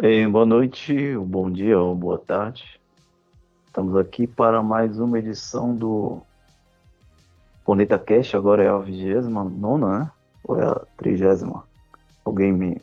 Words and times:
Bem, 0.00 0.30
boa 0.30 0.46
noite, 0.46 1.16
bom 1.18 1.50
dia 1.50 1.76
ou 1.76 1.92
boa 1.92 2.18
tarde. 2.18 2.80
Estamos 3.66 3.96
aqui 3.96 4.28
para 4.28 4.62
mais 4.62 5.00
uma 5.00 5.18
edição 5.18 5.74
do 5.74 6.22
Planeta 7.64 7.98
Cash. 7.98 8.36
Agora 8.36 8.62
é 8.62 8.68
a 8.68 8.78
29, 8.78 9.56
né? 9.84 10.12
Ou 10.44 10.56
é 10.56 10.64
a 10.64 10.74
30? 10.98 11.64
Alguém 12.24 12.52
me. 12.52 12.80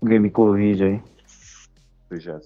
Alguém 0.00 0.18
me 0.18 0.30
corrige 0.30 0.84
aí. 0.84 1.02
30. 2.08 2.40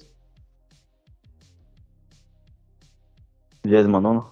29? 3.62 4.26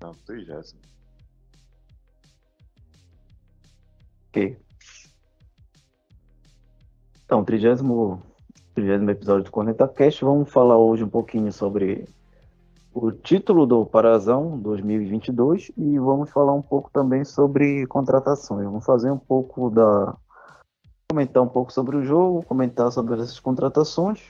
Não, 0.00 0.14
30. 0.24 0.87
Ok. 4.28 4.58
Então, 7.24 7.42
30 7.42 8.22
trigésimo 8.74 9.10
episódio 9.10 9.44
do 9.44 9.50
Corneta 9.50 9.88
Cast. 9.88 10.22
Vamos 10.22 10.50
falar 10.50 10.76
hoje 10.76 11.02
um 11.02 11.08
pouquinho 11.08 11.50
sobre 11.50 12.06
o 12.92 13.10
título 13.10 13.66
do 13.66 13.86
Parazão 13.86 14.58
2022 14.58 15.72
e 15.76 15.98
vamos 15.98 16.30
falar 16.30 16.52
um 16.52 16.60
pouco 16.60 16.90
também 16.92 17.24
sobre 17.24 17.86
contratações. 17.86 18.64
Vamos 18.64 18.84
fazer 18.84 19.10
um 19.10 19.18
pouco 19.18 19.70
da 19.70 20.14
comentar 21.10 21.42
um 21.42 21.48
pouco 21.48 21.72
sobre 21.72 21.96
o 21.96 22.04
jogo, 22.04 22.44
comentar 22.44 22.92
sobre 22.92 23.14
essas 23.14 23.40
contratações, 23.40 24.20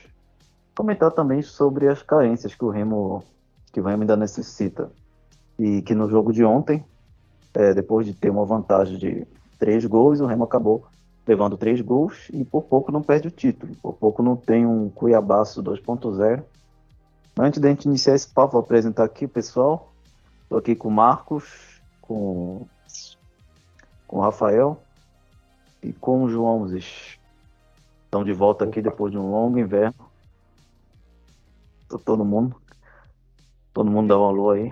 comentar 0.77 1.11
também 1.11 1.41
sobre 1.41 1.89
as 1.89 2.01
carências 2.01 2.55
que 2.55 2.63
o 2.63 2.69
Remo 2.69 3.21
que 3.73 3.81
o 3.81 3.83
Remo 3.83 4.03
ainda 4.03 4.15
necessita 4.15 4.89
e 5.57 5.81
que 5.81 5.93
no 5.93 6.09
jogo 6.09 6.31
de 6.31 6.45
ontem, 6.45 6.85
é, 7.53 7.73
depois 7.73 8.07
de 8.07 8.13
ter 8.13 8.29
uma 8.29 8.45
vantagem 8.45 8.97
de 8.97 9.27
três 9.59 9.85
gols, 9.85 10.19
o 10.21 10.25
Remo 10.25 10.45
acabou 10.45 10.87
levando 11.27 11.57
três 11.57 11.79
gols 11.81 12.27
e 12.33 12.43
por 12.43 12.63
pouco 12.63 12.91
não 12.91 13.03
perde 13.03 13.27
o 13.27 13.31
título, 13.31 13.75
por 13.75 13.93
pouco 13.93 14.23
não 14.23 14.35
tem 14.35 14.65
um 14.65 14.89
Cuiabaço 14.89 15.61
2.0. 15.61 16.43
Antes 17.37 17.59
da 17.59 17.69
gente 17.69 17.85
iniciar 17.85 18.15
esse 18.15 18.27
papo, 18.27 18.53
vou 18.53 18.61
apresentar 18.61 19.03
aqui 19.03 19.25
o 19.25 19.29
pessoal. 19.29 19.93
Estou 20.43 20.57
aqui 20.57 20.75
com 20.75 20.87
o 20.87 20.91
Marcos, 20.91 21.79
com, 22.01 22.65
com 24.07 24.17
o 24.17 24.21
Rafael 24.21 24.81
e 25.83 25.93
com 25.93 26.23
o 26.23 26.29
João 26.29 26.67
Zes. 26.67 27.19
Estão 28.05 28.23
de 28.23 28.33
volta 28.33 28.65
aqui 28.65 28.81
depois 28.81 29.11
de 29.11 29.17
um 29.19 29.29
longo 29.29 29.59
inverno. 29.59 30.09
Tô 31.87 31.99
todo 31.99 32.25
mundo. 32.25 32.55
Todo 33.71 33.91
mundo 33.91 34.07
dá 34.07 34.19
um 34.19 34.25
alô 34.25 34.49
aí. 34.49 34.71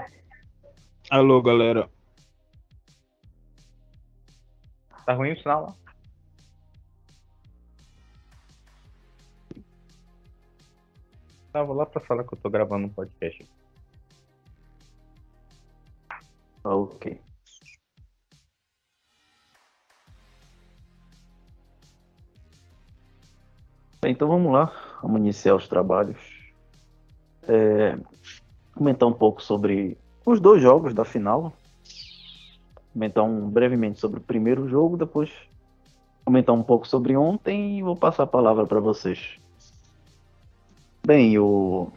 Alô, 1.10 1.42
galera. 1.42 1.88
Tá 5.08 5.14
ruim 5.14 5.32
o 5.32 5.38
sinal 5.38 5.62
lá? 5.68 5.76
Tava 11.54 11.74
lá 11.74 11.86
pra 11.86 12.02
falar 12.02 12.26
que 12.26 12.34
eu 12.34 12.38
tô 12.38 12.50
gravando 12.50 12.88
um 12.88 12.90
podcast. 12.90 13.48
Ok. 16.62 17.22
Então 24.06 24.28
vamos 24.28 24.52
lá, 24.52 24.98
vamos 25.02 25.22
iniciar 25.22 25.56
os 25.56 25.70
trabalhos. 25.70 26.18
É, 27.44 27.98
comentar 28.76 29.08
um 29.08 29.14
pouco 29.14 29.42
sobre 29.42 29.98
os 30.26 30.42
dois 30.42 30.62
jogos 30.62 30.94
da 30.94 31.06
final. 31.06 31.54
Comentar 32.98 33.24
um, 33.24 33.48
brevemente 33.48 34.00
sobre 34.00 34.18
o 34.18 34.24
primeiro 34.24 34.68
jogo, 34.68 34.98
depois 34.98 35.30
comentar 36.26 36.56
um 36.56 36.64
pouco 36.64 36.88
sobre 36.88 37.16
ontem 37.16 37.78
e 37.78 37.84
vou 37.84 37.96
passar 37.96 38.24
a 38.24 38.28
palavra 38.28 38.66
para 38.66 38.80
vocês. 38.80 39.38
Bem, 41.06 41.38
o. 41.38 41.90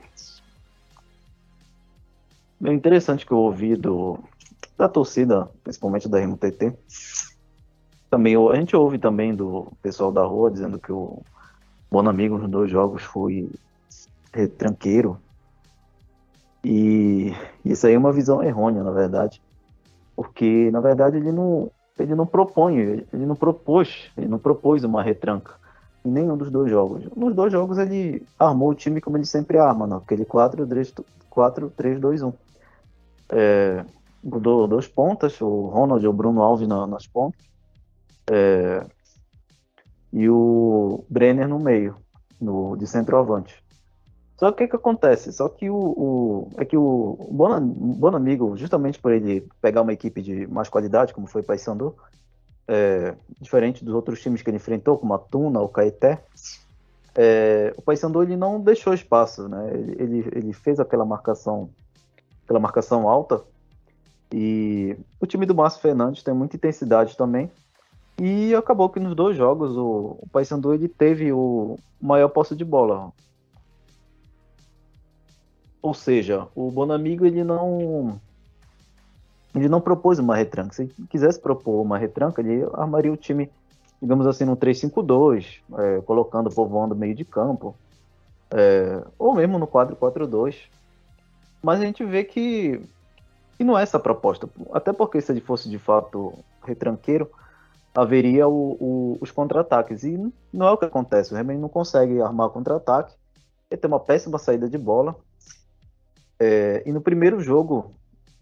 Bem 2.60 2.74
interessante 2.74 3.24
que 3.24 3.32
eu 3.32 3.38
ouvi 3.38 3.76
do, 3.76 4.18
da 4.76 4.90
torcida, 4.90 5.48
principalmente 5.64 6.06
da 6.06 6.18
RMTT. 6.18 6.74
Também, 8.10 8.36
a 8.36 8.54
gente 8.56 8.76
ouve 8.76 8.98
também 8.98 9.34
do 9.34 9.72
pessoal 9.80 10.12
da 10.12 10.22
rua 10.22 10.50
dizendo 10.50 10.78
que 10.78 10.92
o 10.92 11.22
Bonamigo 11.90 12.36
nos 12.36 12.50
dois 12.50 12.70
jogos 12.70 13.02
foi 13.02 13.50
retranqueiro. 14.34 15.18
E 16.62 17.32
isso 17.64 17.86
aí 17.86 17.94
é 17.94 17.98
uma 17.98 18.12
visão 18.12 18.42
errônea, 18.42 18.84
na 18.84 18.90
verdade. 18.90 19.40
Porque, 20.20 20.70
na 20.70 20.80
verdade, 20.80 21.16
ele 21.16 21.32
não, 21.32 21.70
ele 21.98 22.14
não 22.14 22.26
propõe, 22.26 22.76
ele 22.76 23.24
não 23.24 23.34
propôs, 23.34 24.10
ele 24.18 24.28
não 24.28 24.38
propôs 24.38 24.84
uma 24.84 25.02
retranca 25.02 25.54
em 26.04 26.10
nenhum 26.10 26.36
dos 26.36 26.50
dois 26.50 26.70
jogos. 26.70 27.08
Nos 27.16 27.34
dois 27.34 27.50
jogos 27.50 27.78
ele 27.78 28.22
armou 28.38 28.68
o 28.68 28.74
time 28.74 29.00
como 29.00 29.16
ele 29.16 29.24
sempre 29.24 29.56
arma, 29.56 29.96
aquele 29.96 30.26
4-3-2-1. 30.26 32.34
É, 33.30 33.82
mudou 34.22 34.68
dois 34.68 34.86
pontas, 34.86 35.40
o 35.40 35.68
Ronald 35.68 36.04
e 36.04 36.08
o 36.08 36.12
Bruno 36.12 36.42
Alves 36.42 36.68
na, 36.68 36.86
nas 36.86 37.06
pontas. 37.06 37.40
É, 38.30 38.84
e 40.12 40.28
o 40.28 41.02
Brenner 41.08 41.48
no 41.48 41.58
meio, 41.58 41.96
no, 42.38 42.76
de 42.76 42.86
centroavante. 42.86 43.64
Só 44.40 44.50
que 44.50 44.64
o 44.64 44.68
que, 44.70 44.74
acontece? 44.74 45.34
Só 45.34 45.50
que 45.50 45.68
o, 45.68 45.76
o 45.76 46.50
é 46.56 46.64
que 46.64 46.74
o 46.74 47.28
Bonamigo, 47.30 48.56
justamente 48.56 48.98
por 48.98 49.12
ele 49.12 49.46
pegar 49.60 49.82
uma 49.82 49.92
equipe 49.92 50.22
de 50.22 50.46
mais 50.46 50.66
qualidade, 50.66 51.12
como 51.12 51.26
foi 51.26 51.42
o 51.42 51.44
Paysandu, 51.44 51.94
é, 52.66 53.14
diferente 53.38 53.84
dos 53.84 53.92
outros 53.92 54.22
times 54.22 54.40
que 54.40 54.48
ele 54.48 54.56
enfrentou, 54.56 54.96
como 54.96 55.12
a 55.12 55.18
Tuna, 55.18 55.60
o 55.60 55.68
Caeté, 55.68 56.24
é, 57.14 57.74
o 57.76 57.82
Paysandu 57.82 58.22
ele 58.22 58.34
não 58.34 58.58
deixou 58.58 58.94
espaço, 58.94 59.46
né? 59.46 59.72
Ele, 59.74 59.96
ele, 59.98 60.28
ele, 60.34 60.52
fez 60.54 60.80
aquela 60.80 61.04
marcação, 61.04 61.68
aquela 62.42 62.60
marcação 62.60 63.10
alta 63.10 63.42
e 64.32 64.96
o 65.20 65.26
time 65.26 65.44
do 65.44 65.54
Márcio 65.54 65.82
Fernandes 65.82 66.22
tem 66.22 66.32
muita 66.32 66.56
intensidade 66.56 67.14
também 67.14 67.50
e 68.18 68.54
acabou 68.54 68.88
que 68.88 69.00
nos 69.00 69.14
dois 69.14 69.36
jogos 69.36 69.76
o, 69.76 70.16
o 70.18 70.26
Paysandu 70.32 70.72
ele 70.72 70.88
teve 70.88 71.30
o 71.30 71.78
maior 72.00 72.30
posse 72.30 72.56
de 72.56 72.64
bola. 72.64 73.12
Ou 75.82 75.94
seja, 75.94 76.46
o 76.54 76.70
Bonamigo 76.70 77.24
ele 77.24 77.42
não 77.42 78.20
ele 79.54 79.68
não 79.68 79.80
propôs 79.80 80.18
uma 80.18 80.36
retranca. 80.36 80.74
Se 80.74 80.86
quisesse 81.08 81.40
propor 81.40 81.82
uma 81.82 81.98
retranca, 81.98 82.40
ele 82.40 82.64
armaria 82.74 83.12
o 83.12 83.16
time, 83.16 83.50
digamos 84.00 84.26
assim, 84.26 84.44
no 84.44 84.56
3-5-2, 84.56 85.60
é, 85.76 86.00
colocando 86.02 86.50
povoando 86.50 86.94
meio 86.94 87.14
de 87.14 87.24
campo, 87.24 87.74
é, 88.50 89.02
ou 89.18 89.34
mesmo 89.34 89.58
no 89.58 89.66
4-4-2. 89.66 90.56
Mas 91.62 91.80
a 91.80 91.84
gente 91.84 92.04
vê 92.04 92.24
que, 92.24 92.80
que 93.56 93.64
não 93.64 93.78
é 93.78 93.82
essa 93.82 93.96
a 93.96 94.00
proposta. 94.00 94.48
Até 94.72 94.92
porque 94.92 95.20
se 95.20 95.32
ele 95.32 95.40
fosse 95.40 95.68
de 95.68 95.78
fato 95.78 96.32
retranqueiro, 96.64 97.28
haveria 97.94 98.48
o, 98.48 98.76
o, 98.80 99.18
os 99.20 99.30
contra-ataques. 99.30 100.04
E 100.04 100.32
não 100.52 100.68
é 100.68 100.70
o 100.70 100.78
que 100.78 100.84
acontece. 100.84 101.32
O 101.34 101.36
Remen 101.36 101.58
não 101.58 101.68
consegue 101.68 102.20
armar 102.20 102.50
contra-ataque. 102.50 103.14
Ele 103.70 103.80
tem 103.80 103.88
uma 103.88 104.00
péssima 104.00 104.38
saída 104.38 104.68
de 104.68 104.78
bola. 104.78 105.16
É, 106.40 106.82
e 106.86 106.92
no 106.92 107.02
primeiro 107.02 107.38
jogo, 107.40 107.92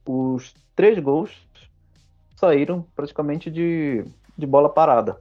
os 0.07 0.55
três 0.77 0.97
gols 1.01 1.33
saíram 2.37 2.87
praticamente 2.95 3.51
de, 3.51 4.05
de 4.37 4.47
bola 4.47 4.69
parada. 4.69 5.19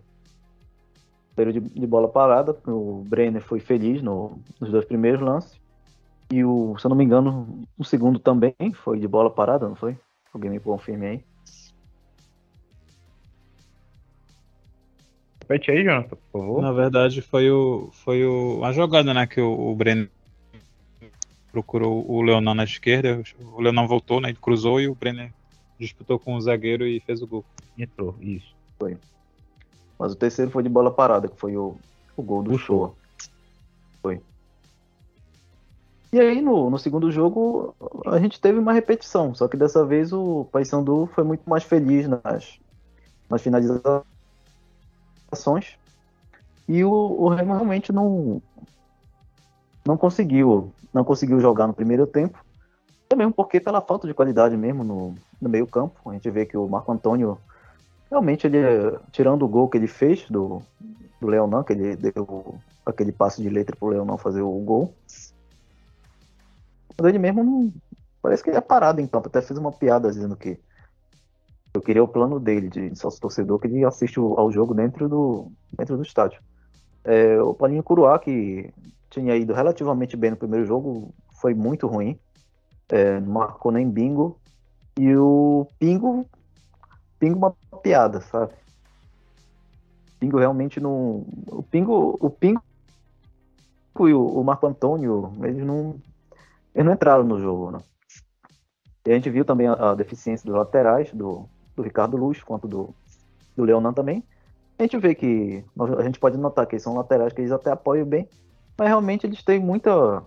Saíram 1.36 1.52
de, 1.52 1.60
de 1.60 1.88
bola 1.88 2.08
parada, 2.08 2.56
o 2.68 3.04
Brenner 3.08 3.42
foi 3.42 3.60
feliz 3.60 4.04
no, 4.04 4.38
nos 4.62 4.70
dois 4.70 4.86
primeiros 4.86 5.20
lances. 5.20 5.60
E 6.32 6.44
o, 6.44 6.78
se 6.78 6.86
eu 6.86 6.90
não 6.90 6.96
me 6.96 7.04
engano, 7.04 7.64
o 7.78 7.84
segundo 7.84 8.20
também 8.20 8.54
foi 8.74 9.00
de 9.00 9.08
bola 9.08 9.32
parada, 9.32 9.68
não 9.68 9.76
foi? 9.76 9.98
Alguém 10.32 10.52
me 10.52 10.60
confirme 10.60 11.08
aí. 11.08 11.24
Repete 15.42 15.72
aí, 15.72 15.84
Jonathan, 15.84 16.18
por 16.32 16.42
favor. 16.42 16.62
Na 16.62 16.74
verdade, 16.74 17.22
foi 17.22 17.50
o, 17.50 17.90
foi 17.94 18.26
o, 18.26 18.64
a 18.64 18.72
jogada 18.74 19.14
né, 19.14 19.26
que 19.26 19.40
o, 19.40 19.72
o 19.72 19.76
Brenner 19.76 20.12
procurou 21.52 22.10
o 22.10 22.22
Leonan 22.22 22.56
na 22.56 22.64
esquerda, 22.64 23.22
o 23.54 23.62
Leonan 23.62 23.88
voltou, 23.88 24.22
né? 24.22 24.30
Ele 24.30 24.38
cruzou 24.40 24.80
e 24.80 24.88
o 24.88 24.96
Brenner 24.96 25.32
disputou 25.80 26.20
com 26.20 26.36
o 26.36 26.42
zagueiro 26.42 26.86
e 26.86 27.00
fez 27.00 27.22
o 27.22 27.28
gol. 27.28 27.46
Entrou, 27.78 28.16
isso. 28.20 28.56
Foi. 28.80 28.98
Mas 29.98 30.12
o 30.12 30.16
terceiro 30.16 30.52
foi 30.52 30.64
de 30.64 30.70
bola 30.70 30.92
parada, 30.92 31.28
que 31.28 31.38
foi 31.38 31.56
o, 31.56 31.76
o 32.16 32.24
gol 32.24 32.44
do 32.44 32.58
show. 32.58 32.96
Foi. 34.02 34.22
E 36.12 36.20
aí 36.20 36.42
no, 36.42 36.70
no 36.70 36.80
segundo 36.80 37.12
jogo 37.12 37.76
a 38.06 38.20
gente 38.20 38.40
teve 38.40 38.60
uma 38.60 38.74
repetição, 38.74 39.36
só 39.36 39.48
que 39.48 39.58
dessa 39.58 39.86
vez 39.86 40.14
o 40.14 40.46
Paysandu 40.52 41.10
foi 41.14 41.24
muito 41.24 41.48
mais 41.50 41.64
feliz 41.64 42.08
nas, 42.08 42.60
nas 43.30 43.42
finalizações. 43.42 44.06
E 46.68 46.84
o, 46.84 46.92
o 46.92 47.30
Remo 47.30 47.54
realmente 47.54 47.92
não, 47.92 48.42
não 49.86 49.98
conseguiu 49.98 50.72
não 50.98 51.06
conseguiu 51.06 51.40
jogar 51.40 51.68
no 51.68 51.74
primeiro 51.74 52.06
tempo. 52.06 52.44
Também 53.08 53.32
porque 53.32 53.60
pela 53.60 53.80
falta 53.82 54.08
de 54.08 54.14
qualidade 54.14 54.58
mesmo 54.58 54.84
no, 54.84 55.16
no 55.42 55.50
meio 55.50 55.66
campo. 55.66 56.10
A 56.10 56.14
gente 56.14 56.30
vê 56.30 56.46
que 56.46 56.58
o 56.58 56.68
Marco 56.68 56.92
Antônio 56.92 57.38
realmente 58.10 58.48
ele, 58.48 58.58
tirando 59.12 59.44
o 59.44 59.48
gol 59.48 59.70
que 59.70 59.78
ele 59.78 59.88
fez 59.88 60.26
do, 60.30 60.62
do 61.22 61.28
Leonan, 61.28 61.64
que 61.64 61.74
ele 61.74 61.96
deu 61.96 62.56
aquele 62.86 63.12
passe 63.12 63.42
de 63.42 63.50
letra 63.50 63.76
pro 63.76 63.90
Leonan 63.90 64.18
fazer 64.18 64.42
o 64.42 64.52
gol. 64.60 64.94
Mas 66.98 67.08
ele 67.08 67.20
mesmo 67.20 67.44
não. 67.44 67.74
Parece 68.22 68.44
que 68.44 68.50
ele 68.50 68.58
é 68.58 68.62
parado 68.62 69.00
em 69.00 69.08
campo. 69.08 69.28
Até 69.28 69.42
fez 69.42 69.58
uma 69.58 69.72
piada 69.72 70.10
dizendo 70.10 70.36
que 70.36 70.60
eu 71.74 71.82
queria 71.82 72.04
o 72.04 72.08
plano 72.08 72.40
dele, 72.40 72.70
de 72.70 72.96
sócio 72.96 73.22
torcedor, 73.22 73.60
que 73.60 73.68
ele 73.68 73.86
assiste 73.86 74.20
ao 74.20 74.52
jogo 74.52 74.74
dentro 74.74 75.08
do, 75.08 75.52
dentro 75.78 75.96
do 75.96 76.04
estádio. 76.04 76.42
É, 77.08 77.42
o 77.42 77.54
Paulinho 77.54 77.82
Curuá, 77.82 78.20
que 78.20 78.70
tinha 79.10 79.34
ido 79.38 79.54
relativamente 79.54 80.18
bem 80.18 80.32
no 80.32 80.36
primeiro 80.36 80.66
jogo, 80.66 81.14
foi 81.32 81.54
muito 81.54 81.88
ruim. 81.88 82.20
É, 82.90 83.18
não 83.22 83.32
marcou 83.32 83.72
nem 83.72 83.90
bingo. 83.90 84.38
E 85.00 85.16
o 85.16 85.66
Pingo, 85.80 86.26
Pingo 87.18 87.38
uma 87.38 87.56
piada, 87.82 88.20
sabe? 88.20 88.52
Pingo 90.20 90.38
realmente 90.38 90.82
não. 90.82 91.26
O 91.48 91.64
Pingo, 91.64 92.18
o 92.20 92.30
Pingo 92.30 92.62
e 94.02 94.14
o, 94.14 94.26
o 94.26 94.44
Marco 94.44 94.68
Antônio, 94.68 95.32
eles 95.44 95.66
não, 95.66 95.96
eles 96.76 96.86
não 96.86 96.94
entraram 96.94 97.24
no 97.24 97.40
jogo, 97.40 97.72
né? 97.72 97.80
E 99.06 99.12
a 99.12 99.14
gente 99.14 99.30
viu 99.30 99.46
também 99.46 99.68
a, 99.68 99.92
a 99.92 99.96
deficiência 99.96 100.46
dos 100.46 100.56
laterais, 100.56 101.10
do, 101.14 101.48
do 101.74 101.82
Ricardo 101.82 102.18
Luz, 102.18 102.44
quanto 102.44 102.68
do, 102.68 102.94
do 103.56 103.64
Leonan 103.64 103.94
também. 103.94 104.24
A 104.80 104.84
gente 104.84 104.98
vê 104.98 105.16
que 105.16 105.64
a 105.98 106.04
gente 106.04 106.20
pode 106.20 106.38
notar 106.38 106.68
que 106.68 106.78
são 106.78 106.96
laterais 106.96 107.34
que 107.34 107.42
eles 107.42 107.52
até 107.52 107.72
apoiam 107.72 108.06
bem, 108.06 108.30
mas 108.78 108.88
realmente 108.88 109.26
eles 109.26 109.42
têm 109.42 109.60
muita, 109.60 110.24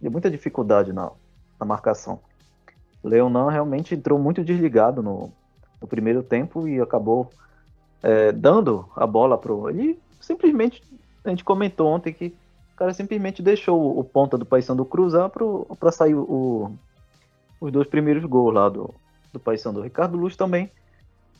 muita 0.00 0.28
dificuldade 0.28 0.92
na, 0.92 1.12
na 1.60 1.64
marcação. 1.64 2.18
Leonan 3.04 3.50
realmente 3.50 3.94
entrou 3.94 4.18
muito 4.18 4.42
desligado 4.42 5.00
no, 5.00 5.30
no 5.80 5.86
primeiro 5.86 6.22
tempo 6.22 6.66
e 6.66 6.80
acabou 6.80 7.30
é, 8.02 8.32
dando 8.32 8.88
a 8.96 9.06
bola 9.06 9.38
pro. 9.38 9.70
Ele 9.70 9.98
simplesmente. 10.20 10.82
A 11.24 11.30
gente 11.30 11.44
comentou 11.44 11.86
ontem 11.88 12.12
que 12.12 12.26
o 12.74 12.76
cara 12.76 12.92
simplesmente 12.92 13.42
deixou 13.42 13.98
o 13.98 14.04
ponta 14.04 14.36
do 14.36 14.44
Paysandu 14.44 14.84
cruzar 14.84 15.30
para 15.30 15.92
sair 15.92 16.14
o, 16.14 16.70
os 17.58 17.72
dois 17.72 17.86
primeiros 17.86 18.24
gols 18.24 18.52
lá 18.52 18.68
do, 18.68 18.92
do 19.32 19.40
Paysandu. 19.40 19.80
Ricardo 19.80 20.18
Luz 20.18 20.36
também 20.36 20.70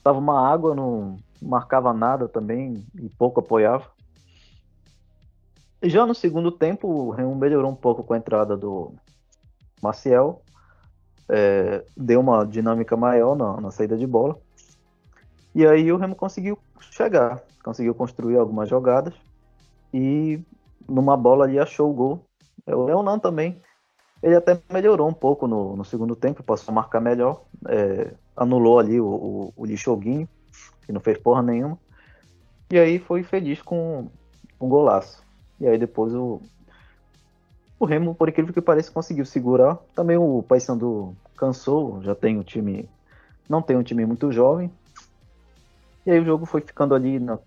Tava 0.05 0.19
uma 0.19 0.47
água, 0.47 0.75
não 0.75 1.19
marcava 1.41 1.95
nada 1.95 2.29
também 2.29 2.85
e 2.95 3.09
pouco 3.09 3.41
apoiava. 3.41 3.87
Já 5.83 6.05
no 6.05 6.15
segundo 6.15 6.53
tempo, 6.53 6.87
o 6.87 7.11
Remo 7.11 7.35
melhorou 7.35 7.71
um 7.71 7.75
pouco 7.75 8.05
com 8.05 8.13
a 8.13 8.19
entrada 8.19 8.55
do 8.55 8.93
Maciel. 9.83 10.43
É, 11.27 11.83
deu 11.97 12.21
uma 12.21 12.45
dinâmica 12.45 12.97
maior 12.99 13.35
na, 13.35 13.59
na, 13.63 13.71
saída 13.71 13.97
de 13.97 14.07
bola. 14.07 14.39
E 15.55 15.67
aí 15.67 15.91
o 15.91 15.97
Remo 15.97 16.15
conseguiu 16.15 16.59
chegar, 16.91 17.43
conseguiu 17.63 17.95
construir 17.95 18.37
algumas 18.37 18.69
jogadas. 18.69 19.15
E 19.93 20.39
numa 20.87 21.17
bola 21.17 21.45
ali 21.45 21.59
achou 21.59 21.91
o 21.91 21.95
gol. 21.95 22.27
É, 22.67 22.77
o 22.77 22.85
Leonan 22.85 23.19
também. 23.19 23.59
Ele 24.23 24.37
até 24.37 24.61
melhorou 24.71 25.09
um 25.09 25.15
pouco 25.15 25.47
no, 25.47 25.77
no 25.77 25.85
segundo 25.85 26.15
tempo, 26.15 26.43
passou 26.43 26.73
a 26.73 26.75
marcar 26.75 27.01
melhor. 27.01 27.43
É, 27.69 28.13
anulou 28.37 28.79
ali 28.79 29.01
o, 29.01 29.07
o, 29.07 29.53
o 29.57 29.65
Lixoguinho, 29.65 30.29
que 30.85 30.93
não 30.93 31.01
fez 31.01 31.19
porra 31.19 31.43
nenhuma. 31.43 31.79
E 32.71 32.79
aí 32.79 32.99
foi 32.99 33.23
feliz 33.23 33.63
com 33.63 34.09
um 34.61 34.69
golaço. 34.69 35.23
E 35.61 35.67
aí 35.67 35.79
depois 35.79 36.15
o, 36.15 36.41
o 37.79 37.85
Remo, 37.85 38.15
por 38.15 38.29
incrível 38.29 38.53
que 38.53 38.61
pareça, 38.61 38.91
conseguiu 38.91 39.25
segurar. 39.25 39.77
Também 39.95 40.17
o 40.17 40.43
Paysandu 40.43 41.15
cansou, 41.37 42.03
já 42.03 42.15
tem 42.15 42.39
um 42.39 42.43
time. 42.43 42.89
Não 43.49 43.63
tem 43.63 43.77
um 43.77 43.83
time 43.83 44.05
muito 44.07 44.33
jovem. 44.33 44.71
E 46.07 46.11
aí 46.11 46.21
o 46.21 46.25
jogo 46.25 46.47
foi 46.47 46.61
ficando 46.61 46.95
ali 46.95 47.19
na, 47.19 47.39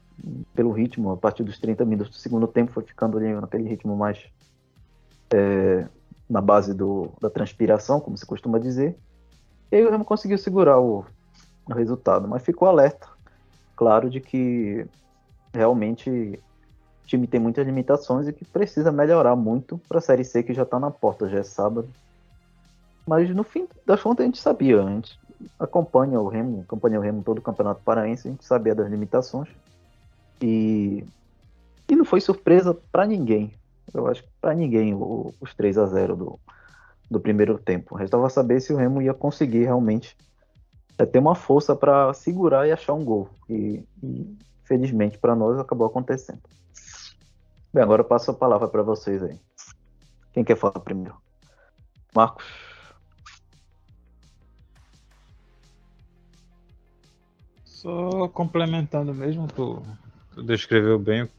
pelo 0.53 0.71
ritmo, 0.71 1.11
a 1.11 1.17
partir 1.17 1.43
dos 1.43 1.59
30 1.59 1.85
minutos 1.85 2.11
do 2.11 2.17
segundo 2.17 2.47
tempo, 2.47 2.71
foi 2.71 2.83
ficando 2.83 3.17
ali 3.17 3.33
naquele 3.33 3.67
ritmo 3.69 3.95
mais 3.95 4.25
é, 5.33 5.87
na 6.29 6.41
base 6.41 6.73
do, 6.73 7.09
da 7.21 7.29
transpiração, 7.29 7.99
como 7.99 8.17
se 8.17 8.25
costuma 8.25 8.59
dizer. 8.59 8.97
E 9.71 9.75
aí 9.75 9.85
o 9.85 9.91
Remo 9.91 10.05
conseguiu 10.05 10.37
segurar 10.37 10.79
o, 10.79 11.05
o 11.67 11.73
resultado, 11.73 12.27
mas 12.27 12.43
ficou 12.43 12.67
alerta, 12.67 13.07
claro, 13.75 14.09
de 14.09 14.19
que 14.19 14.85
realmente 15.53 16.09
o 17.03 17.07
time 17.07 17.27
tem 17.27 17.39
muitas 17.39 17.65
limitações 17.65 18.27
e 18.27 18.33
que 18.33 18.45
precisa 18.45 18.91
melhorar 18.91 19.35
muito 19.35 19.77
para 19.87 19.97
a 19.97 20.01
Série 20.01 20.23
C 20.23 20.43
que 20.43 20.53
já 20.53 20.63
está 20.63 20.79
na 20.79 20.91
porta, 20.91 21.29
já 21.29 21.39
é 21.39 21.43
sábado. 21.43 21.89
Mas 23.05 23.33
no 23.33 23.43
fim 23.43 23.67
das 23.85 24.01
contas 24.01 24.23
a 24.23 24.25
gente 24.25 24.41
sabia, 24.41 24.83
a 24.83 24.89
gente 24.89 25.17
acompanha 25.59 26.19
o 26.19 26.27
Remo, 26.27 26.61
acompanha 26.61 26.99
o 26.99 27.01
Remo 27.01 27.23
todo 27.23 27.39
o 27.39 27.41
Campeonato 27.41 27.81
Paraense, 27.83 28.27
a 28.27 28.31
gente 28.31 28.45
sabia 28.45 28.75
das 28.75 28.89
limitações. 28.89 29.47
E, 30.41 31.03
e 31.87 31.95
não 31.95 32.05
foi 32.05 32.21
surpresa 32.21 32.73
para 32.91 33.05
ninguém. 33.05 33.53
Eu 33.93 34.07
acho 34.07 34.23
que 34.23 34.29
para 34.41 34.53
ninguém 34.53 34.93
o, 34.93 35.33
os 35.39 35.53
3 35.55 35.77
a 35.77 35.85
0 35.85 36.15
do, 36.15 36.39
do 37.09 37.19
primeiro 37.19 37.57
tempo. 37.57 37.95
Restava 37.95 38.29
saber 38.29 38.59
se 38.61 38.73
o 38.73 38.77
Remo 38.77 39.01
ia 39.01 39.13
conseguir 39.13 39.63
realmente 39.63 40.15
é, 40.97 41.05
ter 41.05 41.19
uma 41.19 41.35
força 41.35 41.75
para 41.75 42.13
segurar 42.13 42.67
e 42.67 42.71
achar 42.71 42.93
um 42.93 43.03
gol. 43.03 43.29
E, 43.49 43.83
e 44.03 44.37
felizmente 44.63 45.17
para 45.17 45.35
nós 45.35 45.57
acabou 45.59 45.87
acontecendo. 45.87 46.41
Bem, 47.73 47.83
agora 47.83 48.01
eu 48.01 48.05
passo 48.05 48.31
a 48.31 48.33
palavra 48.33 48.67
para 48.67 48.83
vocês 48.83 49.21
aí. 49.23 49.39
Quem 50.33 50.43
quer 50.43 50.57
falar 50.57 50.79
primeiro? 50.79 51.15
Marcos. 52.13 52.45
Só 57.63 58.27
complementando 58.29 59.13
mesmo, 59.13 59.47
tu, 59.47 59.81
tu 60.33 60.43
descreveu 60.43 60.97
bem 60.97 61.29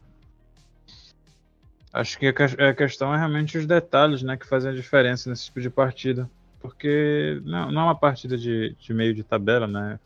Acho 1.91 2.19
que 2.19 2.27
a 2.27 2.73
questão 2.73 3.13
é 3.13 3.17
realmente 3.17 3.57
os 3.57 3.65
detalhes 3.65 4.21
né, 4.21 4.37
que 4.37 4.45
fazem 4.45 4.71
a 4.71 4.75
diferença 4.75 5.29
nesse 5.29 5.45
tipo 5.45 5.59
de 5.59 5.69
partida. 5.69 6.29
Porque 6.59 7.41
não, 7.43 7.71
não 7.71 7.81
é 7.81 7.85
uma 7.85 7.95
partida 7.95 8.37
de, 8.37 8.75
de 8.79 8.93
meio 8.93 9.13
de 9.13 9.23
tabela, 9.23 9.65
né? 9.65 9.99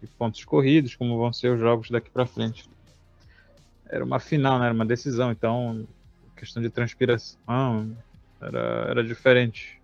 De 0.00 0.06
pontos 0.06 0.44
corridos, 0.44 0.94
como 0.94 1.18
vão 1.18 1.32
ser 1.32 1.52
os 1.52 1.58
jogos 1.58 1.90
daqui 1.90 2.10
para 2.10 2.26
frente. 2.26 2.68
Era 3.86 4.04
uma 4.04 4.20
final, 4.20 4.58
né? 4.58 4.66
Era 4.66 4.74
uma 4.74 4.86
decisão, 4.86 5.32
então 5.32 5.86
questão 6.36 6.62
de 6.62 6.68
transpiração 6.68 7.96
era, 8.40 8.86
era 8.90 9.02
diferente. 9.02 9.80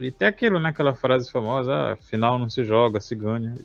E 0.00 0.10
tem 0.10 0.26
aquilo, 0.26 0.58
né? 0.58 0.70
Aquela 0.70 0.94
frase 0.94 1.30
famosa, 1.30 1.92
ah, 1.92 1.96
final 1.96 2.38
não 2.38 2.50
se 2.50 2.64
joga, 2.64 3.00
se 3.00 3.14
ganha. 3.14 3.56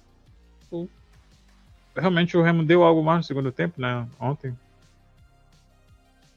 Realmente 1.96 2.38
o 2.38 2.44
Remo 2.44 2.64
deu 2.64 2.84
algo 2.84 3.02
mais 3.02 3.20
no 3.20 3.24
segundo 3.24 3.52
tempo, 3.52 3.82
né? 3.82 4.08
Ontem 4.20 4.56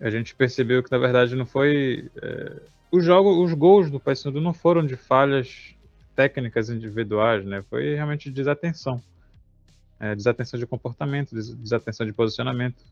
a 0.01 0.11
gente 0.11 0.35
percebeu 0.35 0.83
que 0.83 0.91
na 0.91 0.99
verdade 0.99 1.37
não 1.37 1.47
foi 1.47 2.11
é, 2.23 2.63
os 2.91 3.05
jogos, 3.05 3.37
os 3.39 3.53
gols 3.53 3.91
do 3.91 4.01
Paysandu 4.01 4.41
não 4.41 4.53
foram 4.53 4.85
de 4.85 4.97
falhas 4.97 5.75
técnicas 6.17 6.71
individuais, 6.71 7.45
né? 7.45 7.63
Foi 7.69 7.95
realmente 7.95 8.31
desatenção, 8.31 9.01
é, 9.99 10.15
desatenção 10.15 10.59
de 10.59 10.67
comportamento, 10.67 11.35
desatenção 11.35 12.07
de 12.07 12.13
posicionamento. 12.13 12.83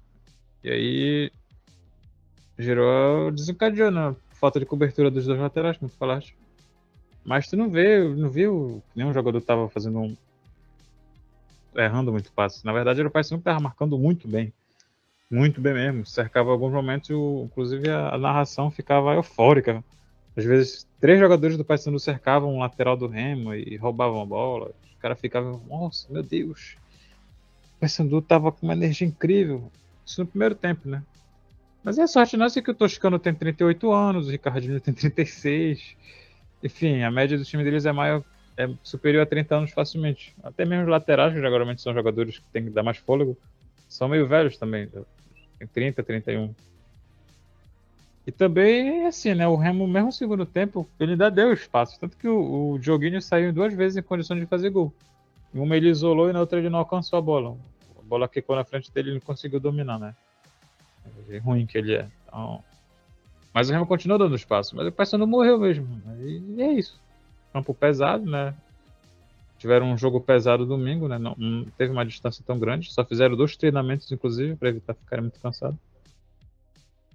E 0.63 0.71
aí 0.71 1.33
gerou, 2.59 3.31
desencadeou 3.31 3.91
na 3.91 4.11
né? 4.11 4.17
falta 4.33 4.61
de 4.61 4.67
cobertura 4.67 5.11
dos 5.11 5.27
dois 5.27 5.39
laterais, 5.39 5.77
como 5.77 5.91
tu 5.91 5.97
falaste. 5.97 6.37
Mas 7.25 7.49
tu 7.49 7.57
não 7.57 7.69
vê, 7.69 8.07
não 8.09 8.31
viu 8.31 8.83
nenhum 8.95 9.13
jogador 9.13 9.39
estava 9.39 9.69
fazendo 9.69 9.99
um 9.99 10.17
errando 11.77 12.13
muito 12.13 12.33
passe. 12.33 12.65
Na 12.65 12.73
verdade, 12.73 13.01
era 13.01 13.09
o 13.09 13.13
Paysandu 13.13 13.43
que 13.43 13.49
estava 13.49 13.61
marcando 13.61 13.99
muito 13.99 14.27
bem. 14.27 14.53
Muito 15.31 15.61
bem 15.61 15.75
mesmo. 15.75 16.07
Cercava 16.07 16.51
alguns 16.51 16.73
momentos, 16.73 17.11
inclusive 17.11 17.91
a, 17.91 18.17
narração 18.17 18.71
ficava 18.71 19.15
eufórica. 19.15 19.85
Às 20.35 20.45
vezes, 20.45 20.89
três 21.01 21.19
jogadores 21.19 21.57
do 21.57 21.65
Paysandu 21.65 21.99
cercavam 21.99 22.55
um 22.55 22.61
lateral 22.61 22.97
do 22.97 23.07
Remo 23.07 23.55
e 23.55 23.77
roubavam 23.77 24.23
a 24.23 24.27
bola. 24.27 24.71
Os 24.91 25.01
caras 25.01 25.21
ficavam, 25.21 25.61
nossa, 25.69 26.11
meu 26.11 26.23
Deus. 26.23 26.77
O 27.77 27.81
Paysandu 27.81 28.23
tava 28.23 28.51
com 28.51 28.67
uma 28.67 28.73
energia 28.73 29.07
incrível. 29.07 29.71
Isso 30.07 30.23
no 30.23 30.27
primeiro 30.27 30.55
tempo, 30.55 30.89
né? 30.89 31.03
Mas 31.85 31.99
é 31.99 32.07
sorte 32.07 32.37
nossa 32.37 32.63
que 32.63 32.71
o 32.71 32.75
Toscano 32.75 33.19
tem 33.19 33.35
38 33.35 33.93
anos, 33.93 34.29
o 34.29 34.31
Ricardinho 34.31 34.81
tem 34.81 34.95
36. 34.95 35.95
Enfim, 36.63 37.03
a 37.03 37.11
média 37.11 37.37
do 37.37 37.45
time 37.45 37.63
deles 37.63 37.85
é 37.85 37.93
maior, 37.93 38.25
é 38.57 38.69
superior 38.83 39.23
a 39.23 39.27
30 39.27 39.57
anos 39.57 39.71
facilmente. 39.73 40.35
Até 40.43 40.65
mesmo 40.65 40.85
os 40.85 40.91
laterais, 40.91 41.35
que 41.35 41.41
geralmente 41.41 41.83
são 41.83 41.93
jogadores 41.93 42.39
que 42.39 42.45
têm 42.51 42.65
que 42.65 42.71
dar 42.71 42.83
mais 42.83 42.97
fôlego, 42.97 43.37
são 43.89 44.09
meio 44.09 44.27
velhos 44.27 44.57
também. 44.57 44.89
Tem 45.59 45.67
30, 45.67 46.03
31. 46.03 46.55
E 48.27 48.31
também, 48.31 49.07
assim, 49.07 49.35
né? 49.35 49.49
O 49.49 49.57
Remo, 49.57 49.87
mesmo 49.87 50.07
no 50.07 50.13
segundo 50.13 50.45
tempo, 50.45 50.87
ele 51.01 51.13
ainda 51.13 51.31
deu 51.31 51.53
espaço. 51.53 51.99
Tanto 51.99 52.17
que 52.17 52.29
o, 52.29 52.73
o 52.73 52.79
Dioguinho 52.79 53.21
saiu 53.23 53.53
duas 53.53 53.73
vezes 53.73 53.97
em 53.97 54.03
condições 54.03 54.39
de 54.39 54.47
fazer 54.47 54.71
gol. 54.71 54.93
Em 55.55 55.59
uma 55.59 55.77
ele 55.77 55.89
isolou 55.89 56.29
e 56.29 56.33
na 56.33 56.41
outra 56.41 56.59
ele 56.59 56.69
não 56.69 56.79
alcançou 56.79 57.19
a 57.19 57.23
bola. 57.23 57.57
A 57.99 58.03
bola 58.03 58.29
quicou 58.29 58.55
na 58.55 58.65
frente 58.65 58.93
dele 58.93 59.11
e 59.11 59.15
não 59.15 59.21
conseguiu 59.21 59.59
dominar, 59.59 59.99
né? 59.99 60.15
É 61.31 61.39
ruim 61.39 61.65
que 61.67 61.79
ele 61.79 61.95
é. 61.95 62.07
Então... 62.27 62.63
Mas 63.53 63.71
o 63.71 63.73
Remo 63.73 63.87
continuou 63.87 64.19
dando 64.19 64.37
espaço. 64.37 64.77
Mas 64.77 64.87
o 64.87 64.93
Paysandu 64.93 65.27
morreu 65.27 65.59
mesmo. 65.59 65.89
E 66.21 66.63
é 66.63 66.73
isso. 66.73 67.01
Campo 67.51 67.73
pesado, 67.73 68.31
né? 68.31 68.55
Tiveram 69.59 69.91
um 69.91 69.99
jogo 69.99 70.21
pesado 70.21 70.65
domingo, 70.65 71.09
né? 71.09 71.19
Não, 71.19 71.35
não 71.37 71.65
teve 71.77 71.93
uma 71.93 72.07
distância 72.07 72.45
tão 72.47 72.59
grande, 72.59 72.93
só 72.93 73.05
fizeram 73.05 73.37
dois 73.37 73.57
treinamentos, 73.57 74.11
inclusive, 74.11 74.57
para 74.57 74.69
evitar 74.69 74.95
ficarem 74.95 75.25
muito 75.25 75.41
cansados. 75.41 75.79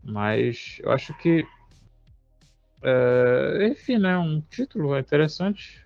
Mas 0.03 0.79
eu 0.83 0.91
acho 0.91 1.13
que, 1.17 1.45
é, 2.81 3.67
enfim, 3.71 3.97
né? 3.97 4.17
Um 4.17 4.41
título 4.41 4.93
é 4.93 4.99
interessante, 4.99 5.85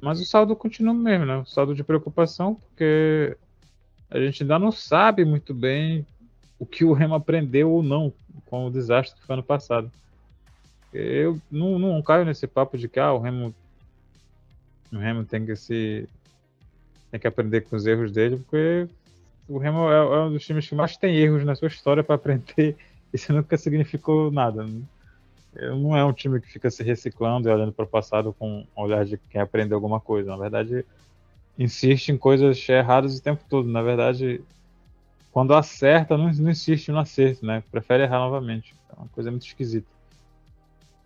mas 0.00 0.20
o 0.20 0.24
saldo 0.24 0.56
continua 0.56 0.94
mesmo, 0.94 1.26
né? 1.26 1.36
O 1.36 1.44
saldo 1.44 1.74
de 1.74 1.84
preocupação, 1.84 2.54
porque 2.54 3.36
a 4.10 4.18
gente 4.18 4.42
ainda 4.42 4.58
não 4.58 4.72
sabe 4.72 5.24
muito 5.24 5.54
bem 5.54 6.06
o 6.58 6.64
que 6.64 6.84
o 6.84 6.92
Remo 6.92 7.14
aprendeu 7.14 7.70
ou 7.70 7.82
não 7.82 8.12
com 8.46 8.66
o 8.66 8.70
desastre 8.70 9.20
que 9.20 9.26
foi 9.26 9.34
ano 9.34 9.42
passado. 9.42 9.92
Eu 10.92 11.38
não, 11.50 11.78
não 11.78 12.02
caio 12.02 12.24
nesse 12.24 12.46
papo 12.46 12.78
de 12.78 12.88
que 12.88 13.00
ah, 13.00 13.12
o 13.12 13.18
Remo 13.18 13.54
o 14.92 14.98
Remo 14.98 15.24
tem 15.24 15.44
que 15.46 15.56
se 15.56 16.08
tem 17.10 17.20
que 17.20 17.26
aprender 17.26 17.62
com 17.62 17.76
os 17.76 17.86
erros 17.86 18.10
dele, 18.10 18.36
porque 18.38 18.88
o 19.48 19.58
Remo 19.58 19.90
é, 19.90 19.96
é 19.96 20.20
um 20.20 20.32
dos 20.32 20.44
times 20.44 20.68
que 20.68 20.74
mais 20.74 20.96
tem 20.96 21.16
erros 21.16 21.44
na 21.44 21.54
sua 21.54 21.68
história 21.68 22.02
para 22.02 22.14
aprender. 22.14 22.76
Isso 23.12 23.32
nunca 23.32 23.56
significou 23.58 24.30
nada. 24.30 24.66
Não 25.54 25.94
é 25.94 26.02
um 26.02 26.12
time 26.12 26.40
que 26.40 26.50
fica 26.50 26.70
se 26.70 26.82
reciclando 26.82 27.48
e 27.48 27.52
olhando 27.52 27.72
para 27.72 27.84
o 27.84 27.88
passado 27.88 28.34
com 28.38 28.66
um 28.74 28.82
olhar 28.82 29.04
de 29.04 29.18
quem 29.18 29.40
aprendeu 29.40 29.76
alguma 29.76 30.00
coisa. 30.00 30.30
Na 30.30 30.38
verdade, 30.38 30.84
insiste 31.58 32.08
em 32.08 32.16
coisas 32.16 32.66
erradas 32.66 33.18
o 33.18 33.22
tempo 33.22 33.44
todo. 33.50 33.68
Na 33.68 33.82
verdade, 33.82 34.40
quando 35.30 35.52
acerta, 35.52 36.16
não, 36.16 36.32
não 36.32 36.50
insiste 36.50 36.90
no 36.90 36.98
acerto, 36.98 37.44
né? 37.44 37.62
Prefere 37.70 38.04
errar 38.04 38.20
novamente. 38.20 38.74
É 38.88 38.98
uma 38.98 39.08
coisa 39.08 39.30
muito 39.30 39.46
esquisita. 39.46 39.86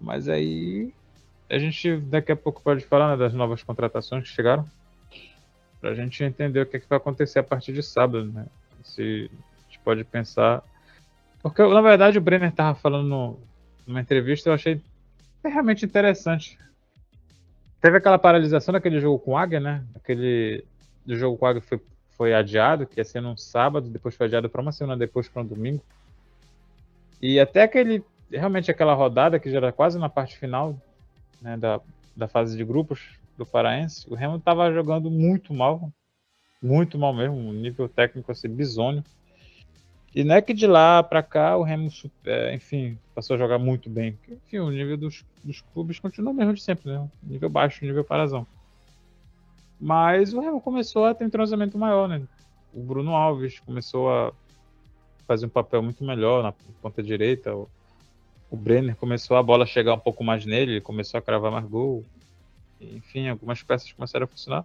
Mas 0.01 0.29
aí 0.29 0.93
a 1.49 1.59
gente 1.59 1.97
daqui 1.99 2.33
a 2.33 2.37
pouco 2.37 2.63
pode 2.63 2.85
falar 2.85 3.11
né, 3.11 3.17
das 3.17 3.33
novas 3.33 3.63
contratações 3.63 4.25
que 4.25 4.35
chegaram. 4.35 4.67
Pra 5.81 5.95
gente 5.95 6.23
entender 6.25 6.61
o 6.61 6.67
que, 6.67 6.77
é 6.77 6.81
que 6.81 6.89
vai 6.89 6.99
acontecer 6.99 7.39
a 7.39 7.45
partir 7.45 7.73
de 7.73 7.83
sábado, 7.83 8.25
né? 8.25 8.47
Se 8.83 9.31
a 9.33 9.67
gente 9.67 9.79
pode 9.85 10.05
pensar. 10.05 10.63
Porque, 11.43 11.63
na 11.63 11.81
verdade, 11.81 12.19
o 12.19 12.21
Brenner 12.21 12.53
tava 12.53 12.75
falando 12.75 13.39
numa 13.87 14.01
entrevista, 14.01 14.49
eu 14.49 14.55
achei 14.55 14.81
realmente 15.45 15.85
interessante. 15.85 16.59
Teve 17.81 17.99
aquela 17.99 18.19
paralisação 18.19 18.73
daquele 18.73 19.01
jogo 19.01 19.19
com 19.19 19.33
o 19.33 19.37
Águia, 19.37 19.61
né? 19.61 19.85
Aquele 19.95 20.65
jogo 21.07 21.37
com 21.37 21.45
o 21.45 21.49
Águia 21.49 21.63
foi, 21.63 21.81
foi 22.17 22.35
adiado, 22.35 22.87
que 22.87 22.99
ia 22.99 23.05
ser 23.05 23.21
num 23.21 23.37
sábado, 23.37 23.89
depois 23.89 24.17
foi 24.17 24.27
adiado 24.27 24.49
para 24.49 24.63
uma 24.63 24.73
semana 24.73 24.99
depois 24.99 25.29
para 25.29 25.43
um 25.43 25.47
domingo. 25.47 25.85
E 27.23 27.39
até 27.39 27.63
aquele 27.63 28.05
realmente 28.31 28.71
aquela 28.71 28.95
rodada 28.95 29.39
que 29.39 29.51
já 29.51 29.59
era 29.59 29.71
quase 29.71 29.99
na 30.01 30.09
parte 30.09 30.37
final 30.37 30.77
né, 31.41 31.57
da, 31.57 31.81
da 32.15 32.29
fase 32.29 32.57
de 32.57 32.65
grupos 32.65 33.19
do 33.37 33.45
Paraense, 33.45 34.07
o 34.11 34.15
Remo 34.15 34.37
estava 34.37 34.73
jogando 34.73 35.11
muito 35.11 35.53
mal, 35.53 35.93
muito 36.63 36.99
mal 36.99 37.13
mesmo, 37.13 37.37
um 37.37 37.53
nível 37.53 37.89
técnico 37.89 38.33
assim 38.33 38.49
bizonho. 38.49 39.05
E 40.15 40.25
não 40.25 40.35
é 40.35 40.41
que 40.41 40.55
de 40.55 40.67
lá 40.67 41.03
para 41.03 41.23
cá 41.23 41.57
o 41.59 41.63
Remo, 41.63 41.91
é, 42.25 42.55
enfim, 42.55 42.99
passou 43.15 43.35
a 43.35 43.39
jogar 43.39 43.59
muito 43.59 43.91
bem. 43.91 44.19
Enfim, 44.27 44.59
o 44.59 44.71
nível 44.71 44.97
dos, 44.97 45.25
dos 45.45 45.61
clubes 45.61 45.99
continua 45.99 46.33
mesmo 46.33 46.55
de 46.55 46.63
sempre, 46.63 46.91
né? 46.91 47.07
Nível 47.23 47.51
baixo, 47.51 47.85
nível 47.85 48.03
parazão. 48.03 48.47
Mas 49.79 50.33
o 50.33 50.41
Remo 50.41 50.59
começou 50.59 51.05
a 51.05 51.15
ter 51.15 51.25
um 51.25 51.27
entrosamento 51.27 51.77
maior, 51.77 52.09
né? 52.09 52.23
O 52.73 52.83
Bruno 52.83 53.15
Alves 53.15 53.61
começou 53.61 54.11
a 54.11 54.33
fazer 55.27 55.47
um 55.47 55.51
papel 55.51 55.83
muito 55.83 56.03
melhor 56.03 56.43
na 56.43 56.53
ponta 56.81 57.03
direita. 57.03 57.53
O 58.51 58.57
Brenner 58.57 58.97
começou 58.97 59.37
a 59.37 59.43
bola 59.43 59.67
chegar 59.67 59.95
um 59.95 59.99
pouco 59.99 60.23
mais 60.23 60.47
nele, 60.47 60.73
ele 60.73 60.81
começou 60.81 61.19
a 61.19 61.23
cravar 61.23 61.51
mais 61.51 61.65
gol. 61.65 62.05
Enfim, 62.81 63.29
algumas 63.29 63.63
peças 63.63 63.93
começaram 63.93 64.25
a 64.25 64.29
funcionar. 64.29 64.65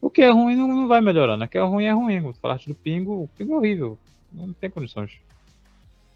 O 0.00 0.10
que 0.10 0.22
é 0.22 0.30
ruim 0.30 0.56
não, 0.56 0.66
não 0.66 0.88
vai 0.88 1.00
melhorando. 1.00 1.44
O 1.44 1.48
que 1.48 1.58
é 1.58 1.62
ruim 1.62 1.84
é 1.84 1.92
ruim. 1.92 2.32
Falar 2.34 2.58
do 2.66 2.74
Pingo, 2.74 3.24
o 3.24 3.28
Pingo 3.36 3.54
é 3.54 3.56
horrível. 3.56 3.98
Não 4.32 4.52
tem 4.52 4.70
condições. 4.70 5.20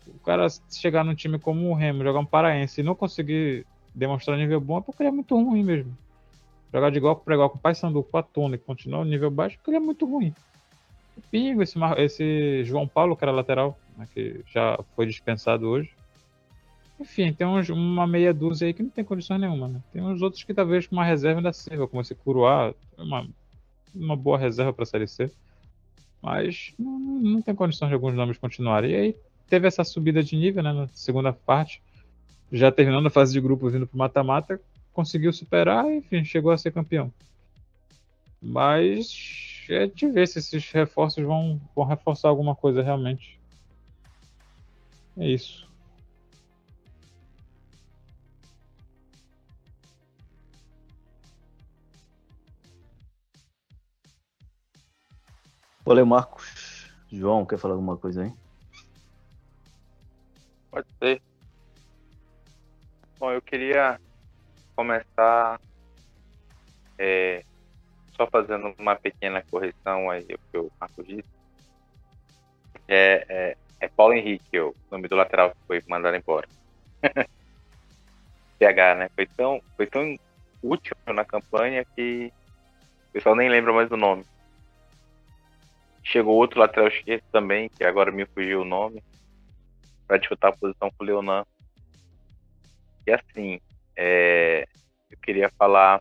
O 0.07 0.19
cara 0.21 0.47
chegar 0.71 1.05
num 1.05 1.15
time 1.15 1.39
como 1.39 1.71
o 1.71 1.75
Remo, 1.75 2.03
jogar 2.03 2.21
um 2.21 2.27
paraense 2.27 2.81
e 2.81 2.85
não 2.85 2.95
conseguir 2.95 3.67
demonstrar 3.95 4.37
nível 4.37 4.61
bom 4.61 4.79
é 4.79 4.81
porque 4.81 5.03
ele 5.03 5.09
é 5.09 5.13
muito 5.13 5.37
ruim 5.37 5.63
mesmo. 5.63 5.97
Jogar 6.73 6.91
de 6.91 6.99
igual 6.99 7.17
para 7.17 7.35
igual 7.35 7.49
com 7.49 7.59
o 7.59 7.61
Paysandu, 7.61 8.03
com 8.03 8.19
a 8.19 8.23
Tona 8.23 8.57
e 8.57 8.59
continuar 8.59 9.05
no 9.05 9.11
nível 9.11 9.31
baixo 9.31 9.57
porque 9.57 9.71
ele 9.71 9.77
é 9.77 9.81
muito 9.81 10.05
ruim. 10.05 10.35
O 11.17 11.21
Pingo, 11.31 11.63
esse, 11.63 11.79
esse 11.99 12.65
João 12.65 12.89
Paulo, 12.89 13.17
que 13.17 13.25
era 13.25 13.31
lateral, 13.31 13.79
né, 13.97 14.09
que 14.13 14.41
já 14.53 14.79
foi 14.97 15.07
dispensado 15.07 15.69
hoje, 15.69 15.94
enfim, 16.99 17.33
tem 17.33 17.47
uns, 17.47 17.69
uma 17.69 18.07
meia 18.07 18.33
dúzia 18.33 18.67
aí 18.67 18.75
que 18.75 18.83
não 18.83 18.91
tem 18.91 19.05
condições 19.05 19.41
nenhuma, 19.41 19.69
né? 19.69 19.83
Tem 19.93 20.03
uns 20.03 20.23
outros 20.23 20.45
que 20.45 20.55
talvez 20.55 20.87
com 20.87 20.95
uma 20.95 21.05
reserva 21.05 21.41
ainda 21.41 21.53
sirva, 21.53 21.89
como 21.89 22.01
esse 22.01 22.15
Curuá, 22.15 22.73
uma, 22.97 23.27
uma 23.95 24.17
boa 24.17 24.39
reserva 24.39 24.73
para 24.73 24.85
a 24.85 24.87
Série 24.87 25.09
C. 25.09 25.31
Mas 26.23 26.73
não, 26.79 26.99
não 26.99 27.43
tem 27.43 27.55
condições 27.55 27.89
de 27.89 27.95
alguns 27.95 28.15
nomes 28.15 28.39
continuarem. 28.39 28.93
E 28.93 28.95
aí 28.95 29.17
teve 29.49 29.67
essa 29.67 29.83
subida 29.85 30.23
de 30.23 30.37
nível, 30.37 30.63
né? 30.63 30.73
Na 30.73 30.89
segunda 30.89 31.33
parte, 31.33 31.83
já 32.53 32.71
terminando 32.71 33.07
a 33.07 33.11
fase 33.11 33.33
de 33.33 33.41
grupo, 33.41 33.69
vindo 33.69 33.87
para 33.87 33.99
mata-mata, 33.99 34.61
conseguiu 34.93 35.33
superar 35.33 35.87
e, 35.87 35.97
enfim, 35.97 36.25
chegou 36.25 36.53
a 36.53 36.59
ser 36.59 36.73
campeão. 36.73 37.13
Mas 38.41 39.67
é 39.69 39.87
de 39.87 40.07
ver 40.07 40.29
se 40.29 40.39
esses 40.39 40.71
reforços 40.71 41.25
vão, 41.25 41.61
vão 41.75 41.85
reforçar 41.85 42.29
alguma 42.29 42.55
coisa 42.55 42.83
realmente. 42.83 43.39
É 45.17 45.29
isso. 45.29 45.69
Valeu, 55.85 56.07
Marcos. 56.07 56.91
João, 57.13 57.45
quer 57.45 57.59
falar 57.59 57.75
alguma 57.75 57.99
coisa 57.99 58.23
aí? 58.23 58.33
Pode 60.71 60.87
ser. 60.99 61.21
Bom, 63.19 63.31
eu 63.31 63.43
queria 63.43 64.01
começar 64.75 65.61
é, 66.99 67.45
só 68.17 68.27
fazendo 68.27 68.75
uma 68.79 68.97
pequena 68.97 69.43
correção 69.51 70.11
aí 70.11 70.23
o 70.25 70.39
que 70.51 70.59
o 70.59 70.73
Marcos 70.81 71.07
disse. 71.07 71.29
É, 72.89 73.27
é, 73.29 73.57
é 73.81 73.89
Paulo 73.89 74.15
Henrique, 74.15 74.59
o 74.59 74.75
nome 74.91 75.07
do 75.07 75.17
lateral 75.17 75.51
que 75.51 75.67
foi 75.67 75.83
mandado 75.87 76.17
embora. 76.17 76.49
PH, 78.59 78.95
né? 78.95 79.11
Foi 79.15 79.27
tão, 79.27 79.61
foi 79.77 79.87
tão 79.87 80.17
útil 80.63 80.97
na 81.07 81.27
campanha 81.27 81.85
que 81.95 82.33
o 83.11 83.13
pessoal 83.13 83.37
nem 83.37 83.51
lembra 83.51 83.73
mais 83.73 83.91
do 83.91 83.99
nome. 83.99 84.25
Chegou 86.05 86.37
outro 86.37 86.61
lateral 86.61 86.89
esquerdo 86.89 87.25
também, 87.33 87.69
que 87.71 87.83
agora 87.83 88.13
me 88.13 88.27
fugiu 88.27 88.61
o 88.61 88.65
nome, 88.65 89.03
para 90.07 90.19
disputar 90.19 90.53
a 90.53 90.57
posição 90.57 90.91
com 90.91 91.03
o 91.03 91.07
Leonan. 91.07 91.45
E 93.07 93.13
assim, 93.13 93.61
é, 93.97 94.67
eu 95.11 95.19
queria 95.23 95.51
falar 95.59 96.01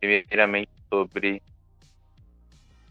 primeiramente 0.00 0.70
sobre 0.92 1.42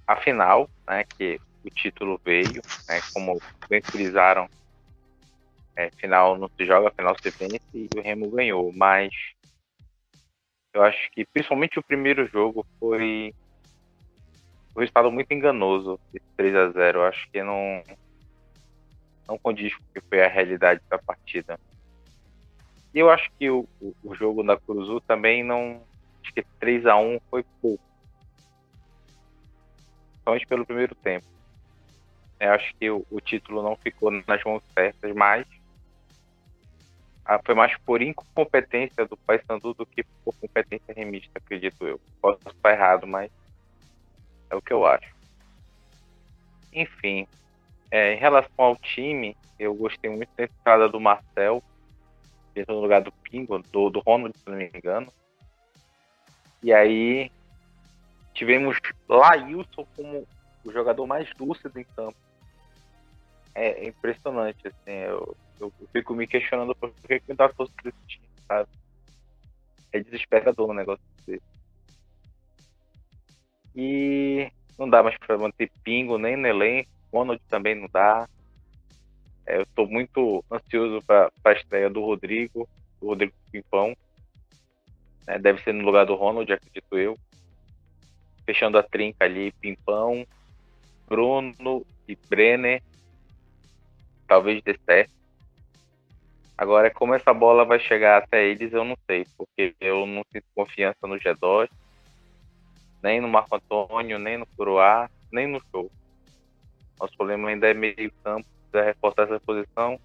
a 0.08 0.16
final, 0.16 0.70
né, 0.88 1.04
que 1.18 1.40
o 1.64 1.70
título 1.70 2.20
veio, 2.24 2.64
né, 2.88 3.02
como 3.14 3.42
bem 3.70 3.82
frisaram, 3.92 4.50
é, 5.76 5.90
final 5.92 6.38
não 6.38 6.50
se 6.50 6.66
joga, 6.66 6.92
final 6.92 7.16
se 7.22 7.32
vence 7.32 7.60
e 7.74 7.90
o 7.94 8.02
Remo 8.02 8.30
ganhou, 8.32 8.72
mas 8.74 9.14
eu 10.74 10.84
acho 10.84 11.10
que 11.12 11.26
principalmente 11.26 11.80
o 11.80 11.84
primeiro 11.84 12.28
jogo 12.28 12.66
foi 12.80 13.34
um 14.80 14.82
resultado 14.82 15.12
muito 15.12 15.32
enganoso, 15.34 16.00
esse 16.14 16.26
3 16.38 16.56
a 16.56 16.70
0 16.70 17.04
Acho 17.04 17.30
que 17.30 17.44
não, 17.44 17.84
não 19.28 19.38
condiz 19.38 19.76
com 19.76 19.84
o 19.84 19.94
que 19.94 20.02
foi 20.02 20.24
a 20.24 20.30
realidade 20.30 20.82
da 20.90 20.98
partida. 20.98 21.60
E 22.94 23.00
eu 23.00 23.10
acho 23.10 23.30
que 23.38 23.50
o, 23.50 23.68
o, 24.04 24.16
jogo 24.16 24.42
da 24.42 24.58
Cruzu 24.58 25.02
também 25.02 25.44
não. 25.44 25.84
Acho 26.24 26.34
que 26.34 26.44
3 26.60 26.86
a 26.86 26.96
1 26.96 27.20
foi 27.30 27.44
pouco. 27.62 27.84
Somente 30.24 30.48
pelo 30.48 30.66
primeiro 30.66 30.96
tempo. 30.96 31.28
Eu 32.40 32.54
acho 32.54 32.74
que 32.76 32.90
o, 32.90 33.06
o 33.12 33.20
título 33.20 33.62
não 33.62 33.76
ficou 33.76 34.10
nas 34.10 34.44
mãos 34.44 34.64
certas, 34.74 35.14
mas 35.14 35.46
foi 37.46 37.54
mais 37.54 37.78
por 37.80 38.02
incompetência 38.02 39.06
do 39.06 39.18
Paysandu 39.18 39.74
do 39.74 39.86
que 39.86 40.04
por 40.24 40.34
competência 40.36 40.94
remista, 40.96 41.32
acredito 41.36 41.86
eu. 41.86 42.00
Posso 42.22 42.40
estar 42.48 42.72
errado, 42.72 43.06
mas 43.06 43.30
é 44.50 44.56
o 44.56 44.62
que 44.62 44.74
eu 44.74 44.86
acho. 44.86 45.14
Enfim, 46.74 47.28
é, 47.92 48.14
em 48.14 48.18
relação 48.18 48.52
ao 48.58 48.76
time, 48.76 49.36
eu 49.58 49.74
gostei 49.74 50.10
muito 50.10 50.30
da 50.36 50.44
entrada 50.44 50.88
do 50.88 51.00
Marcel, 51.00 51.64
dentro 52.54 52.76
no 52.76 52.82
lugar 52.82 53.02
do 53.02 53.12
Pingo, 53.12 53.60
do, 53.60 53.90
do 53.90 54.00
Ronald, 54.00 54.38
se 54.38 54.50
não 54.50 54.58
me 54.58 54.72
engano. 54.74 55.12
E 56.62 56.74
aí 56.74 57.32
tivemos 58.34 58.78
Lailson 59.08 59.86
como 59.96 60.28
o 60.64 60.72
jogador 60.72 61.06
mais 61.08 61.30
lúcido 61.40 61.80
em 61.80 61.84
campo. 61.84 62.18
É, 63.56 63.88
impressionante, 63.88 64.68
assim, 64.68 64.92
eu, 64.92 65.36
eu, 65.60 65.74
fico 65.92 66.14
me 66.14 66.28
questionando 66.28 66.76
por 66.76 66.92
que 66.92 67.20
que 67.20 67.34
dá 67.34 67.50
força 67.50 67.74
desse 67.84 67.98
time, 68.08 68.26
sabe? 68.48 68.70
É 69.92 70.00
desesperador 70.00 70.70
um 70.70 70.74
negócio 70.74 71.04
desse. 71.26 71.59
E 73.76 74.52
não 74.78 74.90
dá 74.90 75.04
mais 75.04 75.18
para 75.18 75.38
manter 75.38 75.72
Pingo 75.84 76.18
nem 76.18 76.34
elenco. 76.46 76.90
Ronald 77.12 77.42
também 77.50 77.76
não 77.76 77.88
dá. 77.92 78.28
É, 79.46 79.58
eu 79.58 79.64
estou 79.64 79.88
muito 79.88 80.44
ansioso 80.52 81.04
para 81.06 81.32
a 81.44 81.52
estreia 81.52 81.90
do 81.90 82.02
Rodrigo, 82.02 82.68
do 83.02 83.08
Rodrigo 83.08 83.34
Pimpão. 83.52 83.96
É, 85.28 85.38
deve 85.38 85.62
ser 85.64 85.74
no 85.74 85.84
lugar 85.84 86.06
do 86.06 86.16
Ronald, 86.16 86.52
acredito 86.52 86.98
eu. 86.98 87.18
Fechando 88.46 88.78
a 88.78 88.84
trinca 88.84 89.26
ali, 89.26 89.52
Pimpão, 89.54 90.26
Bruno 91.08 91.86
e 92.08 92.16
Brenner. 92.16 92.82
Talvez 94.28 94.62
dê 94.64 94.78
certo. 94.86 95.12
Agora, 96.58 96.92
como 96.92 97.14
essa 97.14 97.34
bola 97.34 97.64
vai 97.64 97.80
chegar 97.80 98.22
até 98.22 98.46
eles, 98.46 98.74
eu 98.74 98.84
não 98.84 98.98
sei, 99.08 99.26
porque 99.38 99.74
eu 99.80 100.06
não 100.06 100.24
sinto 100.32 100.46
confiança 100.54 101.08
no 101.08 101.16
G2, 101.16 101.70
nem 103.02 103.22
no 103.22 103.28
Marco 103.28 103.56
Antônio, 103.56 104.20
nem 104.20 104.38
no 104.38 104.46
Curuá, 104.46 105.10
nem 105.32 105.48
no 105.48 105.62
show. 105.72 105.92
Nosso 107.00 107.16
problema 107.16 107.50
ainda 107.50 107.70
é 107.70 107.74
meio 107.74 108.12
campo, 108.24 108.48
precisa 108.70 108.86
reforçar 108.86 109.24
essa 109.24 109.40
posição. 109.40 110.00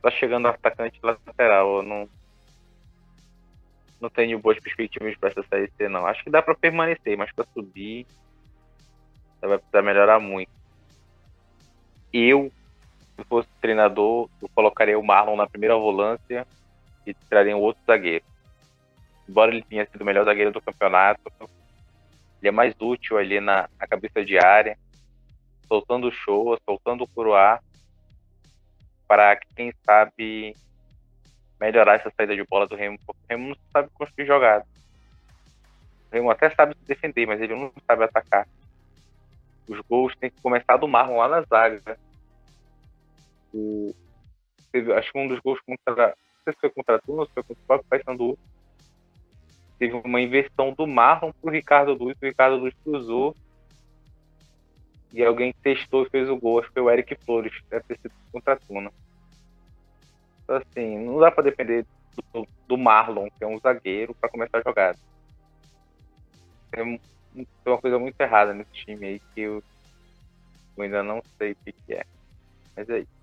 Tá 0.00 0.10
chegando 0.12 0.46
atacante 0.46 1.00
lateral, 1.02 1.78
eu 1.78 1.82
não, 1.82 2.08
não 4.00 4.08
tenho 4.08 4.38
boas 4.38 4.58
perspectivas 4.60 5.16
para 5.16 5.30
essa 5.30 5.42
série 5.42 5.72
C, 5.76 5.88
não. 5.88 6.06
Acho 6.06 6.22
que 6.22 6.30
dá 6.30 6.40
para 6.40 6.54
permanecer, 6.54 7.16
mas 7.16 7.32
para 7.32 7.44
subir 7.52 8.06
vai 9.40 9.58
precisar 9.58 9.82
melhorar 9.82 10.20
muito. 10.20 10.50
Eu 12.12 12.52
se 13.18 13.24
fosse 13.24 13.48
treinador, 13.60 14.28
eu 14.40 14.48
colocaria 14.54 14.98
o 14.98 15.04
Marlon 15.04 15.34
na 15.34 15.48
primeira 15.48 15.76
volância 15.76 16.46
e 17.04 17.12
traria 17.12 17.56
um 17.56 17.60
outro 17.60 17.82
zagueiro. 17.84 18.24
Embora 19.28 19.50
ele 19.50 19.62
tenha 19.62 19.84
sido 19.86 20.02
o 20.02 20.04
melhor 20.04 20.24
zagueiro 20.24 20.52
do 20.52 20.60
campeonato, 20.60 21.20
ele 22.40 22.48
é 22.48 22.52
mais 22.52 22.74
útil 22.80 23.18
ali 23.18 23.40
na, 23.40 23.68
na 23.78 23.86
cabeça 23.86 24.24
de 24.24 24.38
área, 24.38 24.78
soltando 25.66 26.10
show, 26.10 26.58
soltando 26.64 27.04
o 27.04 27.08
Curuá, 27.08 27.60
para 29.06 29.36
quem 29.56 29.72
sabe 29.84 30.54
melhorar 31.60 31.96
essa 31.96 32.12
saída 32.16 32.36
de 32.36 32.44
bola 32.44 32.66
do 32.66 32.76
Remo, 32.76 32.98
porque 33.06 33.20
o 33.24 33.26
Remo 33.28 33.48
não 33.48 33.56
sabe 33.72 33.88
construir 33.94 34.26
jogada. 34.26 34.64
O 36.10 36.14
Remo 36.14 36.30
até 36.30 36.50
sabe 36.50 36.74
se 36.74 36.86
defender, 36.86 37.26
mas 37.26 37.40
ele 37.40 37.54
não 37.54 37.72
sabe 37.86 38.04
atacar. 38.04 38.46
Os 39.68 39.80
gols 39.80 40.14
têm 40.16 40.30
que 40.30 40.40
começar 40.40 40.76
do 40.76 40.88
Marlon 40.88 41.18
lá 41.18 41.28
na 41.28 41.42
zaga 41.42 41.98
o, 43.52 43.94
acho 44.96 45.12
que 45.12 45.18
um 45.18 45.28
dos 45.28 45.40
gols 45.40 45.60
contra. 45.60 46.08
Não 46.08 46.44
sei 46.44 46.52
se 46.52 46.60
foi 46.60 46.70
contra 46.70 46.96
a 46.96 46.98
Tuna 46.98 47.20
ou 47.20 47.26
se 47.26 47.32
foi 47.32 47.42
contra 47.42 47.62
o 47.62 47.66
próprio 47.66 47.88
Paysandu. 47.88 48.38
Teve 49.78 49.94
uma 49.94 50.20
inversão 50.20 50.72
do 50.72 50.86
Marlon 50.86 51.32
pro 51.32 51.50
Ricardo 51.50 51.94
Luiz. 51.94 52.16
O 52.20 52.26
Ricardo 52.26 52.56
Luiz 52.56 52.74
cruzou. 52.82 53.34
E 55.12 55.24
alguém 55.24 55.54
testou 55.62 56.04
e 56.04 56.10
fez 56.10 56.28
o 56.28 56.36
gol. 56.36 56.58
Acho 56.58 56.68
que 56.68 56.74
foi 56.74 56.82
o 56.82 56.90
Eric 56.90 57.14
Flores. 57.24 57.52
Deve 57.70 57.84
ter 57.84 57.98
sido 57.98 58.12
contra 58.32 58.54
a 58.54 58.56
Tuna. 58.56 58.90
Então, 60.42 60.56
assim, 60.56 60.98
não 60.98 61.18
dá 61.18 61.30
para 61.30 61.44
depender 61.44 61.86
do, 62.32 62.46
do, 62.66 62.78
Marlon, 62.78 63.28
que 63.36 63.44
é 63.44 63.46
um 63.46 63.58
zagueiro, 63.58 64.14
para 64.14 64.28
começar 64.28 64.58
a 64.58 64.62
jogada. 64.62 64.98
Tem 66.70 67.00
uma 67.66 67.78
coisa 67.78 67.98
muito 67.98 68.20
errada 68.20 68.52
nesse 68.52 68.72
time 68.72 69.06
aí 69.06 69.20
que 69.34 69.40
eu, 69.42 69.62
eu 70.76 70.82
ainda 70.82 71.02
não 71.02 71.22
sei 71.36 71.52
o 71.52 71.56
que, 71.56 71.72
que 71.72 71.94
é. 71.94 72.04
Mas 72.76 72.88
é 72.88 73.00
isso. 73.00 73.17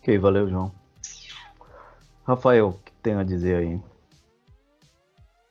Ok, 0.00 0.18
valeu, 0.18 0.48
João. 0.48 0.72
Rafael, 2.24 2.68
o 2.68 2.72
que 2.72 2.90
tem 3.02 3.14
a 3.16 3.22
dizer 3.22 3.56
aí? 3.56 3.80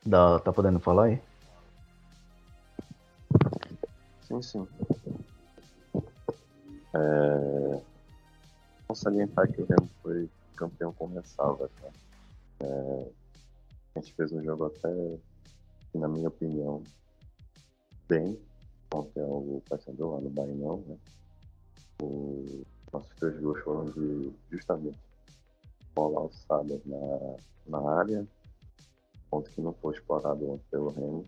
Dá, 0.04 0.40
tá 0.40 0.52
podendo 0.52 0.80
falar 0.80 1.04
aí? 1.04 1.22
Sim, 4.22 4.42
sim. 4.42 4.68
É... 6.94 7.80
Vou 8.88 8.96
salientar 8.96 9.46
que 9.52 9.62
o 9.62 9.66
Remo 9.66 9.88
foi 10.02 10.28
campeão 10.56 10.92
com 10.94 11.06
ressalva. 11.06 11.70
Tá? 11.80 11.88
É... 12.60 13.06
A 13.94 14.00
gente 14.00 14.12
fez 14.14 14.32
um 14.32 14.42
jogo 14.42 14.66
até, 14.66 14.88
na 15.94 16.08
minha 16.08 16.26
opinião, 16.26 16.82
bem 18.08 18.36
contra 18.90 19.22
o 19.22 19.62
Paysandu 19.68 20.10
lá 20.10 20.20
no 20.20 20.30
Bainão, 20.30 20.82
né? 20.88 20.96
O 22.02 22.64
nossos 22.92 23.14
três 23.16 23.38
gols 23.40 23.60
foram 23.60 23.84
de 23.86 24.32
justamente 24.50 24.98
bola 25.94 26.20
alçada 26.20 26.80
na, 26.86 27.36
na 27.66 27.98
área, 27.98 28.26
ponto 29.30 29.50
que 29.50 29.60
não 29.60 29.72
foi 29.74 29.94
explorado 29.94 30.50
ontem 30.50 30.64
pelo 30.70 30.90
Remo. 30.90 31.26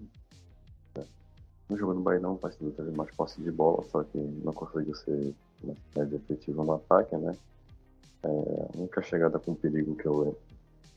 Né? 0.96 1.04
No 1.68 1.76
jogo 1.76 1.94
do 1.94 2.00
Bahia 2.00 2.20
não 2.20 2.38
ser 2.38 2.70
teve 2.70 2.90
mais 2.96 3.14
posse 3.14 3.40
de 3.40 3.50
bola, 3.50 3.84
só 3.90 4.02
que 4.02 4.18
não 4.18 4.52
conseguiu 4.52 4.94
ser 4.94 5.34
mais 5.94 6.12
efetivo 6.12 6.64
no 6.64 6.74
ataque, 6.74 7.16
né? 7.16 7.36
É, 8.24 8.28
a 8.28 8.78
única 8.78 9.02
chegada 9.02 9.38
com 9.38 9.54
perigo 9.54 9.96
que 9.96 10.06
eu 10.06 10.36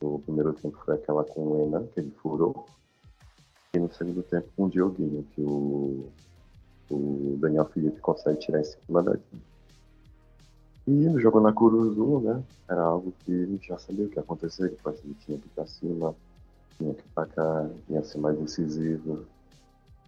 no 0.02 0.20
primeiro 0.20 0.54
tempo 0.54 0.78
foi 0.86 0.96
aquela 0.96 1.24
com 1.24 1.42
o 1.42 1.64
Enan, 1.64 1.88
que 1.88 2.00
ele 2.00 2.12
furou. 2.22 2.66
E 3.74 3.80
no 3.80 3.92
segundo 3.94 4.24
tempo 4.24 4.48
com 4.56 4.66
o 4.66 4.70
Dioguinho, 4.70 5.24
que 5.32 5.42
o, 5.42 6.10
o 6.92 7.38
Daniel 7.40 7.66
Felipe 7.66 8.00
consegue 8.00 8.40
tirar 8.40 8.62
em 8.62 8.64
cima 8.64 9.04
da 9.04 9.18
e 10.88 10.92
no 10.92 11.20
jogo 11.20 11.40
na 11.40 11.52
Curuzu, 11.52 12.20
né, 12.20 12.44
era 12.70 12.82
algo 12.82 13.14
que 13.26 13.32
a 13.32 13.46
gente 13.46 13.68
já 13.68 13.78
sabia 13.78 14.06
o 14.06 14.10
que 14.10 14.18
ia 14.18 14.22
acontecer, 14.22 14.70
que 14.70 14.88
o 14.88 14.94
tinha 14.94 15.38
que 15.38 15.48
ir 15.48 15.52
pra 15.56 15.66
cima, 15.66 16.16
tinha 16.78 16.94
que 16.94 17.02
ir 17.02 17.12
pra 17.14 17.26
cá, 17.26 17.70
ia 17.90 18.04
ser 18.04 18.20
mais 18.20 18.38
decisivo. 18.38 19.26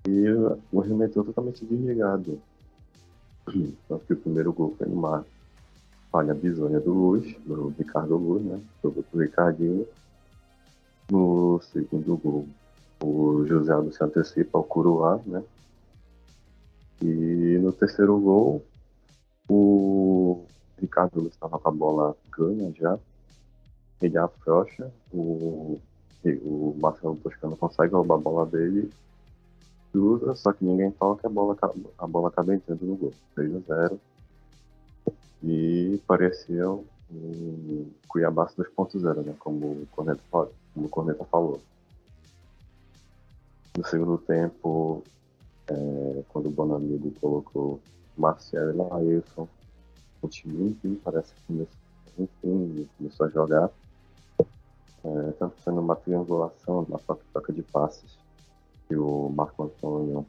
E 0.07 0.29
o 0.71 0.79
remeteu 0.79 1.23
totalmente 1.23 1.65
desligado. 1.65 2.39
Tanto 3.87 4.05
que 4.05 4.13
o 4.13 4.17
primeiro 4.17 4.53
gol 4.53 4.75
foi 4.77 4.87
numa 4.87 5.25
falha 6.11 6.33
bizonha 6.33 6.79
do 6.79 6.93
Luz, 6.93 7.35
do 7.45 7.69
Ricardo 7.69 8.15
Luz, 8.15 8.43
né, 8.43 8.59
jogou 8.83 9.03
pro 9.03 9.19
Ricardinho. 9.19 9.87
No 11.09 11.59
segundo 11.71 12.17
gol, 12.17 12.47
o 13.01 13.45
José 13.45 13.71
Aldo 13.71 13.91
se 13.93 14.03
antecipa 14.03 14.57
ao 14.57 14.63
Curuá, 14.63 15.19
né, 15.25 15.43
e 17.01 17.59
no 17.61 17.71
terceiro 17.71 18.19
gol, 18.19 18.63
o 19.49 20.46
Ricardo 20.79 21.21
Luz 21.21 21.33
estava 21.33 21.59
com 21.59 21.69
a 21.69 21.71
bola 21.71 22.15
ganha 22.31 22.71
já. 22.73 22.97
Ele 24.01 24.17
afrouxa, 24.17 24.91
o, 25.11 25.79
o 26.23 26.77
Marcelo 26.79 27.15
Toscano 27.17 27.57
consegue 27.57 27.93
roubar 27.93 28.15
a 28.15 28.21
bola 28.21 28.45
dele, 28.45 28.91
cruza, 29.91 30.35
só 30.35 30.53
que 30.53 30.63
ninguém 30.63 30.91
toca, 30.91 31.27
a 31.27 31.31
bola, 31.31 31.57
a 31.97 32.07
bola 32.07 32.27
acaba 32.27 32.53
entrando 32.53 32.85
no 32.85 32.95
gol. 32.95 33.13
3 33.35 33.55
a 33.55 33.59
0 33.87 33.99
E 35.43 35.99
parecia 36.05 36.69
um 36.69 37.91
Cuiabá 38.07 38.47
2.0, 38.47 39.25
né? 39.25 39.35
Como 39.39 39.65
o, 39.65 39.87
Corneta, 39.91 40.21
como 40.31 40.51
o 40.85 41.25
falou. 41.25 41.61
No 43.75 43.85
segundo 43.85 44.17
tempo, 44.19 45.03
é, 45.67 46.23
quando 46.29 46.47
o 46.47 46.51
Bonamigo 46.51 47.11
colocou 47.19 47.79
Marcelo 48.17 48.71
e 48.71 48.75
Lailson, 48.75 49.47
o 50.21 50.27
time, 50.27 50.75
parece 51.03 51.33
que 51.33 51.41
começou, 51.47 52.89
começou 52.97 53.25
a 53.25 53.29
jogar. 53.29 53.69
É, 55.03 55.31
tanto 55.33 55.55
sendo 55.61 55.79
uma 55.79 55.95
triangulação 55.95 56.85
na 56.89 56.97
própria 56.97 57.25
troca 57.31 57.53
de 57.53 57.61
passes 57.61 58.17
que 58.87 58.95
o 58.95 59.29
Marco 59.29 59.63
Antônio 59.63 60.25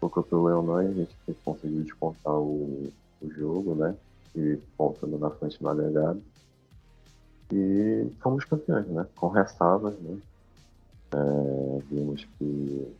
colocou 0.00 0.22
pelo 0.22 0.46
Leonan 0.46 0.84
e 0.84 0.88
a 0.88 0.94
gente 0.94 1.16
conseguiu 1.44 1.82
descontar 1.82 2.34
o, 2.34 2.92
o 3.20 3.30
jogo, 3.30 3.74
né? 3.74 3.94
E 4.34 4.58
voltando 4.78 5.18
na 5.18 5.30
frente 5.30 5.62
no 5.62 5.68
agregado. 5.68 6.22
E 7.52 8.10
fomos 8.20 8.44
campeões, 8.44 8.86
né? 8.86 9.06
Com 9.16 9.28
ressalvas, 9.28 9.98
né? 10.00 10.18
É, 11.14 11.82
vimos 11.90 12.24
que 12.38 12.94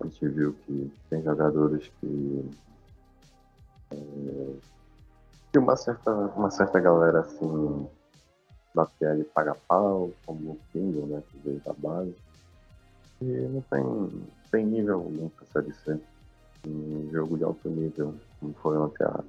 a 0.00 0.04
gente 0.04 0.28
viu 0.28 0.54
que 0.66 0.92
tem 1.08 1.22
jogadores 1.22 1.90
que 2.00 2.50
é, 3.92 4.52
que 5.56 5.58
uma 5.58 5.74
certa, 5.74 6.10
uma 6.12 6.50
certa 6.50 6.78
galera 6.78 7.20
assim 7.20 7.88
da 8.74 8.84
PL 8.84 9.24
paga 9.24 9.56
pau, 9.66 10.10
como 10.26 10.50
o 10.50 10.60
Kindle, 10.70 11.06
né, 11.06 11.22
que 11.30 11.38
veio 11.38 11.60
da 11.60 11.72
base. 11.72 12.14
E 13.22 13.24
não 13.24 13.62
tem, 13.62 14.28
tem 14.52 14.66
nível 14.66 14.96
algum 14.96 15.30
pra 15.30 15.46
Série 15.46 15.72
C. 15.72 15.98
Um 16.66 17.08
jogo 17.10 17.38
de 17.38 17.44
alto 17.44 17.70
nível, 17.70 18.14
como 18.38 18.52
foi 18.54 18.76
ontem 18.76 19.04
a, 19.04 19.24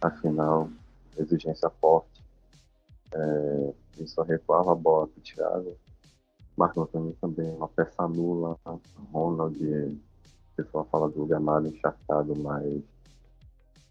a 0.00 0.10
final, 0.10 0.68
exigência 1.16 1.70
forte. 1.80 2.20
É, 3.14 3.74
ele 3.98 4.08
só 4.08 4.22
recuava 4.22 4.72
a 4.72 4.74
bola 4.74 5.06
pro 5.06 5.22
Thiago. 5.22 5.76
Marco 6.56 6.82
Antônio 6.82 7.16
também, 7.20 7.48
uma 7.54 7.68
peça 7.68 8.08
nula. 8.08 8.58
Ronald, 9.12 9.56
o 9.56 9.98
pessoal 10.56 10.84
fala 10.90 11.08
do 11.08 11.24
Gamalho 11.26 11.68
encharcado, 11.68 12.34
mas 12.34 12.82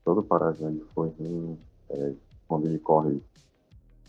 todo 0.04 0.24
Parazão 0.24 0.80
foi 0.94 1.10
ruim. 1.20 1.58
É, 1.90 2.14
quando 2.48 2.68
ele 2.68 2.80
corre, 2.80 3.22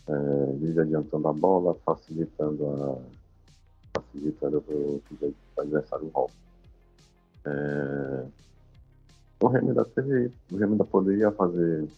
é, 0.09 0.13
ele 0.61 0.81
adiantando 0.81 1.29
a 1.29 1.33
bola, 1.33 1.77
facilitando 1.85 2.67
a 2.67 2.99
facilitando 3.95 4.65
o 4.69 5.03
adversário 5.59 6.09
roubo. 6.09 6.33
É, 7.45 8.27
o 9.41 9.49
Remy 9.49 9.69
ainda 9.69 9.85
teve. 9.85 10.33
O 10.51 10.57
Remy 10.57 10.77
poderia 10.85 11.31
fazer 11.33 11.89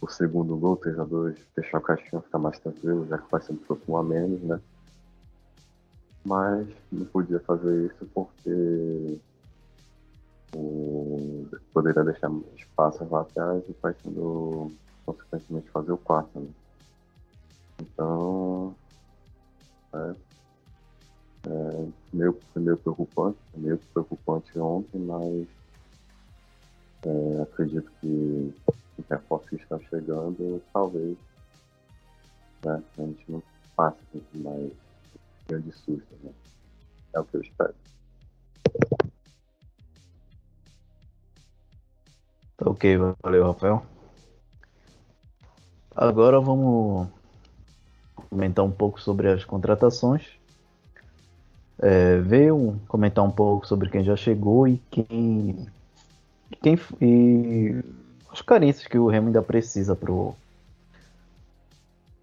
o 0.00 0.08
segundo 0.08 0.56
gol, 0.56 0.76
3 0.76 0.98
a 0.98 1.04
2 1.04 1.38
fechar 1.54 1.78
o 1.78 1.82
caixinha, 1.82 2.22
ficar 2.22 2.38
mais 2.38 2.58
tranquilo, 2.60 3.06
já 3.08 3.18
que 3.18 3.30
vai 3.30 3.40
ser 3.42 3.56
um 3.88 3.96
a 3.96 4.02
menos, 4.02 4.40
né? 4.42 4.60
Mas 6.24 6.68
não 6.92 7.04
podia 7.06 7.40
fazer 7.40 7.86
isso 7.86 8.06
porque 8.14 9.18
o, 10.54 11.46
poderia 11.72 12.04
deixar 12.04 12.30
espaços 12.56 13.12
atrás 13.12 13.62
e 13.68 13.76
vai 13.80 13.94
sendo 14.02 14.72
consequentemente 15.04 15.68
fazer 15.70 15.92
o 15.92 15.98
quarto. 15.98 16.38
Né? 16.38 16.48
Então 17.80 18.74
é, 19.94 20.14
é 21.48 21.88
meio, 22.12 22.38
meio 22.56 22.76
preocupante, 22.76 23.38
meio 23.54 23.78
preocupante 23.92 24.58
ontem, 24.58 24.98
mas 24.98 25.46
é, 27.04 27.42
acredito 27.42 27.90
que 28.00 28.54
o 28.98 29.04
reforço 29.08 29.48
que 29.48 29.56
está 29.56 29.78
chegando, 29.90 30.62
talvez 30.72 31.16
né, 32.64 32.82
a 32.98 33.02
gente 33.02 33.24
não 33.30 33.42
passe 33.76 33.98
mais 34.34 34.72
grande 35.46 35.72
susto. 35.72 36.14
Né? 36.22 36.32
É 37.14 37.20
o 37.20 37.24
que 37.24 37.36
eu 37.36 37.40
espero. 37.40 37.74
Tá 42.58 42.68
ok, 42.68 42.98
valeu, 43.22 43.46
Rafael. 43.46 43.86
Agora 45.94 46.40
vamos 46.40 47.06
comentar 48.28 48.64
um 48.64 48.70
pouco 48.70 49.00
sobre 49.00 49.28
as 49.28 49.44
contratações. 49.44 50.26
É, 51.78 52.18
veio 52.18 52.76
comentar 52.88 53.24
um 53.24 53.30
pouco 53.30 53.64
sobre 53.64 53.88
quem 53.88 54.02
já 54.02 54.16
chegou 54.16 54.66
e 54.66 54.78
quem, 54.90 55.68
quem 56.60 56.76
e 57.00 57.80
as 58.28 58.42
carências 58.42 58.88
que 58.88 58.98
o 58.98 59.06
Remo 59.06 59.28
ainda 59.28 59.40
precisa 59.40 59.94
pro 59.94 60.34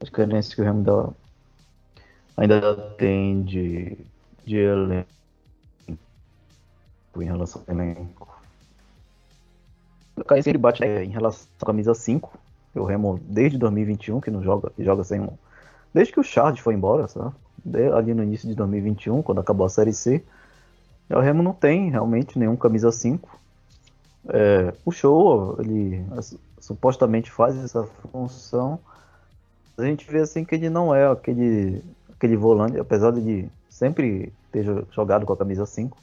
as 0.02 0.10
carências 0.10 0.54
que 0.54 0.60
o 0.60 0.66
Remo 0.66 0.80
ainda, 0.80 1.14
ainda 2.36 2.76
tem 2.98 3.42
de, 3.42 3.98
de 4.46 4.58
elenco 4.58 5.08
em 7.16 7.24
relação 7.24 7.64
ao 7.66 7.74
elenco. 7.74 8.45
A 10.18 10.24
carência 10.24 10.50
ele 10.50 10.58
bate 10.58 10.84
é, 10.84 11.04
em 11.04 11.10
relação 11.10 11.48
à 11.62 11.66
camisa 11.66 11.94
5. 11.94 12.38
O 12.76 12.84
Remo 12.84 13.20
desde 13.24 13.58
2021 13.58 14.20
que 14.20 14.32
não 14.32 14.44
joga, 14.44 14.70
que 14.76 14.84
joga 14.84 15.04
sem 15.04 15.22
um. 15.22 15.30
Desde 15.94 16.14
que 16.14 16.20
o 16.20 16.24
Charles 16.24 16.60
foi 16.60 16.74
embora, 16.74 17.08
sabe? 17.08 17.34
ali 17.96 18.14
no 18.14 18.22
início 18.22 18.48
de 18.48 18.54
2021, 18.54 19.24
quando 19.24 19.42
acabou 19.42 19.66
a 19.66 19.70
Série 19.70 19.94
C. 19.94 20.24
O 21.10 21.20
Remo 21.20 21.42
não 21.42 21.54
tem 21.54 21.90
realmente 21.90 22.38
nenhum 22.38 22.56
camisa 22.56 22.92
5 22.92 23.46
é, 24.30 24.74
o 24.84 24.92
show, 24.92 25.56
ele 25.60 26.04
supostamente 26.60 27.32
faz 27.32 27.56
essa 27.58 27.84
função. 28.12 28.80
A 29.78 29.84
gente 29.84 30.10
vê 30.10 30.20
assim 30.20 30.44
que 30.44 30.56
ele 30.56 30.70
não 30.70 30.96
é 30.96 31.08
aquele, 31.08 31.84
aquele 32.12 32.36
volante, 32.36 32.80
apesar 32.80 33.12
de 33.12 33.48
sempre 33.70 34.34
ter 34.52 34.66
jogado 34.92 35.26
com 35.26 35.34
a 35.34 35.38
camisa 35.38 35.66
5. 35.66 35.98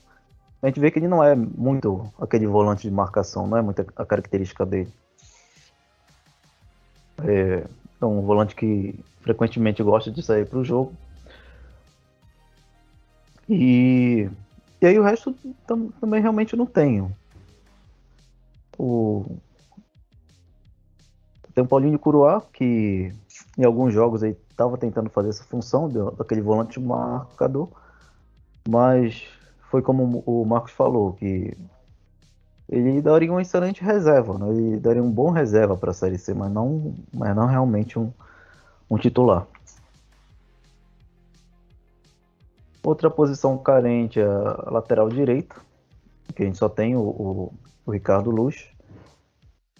A 0.62 0.68
gente 0.68 0.78
vê 0.78 0.92
que 0.92 0.98
ele 1.00 1.08
não 1.08 1.22
é 1.24 1.34
muito 1.34 2.08
aquele 2.20 2.46
volante 2.46 2.82
de 2.82 2.94
marcação, 2.94 3.48
não 3.48 3.56
é 3.56 3.62
muito 3.62 3.84
a 3.96 4.06
característica 4.06 4.64
dele. 4.64 4.92
É, 7.24 7.66
é 8.00 8.06
um 8.06 8.22
volante 8.22 8.54
que 8.54 8.98
frequentemente 9.22 9.82
gosta 9.82 10.10
de 10.10 10.22
sair 10.22 10.46
para 10.46 10.60
o 10.60 10.64
jogo. 10.64 10.92
E, 13.48 14.30
e 14.80 14.86
aí 14.86 14.98
o 14.98 15.02
resto 15.02 15.34
tam, 15.66 15.88
também 16.00 16.20
realmente 16.20 16.54
não 16.54 16.64
tenho. 16.64 17.14
O... 18.78 19.36
Tem 21.54 21.64
o 21.64 21.66
Paulinho 21.66 21.98
Curuá, 21.98 22.40
que 22.52 23.12
em 23.58 23.64
alguns 23.64 23.92
jogos 23.92 24.22
aí 24.22 24.36
estava 24.48 24.78
tentando 24.78 25.10
fazer 25.10 25.30
essa 25.30 25.44
função 25.44 25.88
daquele 26.16 26.40
volante 26.40 26.80
marcador, 26.80 27.68
mas 28.66 29.24
foi 29.72 29.80
como 29.80 30.22
o 30.26 30.44
Marcos 30.44 30.72
falou, 30.72 31.14
que 31.14 31.56
ele 32.68 33.00
daria 33.00 33.32
uma 33.32 33.40
excelente 33.40 33.82
reserva, 33.82 34.36
né? 34.36 34.50
ele 34.50 34.76
daria 34.76 35.02
um 35.02 35.10
bom 35.10 35.30
reserva 35.30 35.78
para 35.78 35.92
a 35.92 35.94
Série 35.94 36.18
C, 36.18 36.34
mas 36.34 36.52
não, 36.52 36.94
mas 37.10 37.34
não 37.34 37.46
realmente 37.46 37.98
um, 37.98 38.12
um 38.90 38.98
titular. 38.98 39.46
Outra 42.82 43.10
posição 43.10 43.56
carente 43.56 44.20
é 44.20 44.26
a 44.26 44.68
lateral 44.70 45.08
direito, 45.08 45.58
que 46.36 46.42
a 46.42 46.46
gente 46.46 46.58
só 46.58 46.68
tem 46.68 46.94
o, 46.94 47.00
o, 47.00 47.52
o 47.86 47.92
Ricardo 47.92 48.30
Luz, 48.30 48.68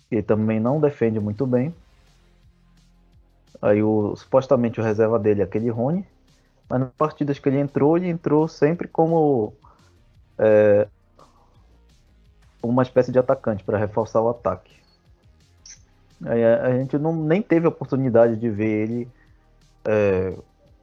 que 0.09 0.23
também 0.23 0.59
não 0.59 0.81
defende 0.81 1.21
muito 1.21 1.47
bem. 1.47 1.75
Aí 3.61 3.83
o, 3.83 4.17
supostamente 4.17 4.81
o 4.81 4.83
reserva 4.83 5.19
dele 5.19 5.43
é 5.43 5.45
aquele 5.45 5.69
Rony, 5.69 6.07
mas 6.67 6.81
nas 6.81 6.93
partidas 6.93 7.39
que 7.39 7.47
ele 7.51 7.59
entrou, 7.59 7.99
ele 7.99 8.09
entrou 8.09 8.49
sempre 8.49 8.89
como 8.89 9.53
é, 10.38 10.87
uma 12.62 12.83
espécie 12.83 13.12
de 13.12 13.18
atacante 13.18 13.64
para 13.64 13.79
reforçar 13.79 14.21
o 14.21 14.29
ataque. 14.29 14.81
A, 16.25 16.66
a, 16.66 16.79
gente 16.79 16.97
não, 16.99 17.14
nem 17.14 17.42
teve 17.42 17.66
a 17.66 17.68
oportunidade 17.68 18.37
de 18.37 18.49
ver 18.49 18.88
ele 18.88 19.09
é, 19.85 20.35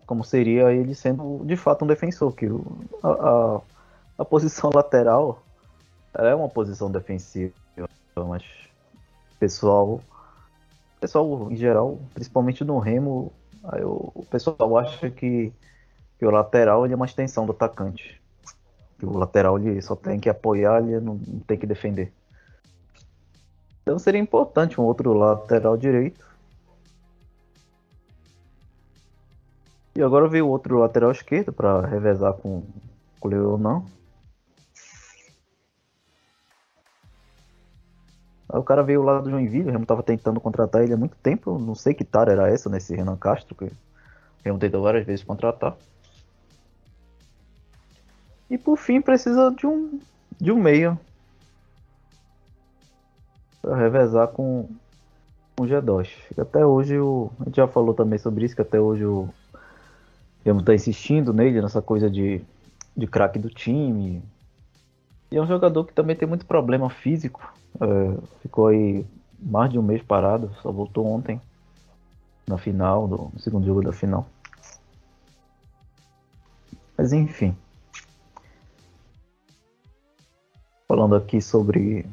como 0.05 0.23
seria 0.23 0.73
ele 0.73 0.95
sendo 0.95 1.45
de 1.45 1.55
fato 1.55 1.85
um 1.85 1.88
defensor, 1.88 2.33
que 2.33 2.47
a, 3.03 3.07
a, 3.07 3.62
a 4.17 4.25
posição 4.25 4.69
lateral 4.73 5.43
é 6.13 6.33
uma 6.33 6.49
posição 6.49 6.91
defensiva, 6.91 7.53
mas 8.15 8.43
pessoal, 9.39 10.01
pessoal 10.99 11.51
em 11.51 11.55
geral, 11.55 11.99
principalmente 12.13 12.63
no 12.63 12.79
Remo, 12.79 13.31
o 13.83 14.25
pessoal 14.29 14.77
acha 14.77 15.09
que, 15.09 15.53
que, 16.17 16.25
o 16.25 16.31
lateral 16.31 16.85
ele 16.85 16.93
é 16.93 16.95
uma 16.95 17.05
extensão 17.05 17.45
do 17.45 17.51
atacante. 17.51 18.18
Que 18.99 19.05
o 19.05 19.17
lateral 19.17 19.57
ele 19.57 19.81
só 19.81 19.95
tem 19.95 20.19
que 20.19 20.29
apoiar, 20.29 20.83
ele 20.83 20.99
não, 20.99 21.15
não 21.15 21.39
tem 21.39 21.57
que 21.57 21.65
defender. 21.65 22.13
Então 23.81 23.97
seria 23.97 24.21
importante 24.21 24.79
um 24.79 24.83
outro 24.83 25.13
lateral 25.13 25.75
direito. 25.75 26.23
E 29.95 30.01
agora 30.03 30.27
veio 30.27 30.47
outro 30.47 30.77
lateral 30.77 31.12
esquerdo 31.12 31.51
para 31.51 31.81
revezar 31.88 32.33
com, 32.33 32.63
com 33.19 33.27
o 33.27 33.31
Leonão. 33.31 33.85
Aí 38.47 38.59
o 38.59 38.63
cara 38.63 38.81
veio 38.81 39.03
lá 39.03 39.21
do 39.21 39.29
Joinville, 39.29 39.69
o 39.69 39.71
Remo 39.71 39.85
tava 39.85 40.01
tentando 40.01 40.39
contratar 40.39 40.83
ele 40.83 40.93
há 40.93 40.97
muito 40.97 41.15
tempo, 41.17 41.59
não 41.59 41.75
sei 41.75 41.93
que 41.93 42.03
tara 42.03 42.31
era 42.31 42.49
essa 42.49 42.69
nesse 42.69 42.95
Renan 42.95 43.15
Castro, 43.15 43.55
que 43.55 43.65
o 43.65 43.71
Remo 44.43 44.57
tentou 44.57 44.81
várias 44.81 45.05
vezes 45.05 45.23
contratar. 45.23 45.75
E 48.49 48.57
por 48.57 48.77
fim 48.77 49.01
precisa 49.01 49.51
de 49.51 49.67
um 49.67 49.99
de 50.39 50.51
um 50.51 50.57
meio 50.57 50.97
para 53.62 53.75
revezar 53.75 54.29
com, 54.29 54.69
com 55.55 55.63
o 55.63 55.67
G2. 55.67 56.09
Até 56.38 56.65
hoje 56.65 56.97
o, 56.97 57.29
a 57.41 57.45
gente 57.45 57.57
já 57.57 57.67
falou 57.67 57.93
também 57.93 58.17
sobre 58.17 58.45
isso, 58.45 58.55
que 58.55 58.62
até 58.62 58.79
hoje 58.79 59.05
o 59.05 59.29
Remo 60.45 60.63
tá 60.63 60.73
insistindo 60.73 61.33
nele, 61.33 61.62
nessa 61.62 61.81
coisa 61.81 62.09
de, 62.09 62.41
de 62.95 63.07
craque 63.07 63.38
do 63.38 63.49
time. 63.49 64.23
E 65.31 65.38
é 65.38 65.41
um 65.41 65.47
jogador 65.47 65.83
que 65.85 65.93
também 65.93 66.15
tem 66.15 66.27
muito 66.27 66.45
problema 66.45 66.89
físico. 66.89 67.53
É, 67.79 68.17
ficou 68.41 68.67
aí 68.67 69.05
mais 69.39 69.71
de 69.71 69.77
um 69.77 69.83
mês 69.83 70.01
parado, 70.01 70.51
só 70.62 70.71
voltou 70.71 71.05
ontem 71.05 71.39
na 72.47 72.57
final, 72.57 73.07
do 73.07 73.29
no 73.33 73.39
segundo 73.39 73.65
jogo 73.65 73.83
da 73.83 73.91
final. 73.91 74.27
Mas 76.97 77.13
enfim. 77.13 77.55
Falando 80.89 81.15
aqui 81.15 81.39
sobre. 81.39 82.04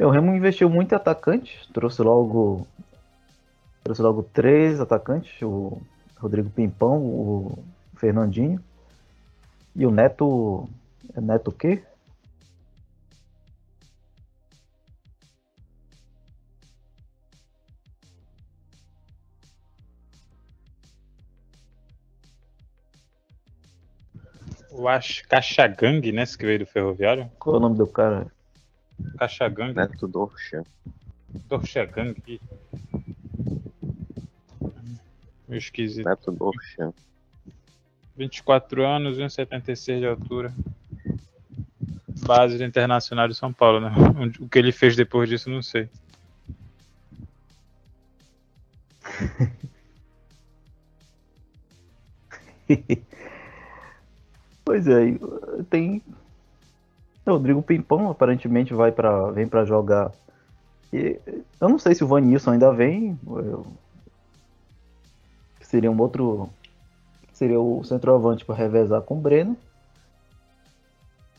O 0.00 0.08
Remo 0.08 0.34
investiu 0.34 0.70
muito 0.70 0.92
em 0.92 0.96
atacantes, 0.96 1.66
trouxe 1.66 2.00
logo. 2.00 2.66
Trouxe 3.84 4.00
logo 4.00 4.22
três 4.22 4.80
atacantes, 4.80 5.42
o 5.42 5.78
Rodrigo 6.16 6.48
Pimpão, 6.48 6.96
o 6.96 7.58
Fernandinho. 7.98 8.58
E 9.76 9.84
o 9.84 9.90
Neto. 9.90 10.66
É 11.14 11.20
Neto 11.20 11.48
o 11.48 11.52
quê? 11.52 11.82
Eu 24.78 24.86
acho 24.86 25.26
Cachagang, 25.26 26.12
né? 26.12 26.22
Esse 26.22 26.38
que 26.38 26.46
veio 26.46 26.60
do 26.60 26.66
ferroviário. 26.66 27.28
Qual 27.36 27.56
é 27.56 27.58
o 27.58 27.60
nome 27.60 27.76
do 27.76 27.86
cara? 27.88 28.28
Cachagang. 29.18 29.74
Neto 29.74 30.06
Dorchan. 30.06 30.62
Dorchagang 31.48 32.10
aqui. 32.10 32.40
Meio 35.48 35.58
esquisito. 35.58 36.06
Neto 36.06 36.30
Dorchan. 36.30 36.94
24 38.16 38.86
anos, 38.86 39.18
1,76 39.18 39.98
de 39.98 40.06
altura. 40.06 40.54
Base 42.24 42.56
do 42.56 42.62
Internacional 42.62 43.26
de 43.26 43.34
São 43.34 43.52
Paulo, 43.52 43.80
né? 43.80 43.90
O 44.38 44.48
que 44.48 44.60
ele 44.60 44.70
fez 44.70 44.94
depois 44.94 45.28
disso, 45.28 45.50
não 45.50 45.60
sei. 45.60 45.88
pois 54.68 54.86
é, 54.86 55.18
tem. 55.70 56.02
Rodrigo 57.26 57.62
Pimpão 57.62 58.10
aparentemente 58.10 58.74
vai 58.74 58.92
para 58.92 59.30
vem 59.30 59.48
para 59.48 59.64
jogar. 59.64 60.12
E 60.92 61.18
eu 61.58 61.68
não 61.70 61.78
sei 61.78 61.94
se 61.94 62.04
o 62.04 62.06
Vanilson 62.06 62.50
ainda 62.50 62.70
vem. 62.70 63.18
Eu... 63.26 63.66
Seria 65.62 65.90
um 65.90 65.98
outro. 65.98 66.50
Seria 67.32 67.58
o 67.58 67.82
centroavante 67.82 68.44
para 68.44 68.56
revezar 68.56 69.00
com 69.00 69.16
o 69.16 69.20
Breno. 69.22 69.56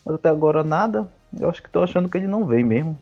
Mas 0.04 0.16
até 0.16 0.30
agora 0.30 0.64
nada. 0.64 1.08
Eu 1.40 1.52
acho 1.52 1.62
que 1.62 1.70
tô 1.70 1.84
achando 1.84 2.10
que 2.10 2.18
ele 2.18 2.28
não 2.28 2.48
vem 2.48 2.64
mesmo. 2.64 2.98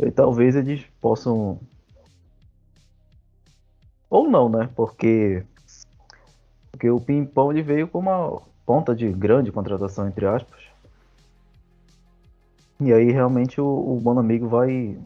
E 0.00 0.10
talvez 0.10 0.56
eles 0.56 0.82
possam. 0.98 1.60
Ou 4.08 4.30
não, 4.30 4.48
né? 4.48 4.70
Porque. 4.74 5.44
Porque 6.76 6.90
o 6.90 7.00
Pimpão 7.00 7.50
ele 7.50 7.62
veio 7.62 7.88
com 7.88 7.98
uma 7.98 8.38
ponta 8.66 8.94
de 8.94 9.10
grande 9.10 9.50
contratação, 9.50 10.06
entre 10.06 10.26
aspas. 10.26 10.60
E 12.78 12.92
aí 12.92 13.10
realmente 13.10 13.58
o, 13.58 13.64
o 13.64 13.98
Bom 13.98 14.18
Amigo 14.18 14.46
vai. 14.46 14.98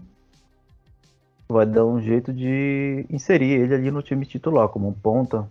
Vai 1.48 1.66
dar 1.66 1.84
um 1.84 2.00
jeito 2.00 2.32
de 2.32 3.06
inserir 3.08 3.52
ele 3.52 3.74
ali 3.74 3.90
no 3.90 4.02
time 4.02 4.26
titular, 4.26 4.68
como 4.68 4.88
um 4.88 4.92
ponta. 4.92 5.48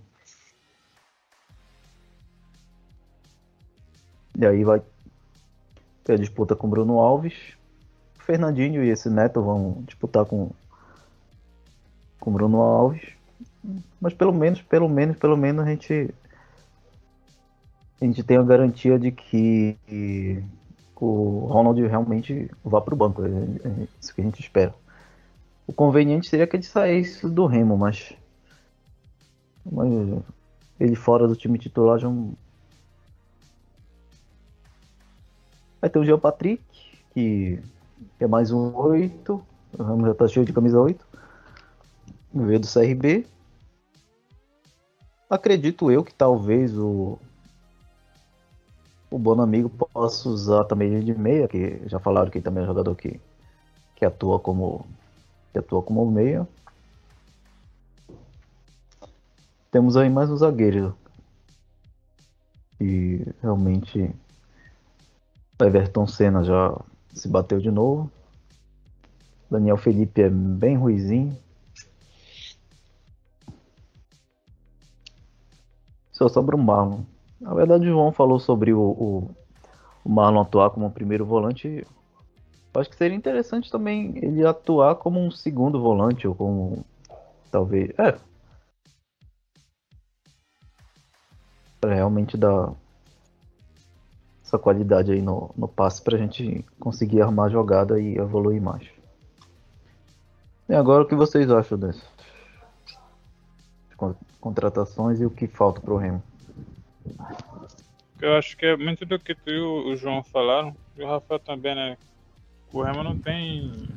E 4.37 4.45
aí 4.45 4.65
vai 4.65 4.81
ter 6.03 6.13
a 6.13 6.17
disputa 6.17 6.53
com 6.53 6.69
Bruno 6.69 6.99
Alves. 6.99 7.57
Fernandinho 8.19 8.83
e 8.83 8.89
esse 8.89 9.09
Neto 9.09 9.41
vão 9.41 9.83
disputar 9.85 10.25
com 10.25 10.51
com 12.19 12.33
Bruno 12.33 12.61
Alves. 12.61 13.18
Mas 13.99 14.13
pelo 14.13 14.33
menos, 14.33 14.61
pelo 14.61 14.87
menos, 14.87 15.17
pelo 15.17 15.37
menos 15.37 15.65
a 15.65 15.69
gente 15.69 16.13
a 18.01 18.05
gente 18.05 18.23
tem 18.23 18.37
a 18.37 18.43
garantia 18.43 18.97
de 18.97 19.11
que 19.11 19.77
o 20.95 21.45
Ronald 21.47 21.79
realmente 21.85 22.49
vá 22.63 22.79
para 22.79 22.93
o 22.93 22.97
banco. 22.97 23.23
É, 23.23 23.27
é 23.27 23.87
isso 24.01 24.13
que 24.13 24.21
a 24.21 24.23
gente 24.23 24.39
espera. 24.39 24.73
O 25.67 25.73
conveniente 25.73 26.29
seria 26.29 26.47
que 26.47 26.55
ele 26.55 26.63
saísse 26.63 27.27
do 27.29 27.45
Remo, 27.45 27.77
mas, 27.77 28.13
mas 29.69 29.91
ele 30.79 30.95
fora 30.95 31.27
do 31.27 31.35
time 31.35 31.59
titular 31.59 31.99
já 31.99 32.07
não... 32.07 32.33
Vai 35.81 35.89
ter 35.89 35.99
o 35.99 36.05
Geo 36.05 36.17
Patrick, 36.17 36.63
que 37.13 37.59
é 38.19 38.27
mais 38.27 38.51
um 38.51 38.75
8. 38.75 39.45
O 39.77 39.83
Ramos 39.83 40.07
já 40.07 40.13
tá 40.13 40.27
cheio 40.27 40.45
de 40.45 40.51
camisa 40.51 40.79
8. 40.79 41.05
Veio 42.33 42.59
do 42.59 42.67
CRB. 42.67 43.25
Acredito 45.29 45.91
eu 45.91 46.03
que 46.03 46.13
talvez 46.13 46.75
o 46.77 47.19
o 49.11 49.17
Bonamigo 49.17 49.69
possa 49.69 50.29
usar 50.29 50.65
também 50.65 50.99
de 50.99 51.17
meia, 51.17 51.47
que 51.47 51.81
já 51.87 51.99
falaram 51.99 52.29
que 52.29 52.41
também 52.41 52.61
é 52.61 52.63
um 52.63 52.67
jogador 52.67 52.95
que, 52.95 53.19
que 53.95 54.05
atua 54.05 54.39
como 54.39 54.85
que 55.51 55.57
atua 55.57 55.81
como 55.81 56.09
meia. 56.09 56.47
Temos 59.71 59.97
aí 59.97 60.09
mais 60.09 60.29
um 60.29 60.37
zagueiro. 60.37 60.95
E 62.79 63.25
realmente 63.41 64.13
Everton 65.59 66.07
Senna 66.07 66.43
já 66.43 66.79
se 67.13 67.27
bateu 67.27 67.59
de 67.59 67.71
novo. 67.71 68.11
Daniel 69.49 69.77
Felipe 69.77 70.21
é 70.21 70.29
bem 70.29 70.77
ruizinho. 70.77 71.35
Só 76.19 76.27
sobra 76.27 76.53
o 76.53 76.59
Marlon. 76.59 77.03
Na 77.39 77.53
verdade, 77.53 77.85
o 77.87 77.91
João 77.91 78.11
falou 78.11 78.41
sobre 78.41 78.73
o, 78.73 78.81
o, 78.81 79.31
o 80.03 80.09
Marlon 80.09 80.41
atuar 80.41 80.69
como 80.69 80.91
primeiro 80.91 81.25
volante. 81.25 81.87
Acho 82.75 82.89
que 82.89 82.97
seria 82.97 83.15
interessante 83.15 83.71
também 83.71 84.17
ele 84.17 84.45
atuar 84.45 84.95
como 84.95 85.17
um 85.17 85.31
segundo 85.31 85.79
volante, 85.79 86.27
ou 86.27 86.35
como. 86.35 86.85
Talvez. 87.49 87.97
É. 87.97 88.17
Pra 91.79 91.93
realmente 91.93 92.35
dar 92.35 92.73
essa 94.43 94.59
qualidade 94.59 95.13
aí 95.13 95.21
no, 95.21 95.51
no 95.55 95.69
passe 95.69 96.01
pra 96.01 96.17
gente 96.17 96.65
conseguir 96.81 97.21
armar 97.21 97.45
a 97.45 97.49
jogada 97.49 97.97
e 97.97 98.17
evoluir 98.17 98.61
mais. 98.61 98.85
E 100.67 100.75
agora 100.75 101.03
o 101.03 101.07
que 101.07 101.15
vocês 101.15 101.49
acham 101.49 101.79
dessas 101.79 102.18
contratações 104.39 105.19
e 105.19 105.25
o 105.25 105.29
que 105.29 105.47
falta 105.47 105.81
pro 105.81 105.97
Remo? 105.97 106.23
Eu 108.21 108.35
acho 108.35 108.57
que 108.57 108.65
é 108.65 108.75
muito 108.75 109.05
do 109.05 109.17
que 109.17 109.33
tu 109.33 109.49
e 109.49 109.59
o 109.59 109.95
João 109.95 110.23
falaram, 110.23 110.75
e 110.97 111.01
o 111.01 111.07
Rafael 111.07 111.39
também, 111.39 111.73
né? 111.73 111.97
O 112.71 112.81
Remo 112.81 113.03
não 113.03 113.17
tem. 113.17 113.87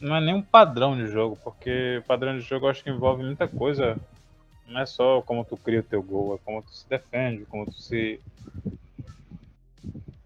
Não 0.00 0.16
é 0.16 0.20
nem 0.20 0.34
um 0.34 0.42
padrão 0.42 0.96
de 0.96 1.06
jogo, 1.06 1.38
porque 1.44 2.02
padrão 2.06 2.36
de 2.36 2.40
jogo 2.40 2.66
eu 2.66 2.70
acho 2.70 2.82
que 2.82 2.90
envolve 2.90 3.22
muita 3.22 3.46
coisa. 3.46 3.96
Não 4.66 4.80
é 4.80 4.86
só 4.86 5.20
como 5.22 5.44
tu 5.44 5.56
cria 5.56 5.80
o 5.80 5.84
teu 5.84 6.02
gol, 6.02 6.34
é 6.34 6.38
como 6.38 6.62
tu 6.62 6.74
se 6.74 6.88
defende, 6.88 7.44
como 7.44 7.66
tu 7.66 7.80
se. 7.80 8.20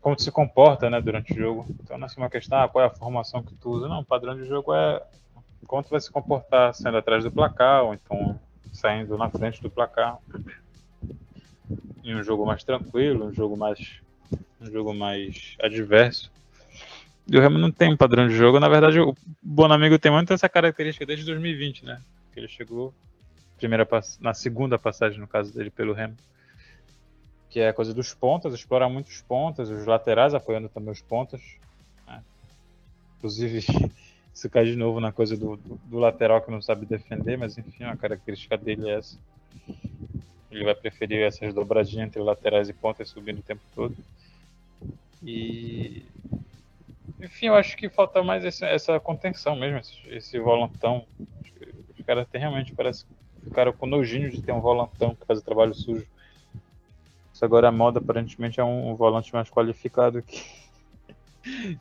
Como 0.01 0.15
tu 0.15 0.23
se 0.23 0.31
comporta, 0.31 0.89
né, 0.89 1.01
durante 1.01 1.33
o 1.33 1.37
jogo. 1.37 1.67
Então 1.83 1.99
não 1.99 2.07
é 2.07 2.11
uma 2.17 2.31
questão, 2.31 2.59
ah, 2.59 2.69
qual 2.69 2.85
é 2.85 2.87
a 2.87 2.91
formação 2.91 3.43
que 3.43 3.55
tu 3.57 3.71
usa. 3.71 3.89
Não, 3.89 4.01
o 4.01 4.05
padrão 4.05 4.37
de 4.37 4.47
jogo 4.47 4.73
é 4.73 5.03
tu 5.67 5.91
vai 5.91 6.01
se 6.01 6.11
comportar 6.11 6.75
sendo 6.75 6.97
atrás 6.97 7.25
do 7.25 7.31
placar, 7.31 7.85
ou 7.85 7.95
então 7.95 8.39
saindo 8.73 9.17
na 9.17 9.31
frente 9.31 9.63
do 9.63 9.71
placar 9.71 10.19
em 12.05 12.15
um 12.15 12.23
jogo 12.23 12.47
mais 12.47 12.63
tranquilo, 12.63 13.27
um 13.27 13.33
jogo 13.33 13.57
mais 13.57 14.01
um 14.61 14.67
jogo 14.71 14.95
mais 14.95 15.57
adverso. 15.61 16.31
E 17.29 17.37
o 17.37 17.41
Remo 17.41 17.59
não 17.59 17.73
tem 17.73 17.93
um 17.93 17.97
padrão 17.97 18.29
de 18.29 18.35
jogo. 18.35 18.61
Na 18.61 18.69
verdade, 18.69 19.01
o 19.01 19.15
Bonamigo 19.43 19.99
tem 19.99 20.13
muito 20.13 20.33
essa 20.33 20.49
característica 20.49 21.05
desde 21.05 21.25
2020, 21.27 21.85
né? 21.85 22.01
Que 22.33 22.41
ele 22.41 22.49
chegou 22.49 22.95
primeira 23.57 23.87
na 24.21 24.33
segunda 24.33 24.79
passagem, 24.79 25.19
no 25.19 25.27
caso 25.27 25.53
dele, 25.53 25.71
pelo 25.71 25.93
Remo. 25.93 26.17
Que 27.51 27.61
é 27.61 27.69
a 27.69 27.73
coisa 27.73 27.93
dos 27.93 28.15
pontas, 28.15 28.55
explorar 28.55 28.89
muitos 28.89 29.21
pontas, 29.23 29.69
os 29.69 29.87
laterais 29.87 30.35
apoiando 30.35 30.69
também 30.69 30.93
os 30.93 31.01
pontas. 31.01 31.41
Né? 32.07 32.23
Inclusive, 33.19 33.65
isso 34.37 34.51
cai 34.51 34.67
de 34.67 34.77
novo 34.77 35.01
na 35.01 35.11
coisa 35.11 35.35
do, 35.35 35.57
do, 35.57 35.81
do, 35.87 35.99
lateral 35.99 36.43
que 36.43 36.51
não 36.51 36.61
sabe 36.61 36.85
defender, 36.85 37.39
mas 37.39 37.57
enfim, 37.57 37.85
a 37.85 37.97
característica 37.97 38.55
dele 38.59 38.91
é 38.91 38.99
essa. 38.99 39.19
Ele 40.51 40.63
vai 40.63 40.75
preferir 40.75 41.23
essas 41.23 41.55
dobradinhas 41.55 42.07
entre 42.07 42.21
laterais 42.21 42.69
e 42.69 42.75
pontas 42.75 43.09
subindo 43.09 43.39
o 43.39 43.43
tempo 43.43 43.63
todo. 43.75 43.97
E. 45.23 46.05
Enfim, 47.19 47.47
eu 47.47 47.55
acho 47.55 47.79
que 47.79 47.89
falta 47.89 48.23
mais 48.23 48.45
esse, 48.45 48.63
essa 48.63 49.01
contenção 49.01 49.57
mesmo, 49.57 49.79
esse, 49.79 49.97
esse 50.09 50.39
volantão. 50.39 51.07
Os 51.99 52.05
caras 52.05 52.27
realmente 52.31 52.75
parece 52.75 53.07
ficaram 53.43 53.73
com 53.73 53.87
nojinho 53.87 54.31
de 54.31 54.43
ter 54.43 54.53
um 54.53 54.61
volantão 54.61 55.15
que 55.15 55.25
faz 55.25 55.39
o 55.39 55.45
trabalho 55.45 55.75
sujo. 55.75 56.07
Isso 57.33 57.43
agora 57.43 57.69
a 57.69 57.73
moda 57.73 58.01
aparentemente 58.01 58.61
é 58.61 58.65
um, 58.65 58.91
um 58.91 58.95
volante 58.95 59.33
mais 59.33 59.49
qualificado 59.49 60.23
que, 60.23 60.45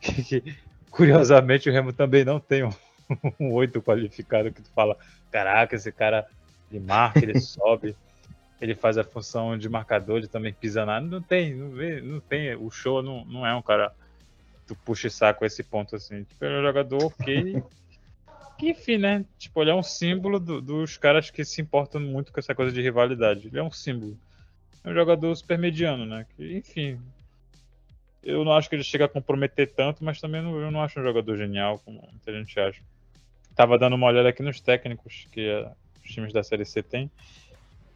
que, 0.00 0.56
curiosamente 0.96 1.68
o 1.68 1.72
Remo 1.72 1.92
também 1.92 2.24
não 2.24 2.40
tem 2.40 2.64
um, 2.64 2.72
um 3.38 3.52
8 3.52 3.80
qualificado 3.82 4.50
que 4.50 4.62
tu 4.62 4.70
fala, 4.74 4.96
caraca, 5.30 5.76
esse 5.76 5.92
cara 5.92 6.26
ele 6.70 6.80
marca, 6.80 7.20
ele 7.20 7.38
sobe 7.40 7.94
ele 8.60 8.74
faz 8.74 8.96
a 8.96 9.04
função 9.04 9.56
de 9.56 9.68
marcador, 9.68 10.18
ele 10.18 10.28
também 10.28 10.52
pisa 10.52 10.84
na. 10.86 11.00
Não 11.00 11.20
tem, 11.20 11.54
não, 11.54 11.70
vê, 11.70 12.00
não 12.00 12.20
tem. 12.20 12.54
O 12.54 12.70
show 12.70 13.02
não, 13.02 13.24
não 13.24 13.46
é 13.46 13.54
um 13.54 13.62
cara. 13.62 13.92
Tu 14.66 14.74
puxa 14.74 15.08
saco 15.10 15.44
esse 15.44 15.62
ponto 15.62 15.94
assim. 15.94 16.24
Tipo, 16.24 16.44
ele 16.44 16.54
é 16.54 16.58
um 16.58 16.62
jogador 16.62 17.04
ok. 17.04 17.62
que, 18.58 18.70
enfim, 18.70 18.98
né? 18.98 19.24
Tipo, 19.38 19.62
ele 19.62 19.70
é 19.70 19.74
um 19.74 19.82
símbolo 19.82 20.40
do, 20.40 20.60
dos 20.60 20.96
caras 20.96 21.30
que 21.30 21.44
se 21.44 21.60
importam 21.60 22.00
muito 22.00 22.32
com 22.32 22.40
essa 22.40 22.54
coisa 22.54 22.72
de 22.72 22.80
rivalidade. 22.80 23.48
Ele 23.48 23.58
é 23.58 23.62
um 23.62 23.70
símbolo. 23.70 24.18
É 24.82 24.90
um 24.90 24.94
jogador 24.94 25.34
super 25.36 25.58
mediano, 25.58 26.06
né? 26.06 26.26
Que, 26.36 26.56
enfim. 26.56 26.98
Eu 28.22 28.44
não 28.44 28.52
acho 28.52 28.68
que 28.68 28.74
ele 28.74 28.82
chega 28.82 29.04
a 29.04 29.08
comprometer 29.08 29.72
tanto, 29.72 30.04
mas 30.04 30.20
também 30.20 30.42
não, 30.42 30.58
eu 30.58 30.70
não 30.70 30.82
acho 30.82 30.98
um 30.98 31.02
jogador 31.02 31.36
genial, 31.36 31.78
como 31.84 32.00
muita 32.10 32.32
gente 32.32 32.58
acha. 32.58 32.82
Tava 33.54 33.78
dando 33.78 33.96
uma 33.96 34.06
olhada 34.06 34.28
aqui 34.28 34.42
nos 34.42 34.60
técnicos 34.60 35.26
que 35.30 35.48
uh, 35.48 35.70
os 36.04 36.10
times 36.10 36.32
da 36.32 36.42
Série 36.42 36.64
C 36.64 36.82
têm. 36.82 37.10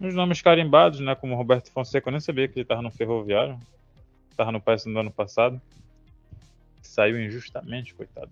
Uns 0.00 0.14
nomes 0.14 0.40
carimbados, 0.40 1.00
né? 1.00 1.14
Como 1.14 1.34
Roberto 1.34 1.70
Fonseca, 1.70 2.08
eu 2.08 2.12
nem 2.12 2.20
sabia 2.20 2.48
que 2.48 2.54
ele 2.54 2.62
estava 2.62 2.80
no 2.80 2.90
Ferroviário. 2.90 3.58
Estava 4.30 4.50
no 4.50 4.60
Paysandu 4.60 4.94
no 4.94 5.00
ano 5.00 5.10
passado. 5.10 5.60
saiu 6.80 7.20
injustamente, 7.20 7.94
coitado. 7.94 8.30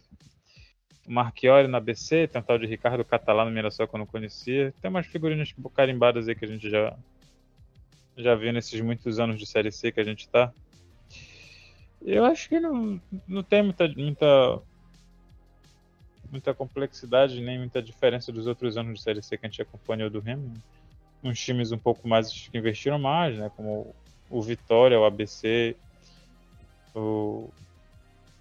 O 1.07 1.12
Marchiori 1.12 1.68
na 1.68 1.81
BC, 1.81 2.29
tem 2.29 2.40
um 2.40 2.44
tal 2.44 2.59
de 2.59 2.66
Ricardo 2.66 3.05
Catalá 3.05 3.44
no 3.44 3.51
Mirassol 3.51 3.87
que 3.87 3.94
eu 3.94 3.98
não 3.98 4.07
conhecia. 4.07 4.72
Tem 4.81 4.90
umas 4.90 5.07
figurinhas 5.07 5.55
carimbadas 5.74 6.29
aí 6.29 6.35
que 6.35 6.46
a 6.46 6.48
gente 6.48 6.70
já, 6.70 6.96
já 8.16 8.35
viu 8.35 8.53
nesses 8.53 8.81
muitos 8.81 9.20
anos 9.20 9.38
de 9.38 9.46
Série 9.46 9.70
C 9.70 9.92
que 9.92 10.01
a 10.01 10.05
gente 10.05 10.27
tá. 10.29 10.53
Eu 12.01 12.25
acho 12.25 12.49
que 12.49 12.61
não, 12.61 13.01
não 13.27 13.43
tem 13.43 13.63
muita, 13.63 13.89
muita, 13.89 14.61
muita 16.31 16.55
complexidade 16.55 17.41
nem 17.41 17.59
muita 17.59 17.83
diferença 17.83 18.33
dos 18.33 18.47
outros 18.47 18.77
anos 18.77 18.99
de 18.99 19.03
Série 19.03 19.23
C 19.23 19.37
que 19.37 19.47
a 19.47 19.49
gente 19.49 19.63
acompanhou 19.63 20.09
do 20.09 20.21
Remo. 20.21 20.53
Uns 21.23 21.41
times 21.41 21.73
um 21.73 21.79
pouco 21.79 22.07
mais 22.07 22.49
que 22.49 22.57
investiram 22.57 22.99
mais, 22.99 23.37
né? 23.37 23.51
Como 23.57 23.95
o 24.31 24.43
Vitória, 24.43 24.99
o 24.99 25.05
ABC, 25.05 25.75
o, 26.95 27.51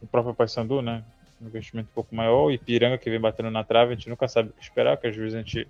o 0.02 0.08
próprio 0.08 0.36
Paysandu, 0.36 0.82
né? 0.82 1.04
Um 1.42 1.48
investimento 1.48 1.90
um 1.90 1.94
pouco 1.96 2.16
maior. 2.16 2.46
O 2.46 2.52
Ipiranga 2.52 2.98
que 2.98 3.10
vem 3.10 3.20
batendo 3.20 3.50
na 3.50 3.64
trave, 3.64 3.94
a 3.94 3.96
gente 3.96 4.10
nunca 4.10 4.28
sabe 4.28 4.50
o 4.50 4.54
que 4.54 4.62
esperar, 4.62 4.98
que 4.98 5.08
às 5.08 5.16
vezes 5.16 5.34
a 5.34 5.40
gente 5.40 5.68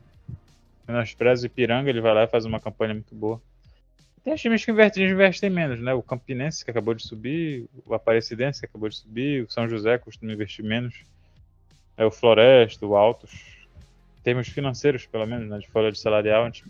menospreza 0.85 1.43
o 1.43 1.45
Ipiranga, 1.47 1.89
ele 1.89 2.01
vai 2.01 2.13
lá 2.13 2.23
e 2.23 2.27
faz 2.27 2.45
uma 2.45 2.59
campanha 2.59 2.93
muito 2.93 3.15
boa. 3.15 3.41
Tem 4.27 4.35
times 4.35 4.65
que 4.65 4.71
investem, 4.71 5.09
investem 5.09 5.49
menos, 5.49 5.79
né? 5.79 5.93
O 5.93 6.03
Campinense, 6.03 6.65
que 6.65 6.69
acabou 6.69 6.93
de 6.93 7.01
subir, 7.01 7.65
o 7.85 7.93
Aparecidense, 7.93 8.59
que 8.59 8.65
acabou 8.65 8.89
de 8.89 8.97
subir, 8.97 9.45
o 9.45 9.49
São 9.49 9.69
José 9.69 9.97
costuma 9.97 10.33
investir 10.33 10.65
menos, 10.65 11.05
é 11.95 12.03
o 12.03 12.11
Floresta, 12.11 12.85
o 12.85 12.97
Altos. 12.97 13.31
Em 14.19 14.23
termos 14.23 14.49
financeiros, 14.49 15.05
pelo 15.05 15.25
menos, 15.25 15.49
né? 15.49 15.59
De 15.59 15.67
folha 15.69 15.93
de 15.93 15.97
salarial, 15.97 16.43
a 16.43 16.45
gente, 16.47 16.65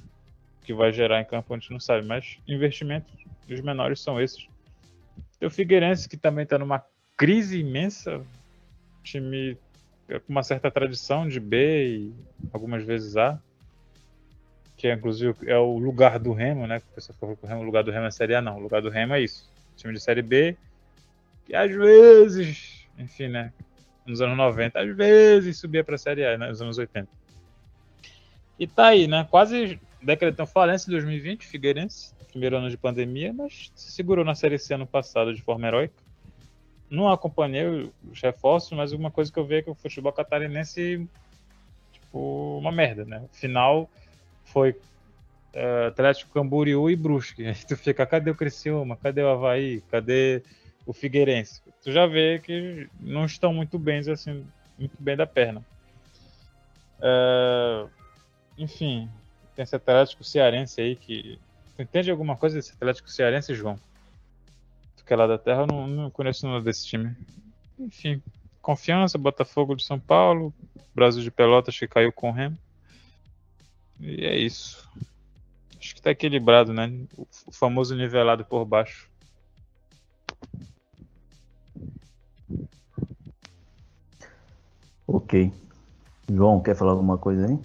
que 0.65 0.71
vai 0.71 0.93
gerar 0.93 1.19
em 1.19 1.25
campo, 1.25 1.51
a 1.51 1.57
gente 1.57 1.71
não 1.71 1.79
sabe. 1.79 2.05
Mas 2.05 2.37
investimentos, 2.47 3.11
os 3.49 3.61
menores 3.61 4.01
são 4.01 4.21
esses. 4.21 4.47
Tem 5.39 5.47
o 5.47 5.49
Figueirense, 5.49 6.07
que 6.07 6.15
também 6.15 6.43
está 6.43 6.59
numa 6.59 6.85
crise 7.17 7.59
imensa. 7.59 8.23
Time 9.03 9.57
com 10.07 10.31
uma 10.31 10.43
certa 10.43 10.69
tradição 10.69 11.27
de 11.27 11.39
B 11.39 11.87
e 11.87 12.13
algumas 12.53 12.83
vezes 12.83 13.17
A 13.17 13.41
que 14.77 14.87
é 14.87 14.93
inclusive 14.93 15.33
é 15.47 15.57
o 15.57 15.77
lugar 15.79 16.19
do 16.19 16.31
Remo, 16.31 16.67
né? 16.67 16.79
Que 16.79 16.85
a 16.91 16.95
pessoa 16.95 17.17
falou 17.19 17.35
que 17.35 17.43
o, 17.43 17.47
Remo, 17.47 17.61
o 17.61 17.65
lugar 17.65 17.83
do 17.83 17.91
Remo 17.91 18.05
é 18.05 18.11
Série 18.11 18.35
A, 18.35 18.41
não. 18.41 18.57
O 18.57 18.61
lugar 18.61 18.81
do 18.81 18.89
Remo 18.89 19.15
é 19.15 19.21
isso. 19.21 19.49
Time 19.75 19.93
de 19.93 19.99
Série 19.99 20.21
B, 20.21 20.55
que 21.45 21.55
às 21.55 21.71
vezes, 21.71 22.87
enfim, 22.97 23.27
né? 23.27 23.51
Nos 24.05 24.21
anos 24.21 24.37
90, 24.37 24.79
às 24.79 24.95
vezes 24.95 25.57
subia 25.57 25.83
para 25.83 25.95
a 25.95 25.97
Série 25.97 26.23
A, 26.25 26.37
né? 26.37 26.47
nos 26.47 26.61
anos 26.61 26.77
80. 26.77 27.09
E 28.59 28.67
tá 28.67 28.87
aí, 28.87 29.07
né? 29.07 29.27
Quase 29.29 29.79
decretando 30.01 30.49
falência 30.49 30.89
em 30.89 30.91
2020, 30.91 31.45
Figueirense, 31.45 32.13
primeiro 32.31 32.57
ano 32.57 32.69
de 32.69 32.77
pandemia, 32.77 33.33
mas 33.33 33.71
se 33.75 33.91
segurou 33.91 34.23
na 34.23 34.35
Série 34.35 34.59
C 34.59 34.75
ano 34.75 34.85
passado 34.85 35.33
de 35.33 35.41
forma 35.41 35.67
heróica. 35.67 35.95
Não 36.89 37.09
acompanhei 37.11 37.91
os 38.09 38.21
reforços, 38.21 38.71
mas 38.77 38.93
uma 38.93 39.11
coisa 39.11 39.31
que 39.31 39.39
eu 39.39 39.45
vi 39.45 39.55
é 39.55 39.61
que 39.61 39.69
o 39.69 39.75
futebol 39.75 40.13
catarinense, 40.13 41.05
tipo, 41.91 42.57
uma 42.59 42.71
merda, 42.71 43.03
né? 43.03 43.23
Final 43.33 43.89
foi 44.57 44.71
uh, 45.53 45.87
Atlético 45.89 46.33
Camboriú 46.33 46.89
e 46.89 46.95
Brusque. 46.95 47.45
Aí 47.45 47.53
tu 47.53 47.77
fica, 47.77 48.07
cadê 48.07 48.31
o 48.31 48.35
Criciúma? 48.35 48.97
Cadê 48.97 49.21
o 49.21 49.29
Havaí? 49.29 49.81
Cadê 49.91 50.41
o 50.83 50.93
Figueirense? 50.93 51.61
Tu 51.83 51.91
já 51.91 52.07
vê 52.07 52.39
que 52.39 52.89
não 52.99 53.25
estão 53.25 53.53
muito 53.53 53.77
bem, 53.77 53.99
assim, 53.99 54.43
muito 54.79 54.95
bem 54.99 55.15
da 55.15 55.27
perna. 55.27 55.63
Uh, 56.97 57.87
enfim, 58.57 59.07
tem 59.55 59.61
esse 59.61 59.75
Atlético 59.75 60.23
Cearense 60.23 60.81
aí 60.81 60.95
que. 60.95 61.39
Tu 61.75 61.83
entende 61.83 62.09
alguma 62.09 62.35
coisa 62.35 62.55
desse 62.55 62.73
Atlético 62.73 63.11
Cearense, 63.11 63.53
João? 63.53 63.79
Tu 64.97 65.05
que 65.05 65.13
é 65.13 65.15
lá 65.15 65.27
da 65.27 65.37
terra, 65.37 65.61
eu 65.61 65.67
não, 65.67 65.85
não 65.85 66.09
conheço 66.09 66.47
nada 66.47 66.63
desse 66.63 66.87
time. 66.87 67.15
Enfim, 67.77 68.23
Confiança, 68.59 69.19
Botafogo 69.19 69.75
de 69.75 69.83
São 69.83 69.99
Paulo, 69.99 70.51
Brasil 70.95 71.21
de 71.21 71.29
Pelotas 71.29 71.77
que 71.77 71.87
caiu 71.87 72.11
com 72.11 72.31
o 72.31 72.33
Remo. 72.33 72.57
E 73.99 74.25
é 74.25 74.37
isso. 74.37 74.87
Acho 75.79 75.95
que 75.95 76.01
tá 76.01 76.11
equilibrado, 76.11 76.73
né? 76.73 76.91
O 77.45 77.51
famoso 77.51 77.95
nivelado 77.95 78.45
por 78.45 78.65
baixo. 78.65 79.09
Ok. 85.05 85.51
João, 86.29 86.61
quer 86.61 86.75
falar 86.75 86.91
alguma 86.91 87.17
coisa 87.17 87.47
aí? 87.47 87.57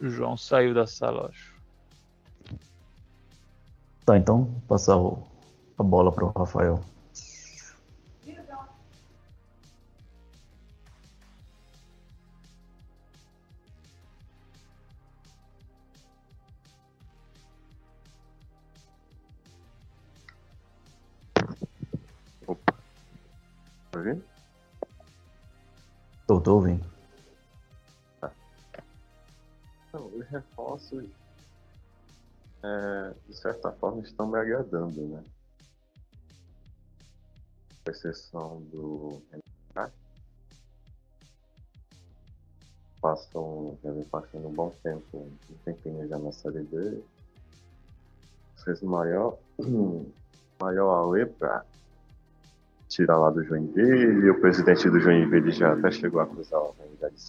O 0.00 0.08
João 0.08 0.36
saiu 0.36 0.74
da 0.74 0.86
sala, 0.86 1.28
acho. 1.28 1.52
Tá, 4.04 4.16
então 4.18 4.60
passar 4.66 4.96
o 4.96 5.31
a 5.78 5.82
bola 5.82 6.12
para 6.12 6.24
o 6.24 6.30
Rafael. 6.30 6.80
Opa. 22.46 22.74
Tá 23.90 23.98
ouvindo? 23.98 24.24
Tô, 26.26 26.40
tô 26.40 26.54
ouvindo. 26.54 26.84
Tá. 28.20 28.30
Então, 29.88 30.06
os 30.14 30.26
reforços, 30.28 31.04
é, 32.62 33.14
de 33.28 33.34
certa 33.34 33.72
forma, 33.72 34.02
estão 34.02 34.26
me 34.28 34.38
agradando, 34.38 35.08
né? 35.08 35.22
Com 37.84 37.90
exceção 37.90 38.62
do 38.72 39.20
passam, 43.02 43.76
já 43.82 43.90
vem 43.90 44.04
passando 44.04 44.46
um 44.46 44.52
bom 44.52 44.72
tempo, 44.82 45.04
um 45.18 45.54
tempinho 45.64 46.06
já 46.08 46.18
na 46.18 46.30
série 46.30 46.62
B. 46.62 47.02
Fez 48.64 48.80
o 48.80 48.86
maior, 48.86 49.36
maior 50.60 50.94
auê 50.94 51.26
para 51.26 51.64
tirar 52.88 53.18
lá 53.18 53.30
do 53.30 53.42
Joinville, 53.42 54.30
o 54.30 54.40
presidente 54.40 54.88
do 54.88 55.00
Joinville 55.00 55.50
já 55.50 55.72
até 55.72 55.90
chegou 55.90 56.20
a 56.20 56.24
acusar 56.24 56.60
o 56.60 56.74
de 57.12 57.20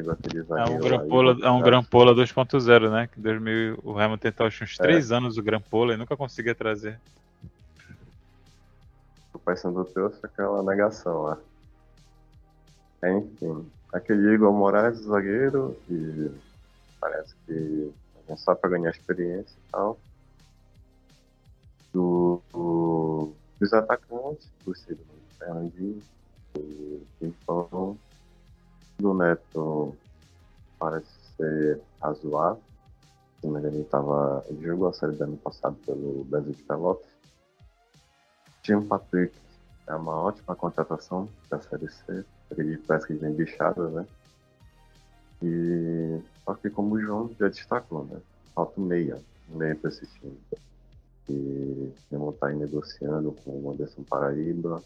É 0.00 0.70
um 0.70 0.78
Grampola, 0.78 1.36
é 1.42 1.50
um 1.50 1.60
Grampola 1.60 2.14
2.0, 2.14 2.90
né? 2.90 3.06
Que 3.06 3.20
2000, 3.20 3.78
o 3.82 3.92
Remo 3.92 4.16
tentou 4.18 4.46
acho, 4.46 4.64
uns 4.64 4.76
3 4.76 5.10
é. 5.10 5.14
anos 5.14 5.36
o 5.36 5.42
Grampola 5.42 5.94
e 5.94 5.96
nunca 5.96 6.16
conseguia 6.16 6.54
trazer. 6.54 7.00
O 9.32 9.38
Paysandu 9.38 9.84
trouxe 9.84 10.24
aquela 10.24 10.62
negação 10.62 11.22
lá. 11.22 11.38
Enfim, 13.02 13.66
aquele 13.92 14.34
Igor 14.34 14.52
Moraes, 14.52 14.98
zagueiro, 14.98 15.76
e 15.88 16.30
parece 17.00 17.34
que 17.46 17.92
é 18.28 18.36
só 18.36 18.54
para 18.54 18.70
ganhar 18.70 18.90
experiência 18.90 19.56
e 19.56 19.70
tal. 19.72 19.98
Do, 21.92 22.40
do, 22.52 23.32
dos 23.58 23.72
atacantes, 23.72 24.48
do 24.64 24.72
Fernandinho, 25.38 26.00
do 26.54 27.02
Pimpão, 27.18 27.98
do 29.00 29.14
Neto 29.14 29.96
parece 30.78 31.08
ser 31.36 31.80
razoável. 32.00 32.62
Se 33.40 33.46
não 33.46 33.58
ele, 33.58 33.84
tava, 33.84 34.44
ele 34.48 34.62
jogou 34.62 34.88
a 34.88 34.92
série 34.92 35.12
do 35.12 35.24
ano 35.24 35.36
passado 35.38 35.76
pelo 35.86 36.24
Brasil 36.24 36.52
de 36.52 36.62
Pelotas. 36.62 37.10
Tinha 38.62 38.80
Patrick, 38.82 39.34
é 39.86 39.94
uma 39.94 40.14
ótima 40.14 40.54
contratação 40.54 41.28
da 41.48 41.58
Série 41.60 41.88
C. 41.88 42.24
Ele 42.56 42.76
parece 42.78 43.06
que 43.06 43.14
vem 43.14 43.32
bichado, 43.32 43.88
né? 43.90 44.06
E 45.42 46.20
só 46.44 46.54
que 46.54 46.68
como 46.68 46.94
o 46.94 47.00
João 47.00 47.30
já 47.38 47.48
destacou, 47.48 48.04
né? 48.04 48.20
Falta 48.54 48.80
meia, 48.80 49.18
meia 49.48 49.74
para 49.74 49.88
esse 49.88 50.06
time. 50.06 50.38
E 51.28 51.92
vamos 52.10 52.34
estar 52.34 52.46
tá 52.46 52.52
aí 52.52 52.58
negociando 52.58 53.32
com 53.44 53.50
o 53.50 53.70
Anderson 53.70 54.02
Paraíba. 54.02 54.82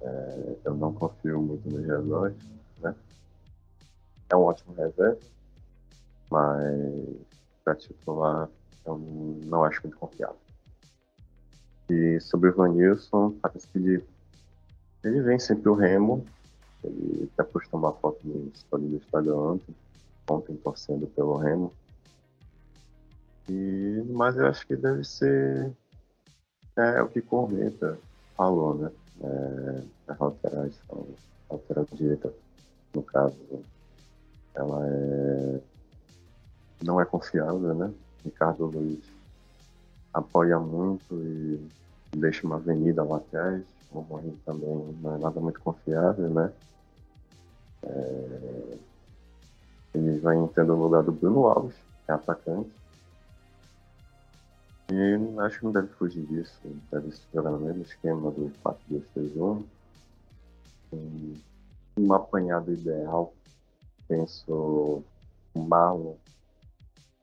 É, 0.00 0.56
eu 0.64 0.74
não 0.74 0.92
confio 0.94 1.42
muito 1.42 1.68
no 1.68 1.84
Jesus? 1.84 2.34
É 4.32 4.36
um 4.36 4.44
ótimo 4.44 4.74
reserva, 4.74 5.18
mas 6.30 7.06
para 7.62 7.74
titular 7.74 8.48
eu 8.86 8.98
não 9.44 9.62
acho 9.62 9.82
muito 9.82 9.98
confiável. 9.98 10.40
E 11.90 12.18
sobre 12.18 12.48
o 12.48 12.54
Vanilson, 12.54 13.32
parece 13.42 13.68
que 13.68 13.76
ele, 13.76 14.02
ele 15.04 15.20
vem 15.20 15.38
sempre 15.38 15.68
o 15.68 15.74
Remo, 15.74 16.24
ele 16.82 17.30
até 17.34 17.44
postou 17.44 17.78
uma 17.78 17.92
foto 17.92 18.18
no 18.24 18.50
story 18.54 18.86
do 18.86 18.96
Instagram 18.96 19.36
ontem, 19.36 19.74
ontem 20.30 20.56
torcendo 20.56 21.06
pelo 21.08 21.36
Remo. 21.36 21.70
E, 23.50 24.02
mas 24.08 24.38
eu 24.38 24.46
acho 24.46 24.66
que 24.66 24.76
deve 24.76 25.04
ser 25.04 25.70
é, 26.78 27.02
o 27.02 27.08
que 27.08 27.20
Corneta 27.20 27.98
falou, 28.34 28.74
né? 28.76 28.90
É, 29.20 29.82
as 30.08 30.18
laterais 30.18 30.74
são 30.88 31.06
lateral 31.50 31.86
direita, 31.92 32.32
no 32.94 33.02
caso, 33.02 33.36
ela 34.54 34.86
é 34.86 35.60
não 36.84 37.00
é 37.00 37.04
confiável, 37.04 37.74
né? 37.74 37.92
Ricardo 38.24 38.66
Luiz 38.66 39.00
apoia 40.12 40.58
muito 40.58 41.14
e 41.14 41.68
deixa 42.16 42.46
uma 42.46 42.56
avenida 42.56 43.02
lá 43.02 43.16
atrás. 43.16 43.62
O 43.90 44.02
Morrinho 44.02 44.38
também 44.44 44.96
não 45.00 45.14
é 45.14 45.18
nada 45.18 45.40
muito 45.40 45.60
confiável, 45.60 46.28
né? 46.30 46.52
É... 47.82 48.78
Ele 49.94 50.18
vai 50.20 50.36
tendo 50.54 50.72
o 50.74 50.82
lugar 50.82 51.02
do 51.02 51.12
Bruno 51.12 51.46
Alves, 51.46 51.76
que 52.04 52.10
é 52.10 52.14
atacante. 52.14 52.70
E 54.90 55.40
acho 55.40 55.58
que 55.58 55.64
não 55.64 55.72
deve 55.72 55.88
fugir 55.88 56.24
disso. 56.26 56.58
Deve 56.90 57.12
jogar 57.32 57.50
no 57.50 57.60
mesmo 57.60 57.82
esquema 57.82 58.30
do 58.30 58.50
4-2-3-1. 58.64 59.62
Um 61.98 62.12
apanhado 62.12 62.72
ideal. 62.72 63.34
Penso 64.12 65.02
o 65.54 65.58
Marlon 65.58 66.16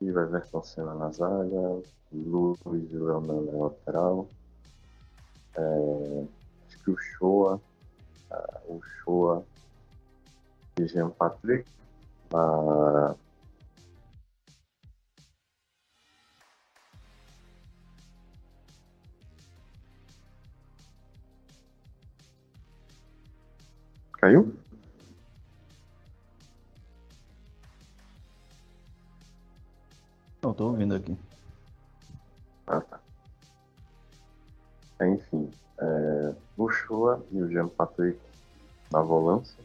e 0.02 0.12
vai 0.12 0.24
Everton 0.24 0.64
Senna 0.64 0.96
na 0.96 1.12
zaga, 1.12 1.84
Luiz 2.12 2.92
e 2.92 2.98
Leonel 2.98 3.44
na 3.44 3.66
lateral. 3.66 4.28
É, 5.56 6.26
acho 6.66 6.84
que 6.84 6.90
o 6.90 6.98
Shoa, 6.98 7.62
uh, 8.32 8.74
o 8.76 8.82
Shoa 8.82 9.46
e 10.80 10.88
Jean 10.88 11.12
Patrick. 11.12 11.70
Uh, 12.34 13.16
Caiu? 24.14 24.69
Não, 30.42 30.54
tô 30.54 30.68
ouvindo 30.68 30.96
aqui. 30.96 31.18
Ah, 32.66 32.80
tá. 32.80 33.00
Enfim, 35.02 35.52
é, 35.78 36.36
o 36.58 36.70
Shoa 36.70 37.26
e 37.32 37.42
o 37.42 37.50
Jean 37.50 37.68
Patrick 37.68 38.20
na 38.92 39.02
volância. 39.02 39.58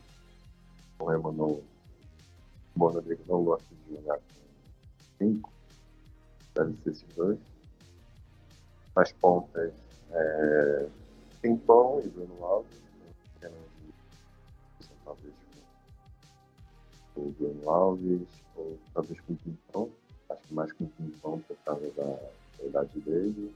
O. 0.98 1.62
O 2.76 2.88
Rodrigo 2.88 3.22
não 3.28 3.44
gosta 3.44 3.72
de 3.72 3.94
jogar 3.94 4.16
com 4.16 5.16
cinco. 5.18 5.52
Deve 6.54 6.76
ser 6.82 6.90
esses 6.90 7.14
dois. 7.14 7.38
As 8.96 9.12
pontas 9.12 9.72
é, 10.10 10.88
Pimpão 11.40 12.00
e 12.04 12.08
Bruno 12.08 12.44
Alves. 12.44 12.82
Talvez 15.04 15.34
o 17.14 17.30
Bruno 17.38 17.70
Alves, 17.70 18.28
ou 18.56 18.78
talvez 18.92 19.20
com 19.20 19.34
o 19.34 19.36
Pimpão 19.36 19.90
que 20.46 20.54
mais 20.54 20.72
com 20.72 20.84
o 20.84 20.88
Pimpão 20.88 21.40
por 21.40 21.56
causa 21.64 21.90
da, 21.96 22.04
da 22.58 22.64
idade 22.64 23.00
dele. 23.00 23.54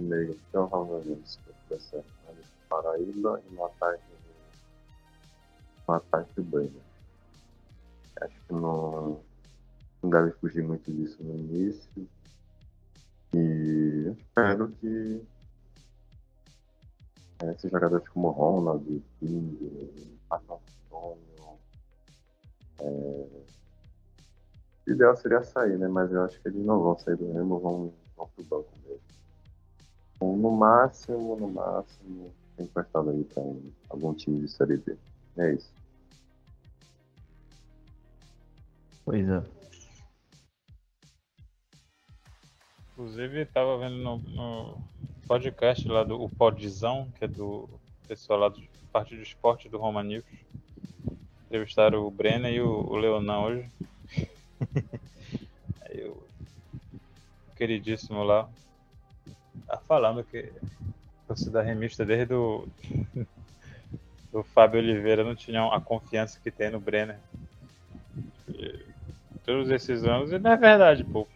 Meio 0.00 0.38
provavelmente, 0.50 1.28
se 1.28 1.38
der 1.68 1.80
certo, 1.80 2.10
mas 2.26 2.36
Paraíba 2.68 3.40
e 3.46 3.54
no 3.54 3.66
ataque, 3.66 4.02
no 5.86 5.94
ataque 5.94 6.40
o 6.40 6.42
Brenner. 6.42 6.82
Acho 8.20 8.34
que 8.46 8.52
não, 8.52 9.20
não 10.02 10.10
deve 10.10 10.32
fugir 10.32 10.62
muito 10.62 10.90
disso 10.90 11.22
no 11.22 11.34
início. 11.34 12.08
E 13.34 14.14
espero 14.18 14.68
que 14.80 15.22
esses 17.50 17.70
jogadores 17.70 18.08
como 18.08 18.30
Ronald, 18.30 19.02
King, 19.18 20.18
Antônio, 20.30 21.58
é, 22.80 23.26
o 24.86 24.90
ideal 24.90 25.16
seria 25.16 25.42
sair, 25.42 25.78
né? 25.78 25.88
Mas 25.88 26.12
eu 26.12 26.22
acho 26.22 26.40
que 26.40 26.48
eles 26.48 26.64
não 26.64 26.82
vão 26.82 26.98
sair 26.98 27.16
do 27.16 27.32
Remo, 27.32 27.58
vão, 27.58 27.92
vão 28.16 28.28
pro 28.34 28.44
banco 28.44 28.70
mesmo. 28.84 29.00
Então, 30.16 30.36
no 30.36 30.50
máximo, 30.50 31.36
no 31.36 31.50
máximo, 31.50 32.32
tem 32.56 32.66
emprestado 32.66 33.10
aí 33.10 33.24
para 33.24 33.42
algum 33.90 34.14
time 34.14 34.40
de 34.40 34.48
Série 34.48 34.76
B. 34.76 34.96
É 35.36 35.54
isso. 35.54 35.72
Pois 39.04 39.28
é. 39.28 39.42
Inclusive, 42.92 43.40
estava 43.40 43.78
vendo 43.78 43.96
no, 43.96 44.18
no, 44.18 44.78
podcast 45.26 45.88
lá 45.88 46.04
do 46.04 46.22
o 46.22 46.28
Podzão, 46.28 47.10
que 47.18 47.24
é 47.24 47.28
do 47.28 47.68
pessoal 48.06 48.38
lá 48.38 48.48
do 48.48 48.62
parte 48.92 49.16
do 49.16 49.22
esporte 49.22 49.68
do 49.68 49.78
Roma 49.78 50.02
News. 50.02 50.24
Entrevistaram 51.46 52.06
o 52.06 52.10
Brenner 52.10 52.52
e 52.52 52.60
o, 52.60 52.68
o 52.68 52.96
Leonan 52.96 53.40
hoje. 53.40 53.68
Queridíssimo 57.62 58.24
lá 58.24 58.48
tá 59.68 59.78
falando 59.86 60.24
que 60.24 60.52
da 61.50 61.62
remista 61.62 62.04
desde 62.04 62.34
o 62.34 62.66
do 64.32 64.42
Fábio 64.42 64.80
Oliveira 64.80 65.22
não 65.22 65.34
tinha 65.34 65.64
a 65.72 65.80
confiança 65.80 66.40
que 66.42 66.50
tem 66.50 66.70
no 66.70 66.80
Brenner. 66.80 67.18
E, 68.48 68.84
todos 69.44 69.70
esses 69.70 70.04
anos, 70.04 70.32
e 70.32 70.38
não 70.38 70.50
é 70.50 70.56
verdade, 70.56 71.04
pô. 71.04 71.26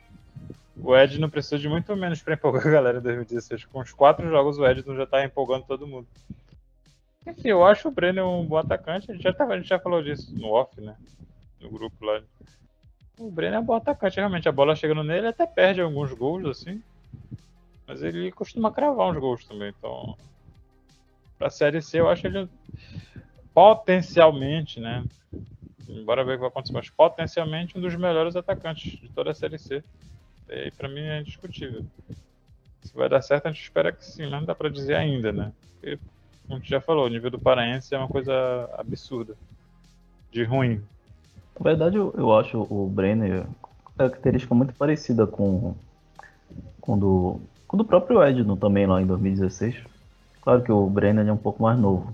O 0.77 0.95
Ed 0.97 1.19
não 1.19 1.31
precisa 1.31 1.59
de 1.59 1.69
muito 1.69 1.95
menos 1.97 2.21
para 2.21 2.35
empolgar 2.35 2.67
a 2.67 2.71
galera 2.71 2.99
em 2.99 3.03
2016. 3.03 3.65
Com 3.67 3.81
os 3.81 3.93
quatro 3.93 4.29
jogos, 4.29 4.59
o 4.59 4.67
Ed 4.67 4.87
não 4.87 4.97
já 4.97 5.07
tá 5.07 5.25
empolgando 5.25 5.65
todo 5.65 5.87
mundo. 5.87 6.07
Enfim, 7.27 7.49
eu 7.49 7.65
acho 7.65 7.89
o 7.89 7.91
Brenner 7.91 8.27
um 8.27 8.45
bom 8.45 8.59
atacante. 8.59 9.11
A 9.11 9.15
gente 9.15 9.23
já, 9.23 9.33
tava, 9.33 9.55
a 9.55 9.57
gente 9.57 9.69
já 9.69 9.79
falou 9.79 10.03
disso 10.03 10.35
no 10.35 10.49
off, 10.49 10.79
né? 10.81 10.97
No 11.61 11.71
grupo 11.71 12.05
lá. 12.05 12.21
O 13.19 13.31
Breno 13.31 13.57
é 13.57 13.59
um 13.59 13.65
bom 13.65 13.75
atacante, 13.75 14.17
realmente. 14.17 14.49
A 14.49 14.53
bola 14.53 14.77
chegando 14.77 15.03
nele 15.03 15.29
até 15.29 15.47
perde 15.47 15.81
alguns 15.81 16.13
gols, 16.13 16.45
assim. 16.47 16.83
Mas 17.87 18.03
ele 18.03 18.31
costuma 18.31 18.71
cravar 18.71 19.11
uns 19.11 19.19
gols 19.19 19.45
também. 19.45 19.73
Então, 19.77 20.17
pra 21.39 21.49
Série 21.49 21.81
C, 21.81 22.01
eu 22.01 22.09
acho 22.09 22.27
ele 22.27 22.49
potencialmente, 23.55 24.81
né? 24.81 25.07
Embora 25.89 26.25
ver 26.25 26.33
o 26.33 26.35
que 26.35 26.41
vai 26.41 26.49
acontecer, 26.49 26.73
mas 26.75 26.91
potencialmente 26.91 27.79
um 27.79 27.81
dos 27.81 27.95
melhores 27.95 28.37
atacantes 28.37 29.01
de 29.01 29.09
toda 29.09 29.31
a 29.31 29.35
Série 29.35 29.59
C. 29.59 29.83
E 30.49 30.71
pra 30.73 30.89
mim 30.89 31.01
é 31.01 31.21
indiscutível. 31.21 31.87
Se 32.83 32.95
vai 32.95 33.09
dar 33.09 33.23
certo, 33.23 33.47
a 33.47 33.53
gente 33.53 33.63
espera 33.63 33.93
que 33.93 34.05
sim, 34.05 34.23
mas 34.23 34.33
não 34.33 34.45
dá 34.45 34.55
pra 34.55 34.69
dizer 34.69 34.95
ainda, 34.95 35.33
né? 35.33 35.53
Porque, 35.73 35.99
como 36.47 36.57
a 36.57 36.59
gente 36.59 36.69
já 36.69 36.81
falou, 36.81 37.07
o 37.07 37.09
nível 37.09 37.31
do 37.31 37.39
Paraense 37.39 37.95
é 37.95 37.99
uma 37.99 38.09
coisa 38.09 38.33
absurda. 38.77 39.37
De 40.31 40.45
ruim. 40.45 40.85
Na 41.59 41.65
verdade, 41.65 41.97
eu, 41.97 42.15
eu 42.17 42.37
acho 42.37 42.67
o 42.71 42.89
Brenner 42.89 43.47
característica 43.97 44.55
muito 44.55 44.75
parecida 44.75 45.27
com, 45.27 45.75
com, 46.81 46.99
do, 46.99 47.41
com 47.67 47.77
do 47.77 47.85
próprio 47.85 48.23
Edno 48.23 48.57
também 48.57 48.87
lá 48.87 49.01
em 49.01 49.07
2016. 49.07 49.77
Claro 50.43 50.63
que 50.63 50.71
o 50.71 50.87
Brenner 50.87 51.27
é 51.27 51.33
um 51.33 51.37
pouco 51.37 51.63
mais 51.63 51.79
novo. 51.79 52.13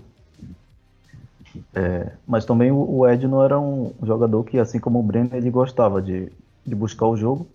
É, 1.75 2.11
mas 2.25 2.45
também 2.45 2.71
o 2.71 3.07
Edno 3.07 3.43
era 3.43 3.59
um 3.59 3.93
jogador 4.01 4.43
que, 4.43 4.57
assim 4.57 4.79
como 4.79 4.99
o 4.99 5.03
Brenner, 5.03 5.35
ele 5.35 5.51
gostava 5.51 6.01
de, 6.01 6.31
de 6.65 6.73
buscar 6.73 7.05
o 7.05 7.17
jogo 7.17 7.45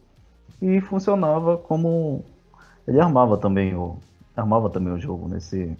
e 0.60 0.80
funcionava 0.80 1.56
como 1.56 2.24
ele 2.86 3.00
armava 3.00 3.36
também 3.36 3.74
o 3.74 3.96
armava 4.36 4.70
também 4.70 4.92
o 4.92 5.00
jogo 5.00 5.28
nesse 5.28 5.76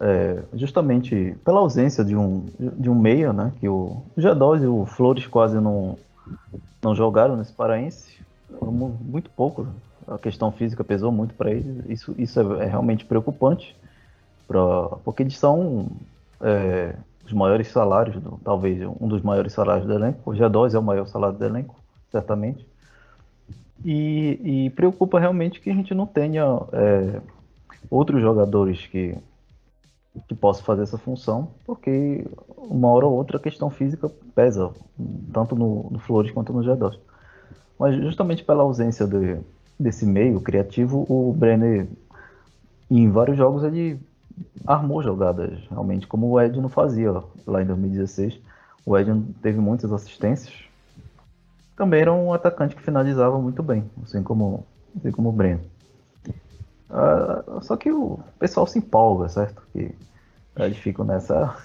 é, 0.00 0.42
justamente 0.54 1.36
pela 1.44 1.60
ausência 1.60 2.04
de 2.04 2.16
um, 2.16 2.44
de 2.58 2.90
um 2.90 2.94
meia, 2.94 3.32
né? 3.32 3.52
Que 3.60 3.68
o 3.68 4.02
G2 4.18 4.62
e 4.62 4.66
o 4.66 4.84
Flores 4.84 5.26
quase 5.26 5.60
não, 5.60 5.96
não 6.82 6.94
jogaram 6.94 7.36
nesse 7.36 7.52
paraense. 7.52 8.20
Muito 8.60 9.30
pouco. 9.30 9.66
A 10.06 10.18
questão 10.18 10.50
física 10.50 10.82
pesou 10.82 11.12
muito 11.12 11.34
para 11.34 11.52
eles. 11.52 11.84
Isso, 11.88 12.14
isso 12.18 12.40
é, 12.40 12.64
é, 12.64 12.66
realmente 12.66 13.04
preocupante, 13.04 13.76
pra, 14.48 14.88
porque 15.04 15.22
eles 15.22 15.38
são 15.38 15.86
é, 16.40 16.94
os 17.24 17.32
maiores 17.32 17.68
salários, 17.68 18.20
do, 18.20 18.38
talvez 18.44 18.82
um 19.00 19.06
dos 19.06 19.22
maiores 19.22 19.52
salários 19.52 19.86
do 19.86 19.92
elenco. 19.92 20.18
O 20.30 20.34
G2 20.34 20.74
é 20.74 20.78
o 20.78 20.82
maior 20.82 21.06
salário 21.06 21.38
do 21.38 21.44
elenco, 21.44 21.76
certamente. 22.10 22.66
E, 23.84 24.66
e 24.66 24.70
preocupa 24.70 25.18
realmente 25.18 25.60
que 25.60 25.70
a 25.70 25.74
gente 25.74 25.94
não 25.94 26.06
tenha 26.06 26.44
é, 26.72 27.20
outros 27.90 28.20
jogadores 28.20 28.86
que 28.86 29.16
que 30.28 30.34
possa 30.34 30.62
fazer 30.62 30.82
essa 30.82 30.98
função, 30.98 31.48
porque 31.64 32.26
uma 32.56 32.88
hora 32.88 33.06
ou 33.06 33.14
outra 33.14 33.38
a 33.38 33.40
questão 33.40 33.70
física 33.70 34.10
pesa, 34.34 34.70
tanto 35.32 35.56
no, 35.56 35.88
no 35.90 35.98
Flores 35.98 36.30
quanto 36.30 36.52
no 36.52 36.60
G2. 36.60 36.98
Mas 37.78 37.96
justamente 37.96 38.44
pela 38.44 38.62
ausência 38.62 39.06
de, 39.06 39.38
desse 39.78 40.04
meio 40.04 40.40
criativo, 40.40 41.06
o 41.08 41.32
Brenner, 41.32 41.88
em 42.90 43.10
vários 43.10 43.36
jogos, 43.36 43.64
ele 43.64 43.98
armou 44.66 45.02
jogadas, 45.02 45.58
realmente, 45.70 46.06
como 46.06 46.28
o 46.28 46.40
Ed 46.40 46.60
não 46.60 46.68
fazia 46.68 47.10
lá 47.46 47.62
em 47.62 47.66
2016. 47.66 48.38
O 48.84 48.96
Ed 48.96 49.10
teve 49.40 49.58
muitas 49.58 49.92
assistências. 49.92 50.54
Também 51.76 52.02
era 52.02 52.12
um 52.12 52.32
atacante 52.32 52.76
que 52.76 52.82
finalizava 52.82 53.38
muito 53.40 53.62
bem, 53.62 53.90
assim 54.02 54.22
como, 54.22 54.66
assim 54.96 55.10
como 55.10 55.30
o 55.30 55.32
Brenner. 55.32 55.71
Uh, 56.92 57.62
só 57.62 57.74
que 57.74 57.90
o 57.90 58.20
pessoal 58.38 58.66
se 58.66 58.78
empolga, 58.78 59.26
certo? 59.28 59.62
Que 59.72 59.94
eles 60.58 60.76
ficam 60.76 61.06
nessa, 61.06 61.56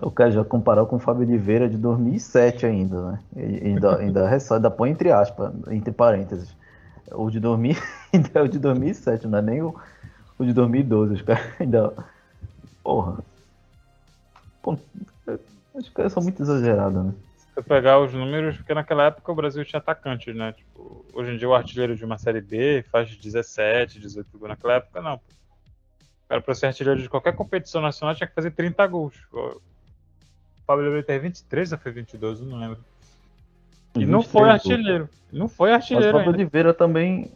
O 0.00 0.10
cara 0.10 0.30
já 0.30 0.44
comparou 0.44 0.86
com 0.86 0.96
o 0.96 1.00
Fábio 1.00 1.22
Oliveira 1.22 1.68
de 1.68 1.76
2007 1.76 2.64
ainda, 2.64 3.10
né? 3.10 3.20
E 3.36 3.68
ainda, 3.68 3.96
ainda, 3.98 4.28
ainda 4.28 4.70
põe 4.70 4.90
entre 4.90 5.10
aspas, 5.10 5.52
entre 5.68 5.92
parênteses. 5.92 6.54
O 7.12 7.28
de, 7.28 7.40
2000, 7.40 7.76
ainda 8.14 8.30
é 8.34 8.42
o 8.42 8.48
de 8.48 8.58
2007, 8.60 9.26
não 9.26 9.38
é 9.38 9.42
nem 9.42 9.62
o, 9.62 9.74
o 10.38 10.44
de 10.44 10.52
2012. 10.52 11.14
Os 11.14 11.22
caras 11.22 11.44
ainda. 11.58 11.92
Porra. 12.84 13.18
Pô, 14.62 14.78
os 15.74 15.88
caras 15.88 16.12
são 16.12 16.22
muito 16.22 16.40
exagerados, 16.40 17.04
né? 17.04 17.12
Eu 17.56 17.62
pegar 17.62 18.00
os 18.00 18.12
números, 18.12 18.56
porque 18.56 18.74
naquela 18.74 19.04
época 19.04 19.30
o 19.30 19.34
Brasil 19.34 19.64
tinha 19.64 19.78
atacantes, 19.78 20.34
né? 20.34 20.52
Tipo, 20.52 21.04
hoje 21.12 21.32
em 21.32 21.36
dia 21.36 21.48
o 21.48 21.54
artilheiro 21.54 21.94
de 21.94 22.04
uma 22.04 22.18
série 22.18 22.40
B 22.40 22.84
faz 22.90 23.16
17, 23.16 24.00
18 24.00 24.38
gols. 24.38 24.48
Naquela 24.48 24.74
época 24.74 25.00
não. 25.00 25.20
Cara, 26.28 26.40
pra 26.40 26.54
ser 26.54 26.66
artilheiro 26.66 27.00
de 27.00 27.08
qualquer 27.08 27.34
competição 27.34 27.80
nacional, 27.80 28.14
tinha 28.14 28.26
que 28.26 28.34
fazer 28.34 28.50
30 28.50 28.84
gols. 28.88 29.14
O 29.32 29.60
Fábio 30.66 30.82
Oliveira 30.82 31.06
teve 31.06 31.20
23 31.20 31.72
ou 31.72 31.78
foi 31.78 31.92
22, 31.92 32.40
eu 32.40 32.46
não 32.46 32.58
lembro. 32.58 32.78
E 33.94 34.04
não 34.04 34.22
foi 34.22 34.48
artilheiro. 34.50 35.08
Não 35.32 35.48
foi 35.48 35.72
artilheiro. 35.72 36.06
Mas 36.06 36.14
o 36.14 36.18
Fábio 36.18 36.30
ainda. 36.32 36.42
Oliveira 36.42 36.74
também. 36.74 37.30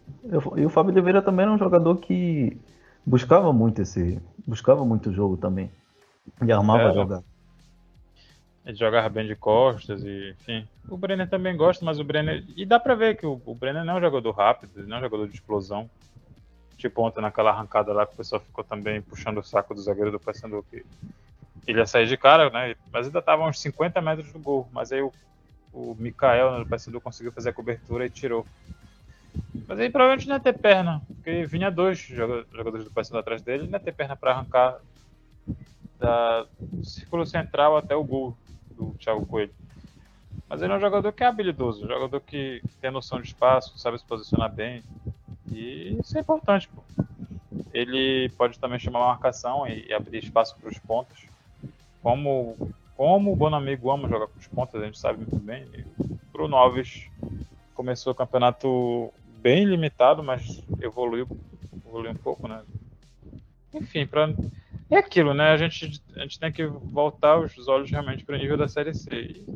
E 0.57 0.65
o 0.65 0.69
Fábio 0.69 0.93
Oliveira 0.93 1.23
também 1.23 1.45
era 1.45 1.53
um 1.53 1.59
jogador 1.59 1.97
que 1.97 2.57
buscava 3.07 3.53
muito 3.53 3.83
esse. 3.83 4.21
Buscava 4.47 4.85
muito 4.85 5.11
o 5.11 5.13
jogo 5.13 5.37
também. 5.37 5.71
E 6.45 6.51
armava 6.51 6.91
é, 6.91 6.95
jogar. 6.95 7.23
Ele 8.69 8.77
jogava 8.77 9.09
bem 9.09 9.27
de 9.27 9.35
costas 9.35 10.05
e, 10.05 10.31
enfim. 10.39 10.69
O 10.89 10.97
Brenner 10.97 11.29
também 11.29 11.57
gosta, 11.57 11.85
mas 11.85 11.99
o 11.99 12.05
Brenner. 12.05 12.45
E 12.55 12.67
dá 12.67 12.79
pra 12.79 12.95
ver 12.95 13.17
que 13.17 13.27
o, 13.27 13.41
o 13.45 13.55
Brenner 13.55 13.83
não 13.83 13.95
é 13.95 13.97
um 13.97 14.01
jogador 14.01 14.31
rápido, 14.31 14.87
não 14.87 14.97
é 14.97 15.01
um 15.01 15.03
jogador 15.03 15.27
de 15.27 15.35
explosão. 15.35 15.91
Tipo 16.77 17.03
ontem 17.03 17.21
naquela 17.21 17.51
arrancada 17.51 17.93
lá 17.93 18.07
que 18.07 18.13
o 18.13 18.17
pessoal 18.17 18.41
ficou 18.41 18.63
também 18.63 19.01
puxando 19.01 19.39
o 19.39 19.43
saco 19.43 19.75
do 19.75 19.81
zagueiro 19.81 20.13
do 20.13 20.21
Paysandu 20.21 20.65
que 20.71 20.85
ele 21.67 21.79
ia 21.79 21.87
sair 21.87 22.07
de 22.07 22.17
cara, 22.17 22.51
né? 22.51 22.77
Mas 22.93 23.07
ainda 23.07 23.23
tava 23.23 23.49
uns 23.49 23.59
50 23.59 24.01
metros 24.01 24.31
do 24.33 24.39
gol. 24.39 24.69
Mas 24.71 24.93
aí 24.93 25.01
o 25.01 25.13
o 25.73 25.95
Mikael 25.99 26.53
né, 26.53 26.59
do 26.59 26.67
Paysandu 26.67 27.01
conseguiu 27.01 27.33
fazer 27.33 27.51
a 27.51 27.53
cobertura 27.53 28.07
e 28.07 28.11
tirou. 28.11 28.47
Mas 29.67 29.79
aí 29.79 29.91
provavelmente 29.91 30.29
não 30.29 30.37
ia 30.37 30.41
ter 30.41 30.59
perna, 30.59 31.03
porque 31.07 31.47
vinha 31.47 31.71
dois 31.71 31.99
jogadores 31.99 32.85
do 32.85 32.91
Paysandu 32.91 33.19
atrás 33.19 33.43
dele, 33.43 33.65
não 33.65 33.73
ia 33.73 33.81
ter 33.81 33.93
perna 33.93 34.17
para 34.17 34.33
arrancar 34.33 34.81
da, 35.99 36.47
círculo 36.83 37.27
central 37.27 37.77
até 37.77 37.95
o 37.95 38.05
gol 38.05 38.37
do 38.79 38.95
Thiago 38.99 39.27
Coelho. 39.27 39.55
Mas 40.49 40.63
ele 40.63 40.73
é 40.73 40.77
um 40.77 40.81
jogador 40.81 41.13
que 41.13 41.23
é 41.23 41.27
habilidoso, 41.27 41.85
um 41.85 41.89
jogador 41.89 42.21
que 42.21 42.63
tem 42.81 42.91
noção 42.91 43.21
de 43.21 43.29
espaço, 43.29 43.79
sabe 43.79 43.99
se 43.99 44.05
posicionar 44.05 44.53
bem. 44.53 44.83
E 45.53 45.99
isso 46.01 46.17
é 46.17 46.21
importante, 46.21 46.69
pô. 46.69 46.83
Ele 47.75 48.31
pode 48.31 48.59
também 48.59 48.79
chamar 48.79 49.01
uma 49.01 49.09
marcação 49.09 49.67
e, 49.67 49.93
abrir 49.93 50.23
espaço 50.23 50.57
para 50.57 50.71
os 50.71 50.79
pontos. 50.79 51.27
Como 52.03 52.57
como 52.97 53.33
o 53.33 53.37
Bonamigo 53.37 53.93
ama 53.93 54.09
jogar 54.09 54.27
com 54.27 54.41
os 54.41 54.49
pontas, 54.49 54.83
a 54.83 54.85
gente 54.85 54.99
sabe 54.99 55.19
muito 55.19 55.37
bem. 55.37 55.65
Bruno 56.33 56.57
Alves 56.57 57.09
começou 57.73 58.13
o 58.13 58.17
campeonato 58.17 59.13
bem 59.41 59.65
limitado, 59.65 60.21
mas 60.21 60.61
evoluiu, 60.83 61.29
evoluiu 61.87 62.11
um 62.11 62.17
pouco, 62.17 62.49
né? 62.49 62.61
Enfim, 63.73 64.05
pra... 64.05 64.35
é 64.91 64.99
aquilo, 64.99 65.35
né? 65.35 65.51
A 65.51 65.57
gente, 65.57 66.03
a 66.17 66.21
gente 66.21 66.39
tem 66.39 66.53
que 66.53 66.67
voltar 66.67 67.39
os 67.39 67.69
olhos 67.69 67.91
realmente 67.91 68.25
para 68.25 68.37
o 68.37 68.39
nível 68.39 68.57
da 68.57 68.69
Série 68.69 68.95
C. 68.95 69.09
E, 69.15 69.47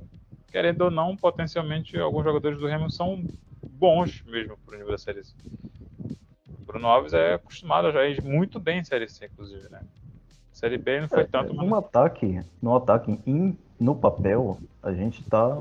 querendo 0.50 0.82
ou 0.82 0.90
não, 0.90 1.16
potencialmente 1.16 1.96
alguns 1.98 2.24
jogadores 2.24 2.58
do 2.58 2.66
Remo 2.66 2.90
são 2.90 3.24
bons 3.62 4.22
mesmo 4.26 4.56
para 4.64 4.74
o 4.74 4.78
nível 4.78 4.92
da 4.92 4.98
Série 4.98 5.24
C. 5.24 5.34
O 6.48 6.64
Bruno 6.64 6.86
Alves 6.86 7.12
é 7.12 7.34
acostumado 7.34 7.88
a 7.88 7.92
já 7.92 8.06
ir 8.06 8.22
muito 8.22 8.60
bem 8.60 8.80
em 8.80 8.84
Série 8.84 9.08
C, 9.08 9.26
inclusive, 9.26 9.68
né? 9.70 9.80
Série 10.52 10.78
B 10.78 11.00
não 11.00 11.08
foi 11.08 11.22
é, 11.22 11.24
tanto. 11.24 11.54
No 11.54 11.74
ataque, 11.74 12.40
no 12.60 12.76
ataque, 12.76 13.18
in, 13.26 13.56
no 13.80 13.96
papel, 13.96 14.58
a 14.82 14.92
gente 14.92 15.24
tá. 15.24 15.60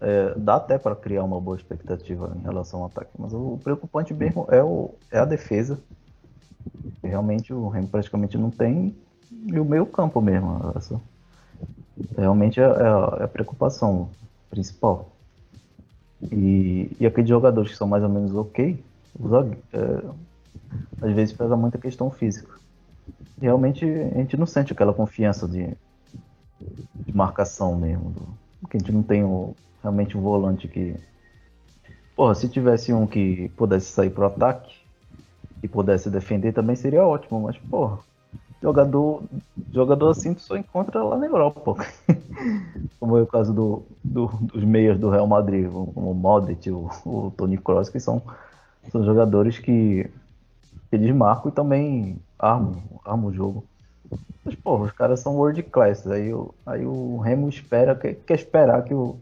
É, 0.00 0.32
dá 0.34 0.56
até 0.56 0.78
para 0.78 0.96
criar 0.96 1.22
uma 1.22 1.38
boa 1.38 1.54
expectativa 1.54 2.34
em 2.34 2.42
relação 2.42 2.80
ao 2.80 2.86
ataque, 2.86 3.10
mas 3.18 3.34
o 3.34 3.60
preocupante 3.62 4.14
mesmo 4.14 4.48
é, 4.50 4.64
o, 4.64 4.94
é 5.12 5.18
a 5.18 5.26
defesa. 5.26 5.78
Realmente 7.02 7.52
o 7.52 7.68
Remo 7.68 7.88
praticamente 7.88 8.36
não 8.38 8.50
tem. 8.50 8.94
E 9.46 9.58
o 9.58 9.64
meio 9.64 9.86
campo 9.86 10.20
mesmo. 10.20 10.72
Essa, 10.76 11.00
realmente 12.16 12.60
é, 12.60 12.64
é, 12.64 12.66
a, 12.66 13.16
é 13.20 13.24
a 13.24 13.28
preocupação 13.28 14.10
principal. 14.48 15.10
E, 16.30 16.94
e 17.00 17.06
aqueles 17.06 17.28
jogadores 17.28 17.70
que 17.70 17.78
são 17.78 17.88
mais 17.88 18.02
ou 18.02 18.08
menos 18.08 18.34
ok, 18.34 18.82
os, 19.18 19.32
é, 19.72 20.02
às 21.00 21.12
vezes 21.14 21.34
pesa 21.34 21.56
muito 21.56 21.76
a 21.76 21.80
questão 21.80 22.10
física 22.10 22.60
realmente 23.40 23.84
a 23.84 24.18
gente 24.18 24.36
não 24.36 24.46
sente 24.46 24.72
aquela 24.72 24.92
confiança 24.92 25.48
de, 25.48 25.68
de 26.94 27.16
marcação 27.16 27.76
mesmo. 27.76 28.10
Do, 28.10 28.28
porque 28.60 28.76
a 28.76 28.80
gente 28.80 28.92
não 28.92 29.02
tem 29.02 29.24
o, 29.24 29.56
realmente 29.82 30.16
um 30.16 30.20
volante 30.20 30.68
que. 30.68 30.94
Porra, 32.14 32.34
se 32.34 32.48
tivesse 32.48 32.92
um 32.92 33.06
que 33.06 33.48
pudesse 33.56 33.86
sair 33.86 34.10
pro 34.10 34.26
ataque 34.26 34.79
e 35.62 35.68
pudesse 35.68 36.10
defender 36.10 36.52
também 36.52 36.76
seria 36.76 37.04
ótimo, 37.04 37.40
mas 37.40 37.56
porra, 37.58 37.98
jogador, 38.62 39.22
jogador 39.72 40.10
assim 40.10 40.34
tu 40.34 40.40
só 40.40 40.56
encontra 40.56 41.02
lá 41.02 41.16
na 41.16 41.26
Europa. 41.26 41.76
como 42.98 43.16
é 43.16 43.22
o 43.22 43.26
caso 43.26 43.52
do, 43.52 43.82
do, 44.04 44.26
dos 44.26 44.62
meias 44.64 44.98
do 44.98 45.10
Real 45.10 45.26
Madrid, 45.26 45.70
como 45.70 46.10
o 46.10 46.14
Modric, 46.14 46.70
o, 46.70 46.90
o 47.04 47.32
Tony 47.36 47.56
Kroos, 47.58 47.88
que 47.88 47.98
são, 47.98 48.22
são 48.90 49.04
jogadores 49.04 49.58
que 49.58 50.08
eles 50.92 51.14
marcam 51.14 51.50
e 51.50 51.54
também 51.54 52.18
armam, 52.38 52.82
armam 53.04 53.30
o 53.30 53.32
jogo. 53.32 53.64
Mas, 54.44 54.54
pô, 54.54 54.78
os 54.78 54.92
caras 54.92 55.20
são 55.20 55.36
world 55.36 55.62
class. 55.64 56.06
Aí, 56.06 56.30
aí 56.66 56.84
o 56.84 57.18
Remo 57.18 57.48
espera, 57.48 57.94
quer, 57.94 58.14
quer 58.14 58.34
esperar 58.34 58.82
que 58.84 58.94
o, 58.94 59.16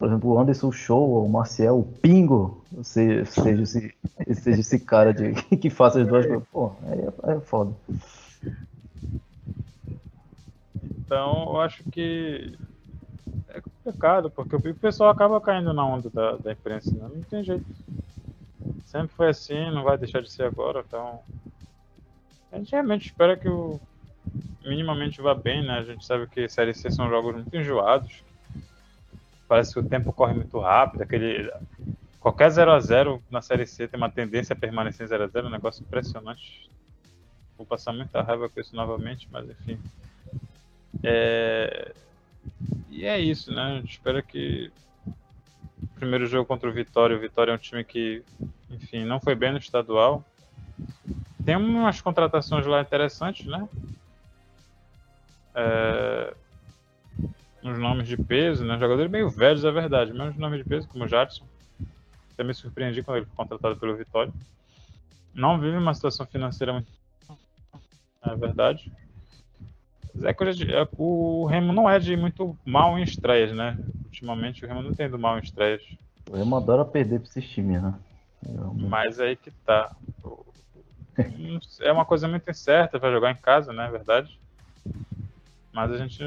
por 0.00 0.08
exemplo, 0.08 0.30
o 0.30 0.38
Anderson 0.38 0.72
Show, 0.72 1.22
o 1.22 1.28
Marcel, 1.28 1.80
o 1.80 1.84
Pingo, 1.84 2.64
seja, 2.82 3.26
seja, 3.26 3.62
esse, 3.62 3.94
seja 4.34 4.60
esse 4.60 4.80
cara 4.80 5.12
de, 5.12 5.34
que 5.58 5.68
faça 5.68 6.00
as 6.00 6.08
duas 6.08 6.24
coisas. 6.24 6.48
Pô, 6.48 6.72
aí 6.84 7.00
é, 7.00 7.36
é 7.36 7.40
foda. 7.40 7.76
Então, 10.82 11.42
eu 11.50 11.60
acho 11.60 11.84
que 11.90 12.56
é 13.50 13.60
complicado, 13.60 14.30
porque 14.30 14.56
o 14.56 14.74
pessoal 14.74 15.10
acaba 15.10 15.38
caindo 15.38 15.74
na 15.74 15.84
onda 15.84 16.08
da, 16.08 16.36
da 16.36 16.52
imprensa, 16.52 16.90
né? 16.92 17.06
não 17.14 17.20
tem 17.20 17.44
jeito. 17.44 17.66
Sempre 18.86 19.14
foi 19.14 19.28
assim, 19.28 19.70
não 19.70 19.82
vai 19.82 19.98
deixar 19.98 20.22
de 20.22 20.30
ser 20.30 20.44
agora, 20.44 20.82
então. 20.86 21.20
A 22.50 22.56
gente 22.56 22.72
realmente 22.72 23.04
espera 23.04 23.36
que 23.36 23.50
o 23.50 23.78
minimamente 24.64 25.20
vá 25.20 25.34
bem, 25.34 25.62
né? 25.62 25.74
A 25.74 25.84
gente 25.84 26.06
sabe 26.06 26.26
que 26.26 26.48
Série 26.48 26.72
C 26.72 26.90
são 26.90 27.10
jogos 27.10 27.34
muito 27.34 27.54
enjoados. 27.54 28.24
Parece 29.50 29.72
que 29.72 29.80
o 29.80 29.82
tempo 29.82 30.12
corre 30.12 30.32
muito 30.32 30.60
rápido, 30.60 31.02
aquele 31.02 31.52
qualquer 32.20 32.50
0 32.50 32.70
a 32.70 32.78
0 32.78 33.20
na 33.28 33.42
Série 33.42 33.66
C 33.66 33.88
tem 33.88 33.98
uma 33.98 34.08
tendência 34.08 34.52
a 34.52 34.56
permanecer 34.56 35.04
em 35.04 35.08
0 35.08 35.24
a 35.24 35.26
0, 35.26 35.48
um 35.48 35.50
negócio 35.50 35.82
impressionante. 35.82 36.70
Vou 37.58 37.66
passar 37.66 37.92
muita 37.92 38.22
raiva 38.22 38.48
com 38.48 38.60
isso 38.60 38.76
novamente, 38.76 39.28
mas 39.28 39.50
enfim. 39.50 39.76
É... 41.02 41.92
E 42.90 43.04
é 43.04 43.18
isso, 43.18 43.52
né? 43.52 43.60
A 43.60 43.80
gente 43.80 43.90
espera 43.90 44.22
que 44.22 44.70
o 45.82 45.88
primeiro 45.96 46.28
jogo 46.28 46.46
contra 46.46 46.70
o 46.70 46.72
Vitória, 46.72 47.16
o 47.16 47.20
Vitória 47.20 47.50
é 47.50 47.54
um 47.56 47.58
time 47.58 47.82
que 47.82 48.22
enfim, 48.70 49.04
não 49.04 49.18
foi 49.18 49.34
bem 49.34 49.50
no 49.50 49.58
estadual. 49.58 50.24
Tem 51.44 51.56
umas 51.56 52.00
contratações 52.00 52.64
lá 52.66 52.82
interessantes, 52.82 53.46
né? 53.46 53.68
É, 55.56 56.34
uns 57.62 57.78
nomes 57.78 58.08
de 58.08 58.16
peso, 58.16 58.64
né? 58.64 58.78
Jogadores 58.78 59.10
meio 59.10 59.28
velhos, 59.28 59.64
é 59.64 59.70
verdade, 59.70 60.12
mas 60.12 60.30
uns 60.30 60.38
nomes 60.38 60.62
de 60.62 60.68
peso, 60.68 60.88
como 60.88 61.04
o 61.04 61.08
Jadson. 61.08 61.44
Até 62.32 62.44
me 62.44 62.54
surpreendi 62.54 63.02
quando 63.02 63.18
ele 63.18 63.26
foi 63.26 63.36
contratado 63.36 63.76
pelo 63.76 63.96
Vitória. 63.96 64.32
Não 65.34 65.60
vive 65.60 65.76
uma 65.76 65.94
situação 65.94 66.26
financeira 66.26 66.72
muito. 66.72 66.88
É 68.22 68.34
verdade. 68.34 68.92
É 70.22 70.32
coisa 70.32 70.52
de, 70.52 70.72
é, 70.72 70.86
o 70.98 71.46
Remo 71.46 71.72
não 71.72 71.88
é 71.88 71.98
de 71.98 72.16
muito 72.16 72.56
mal 72.64 72.98
em 72.98 73.02
estreias, 73.02 73.54
né? 73.54 73.78
Ultimamente 74.04 74.64
o 74.64 74.68
Remo 74.68 74.82
não 74.82 74.92
tem 74.92 75.08
do 75.08 75.18
mal 75.18 75.38
em 75.38 75.42
estreias. 75.42 75.82
O 76.28 76.36
Remo 76.36 76.56
adora 76.56 76.84
perder 76.84 77.20
para 77.20 77.28
esses 77.28 77.48
times, 77.48 77.82
né? 77.82 77.94
Mas 78.74 79.20
aí 79.20 79.36
que 79.36 79.50
tá. 79.50 79.94
É 81.80 81.92
uma 81.92 82.04
coisa 82.04 82.26
muito 82.26 82.50
incerta 82.50 82.98
para 82.98 83.12
jogar 83.12 83.30
em 83.30 83.36
casa, 83.36 83.72
né? 83.72 83.86
É 83.86 83.90
verdade. 83.90 84.38
Mas 85.72 85.92
a 85.92 85.98
gente, 85.98 86.22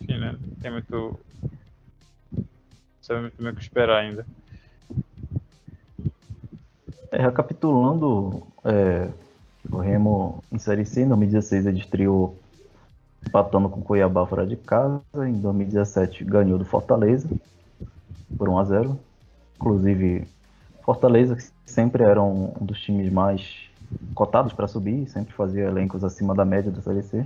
enfim, 0.00 0.18
né? 0.18 0.36
Não 0.40 0.56
tem 0.56 0.70
muito. 0.70 1.18
Sabe 3.00 3.20
muito 3.22 3.42
bem 3.42 3.52
o 3.52 3.54
que 3.54 3.62
esperar 3.62 4.00
ainda. 4.00 4.26
É, 7.10 7.22
recapitulando, 7.22 8.42
é, 8.64 9.08
o 9.70 9.78
Remo 9.78 10.42
em 10.50 10.58
Série 10.58 10.84
C, 10.84 11.02
em 11.02 11.08
2016 11.08 11.66
ele 11.66 11.78
estreou 11.78 12.38
empatando 13.26 13.68
com 13.68 13.80
o 13.80 13.84
Cuiabá 13.84 14.26
fora 14.26 14.46
de 14.46 14.56
casa. 14.56 15.00
Em 15.14 15.32
2017 15.32 16.24
ganhou 16.24 16.58
do 16.58 16.64
Fortaleza 16.64 17.28
por 18.36 18.48
1 18.48 18.58
a 18.58 18.64
0 18.64 19.00
Inclusive, 19.56 20.26
Fortaleza, 20.82 21.36
que 21.36 21.44
sempre 21.64 22.02
era 22.02 22.22
um 22.22 22.52
dos 22.60 22.80
times 22.80 23.10
mais 23.10 23.70
cotados 24.14 24.52
para 24.52 24.66
subir, 24.66 25.08
sempre 25.08 25.32
fazia 25.32 25.64
elencos 25.64 26.04
acima 26.04 26.34
da 26.34 26.44
média 26.44 26.70
do 26.70 26.82
Série 26.82 27.02
C. 27.02 27.24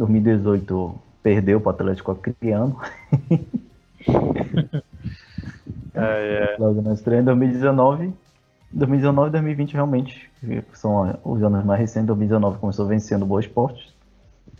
2018 0.00 0.94
perdeu 1.22 1.60
para 1.60 1.68
o 1.68 1.74
Atlético 1.74 2.12
Acreano. 2.12 2.80
É, 5.94 6.54
é. 6.54 6.56
Logo 6.58 6.80
na 6.80 6.94
estreia 6.94 7.20
em 7.20 7.24
2019. 7.24 8.12
2019 8.72 9.28
e 9.28 9.32
2020 9.32 9.74
realmente 9.74 10.30
são 10.72 11.18
os 11.24 11.42
anos 11.42 11.64
mais 11.64 11.80
recentes. 11.80 12.06
2019 12.06 12.58
começou 12.58 12.86
vencendo 12.86 13.22
o 13.22 13.26
Boa 13.26 13.40
Esporte 13.40 13.94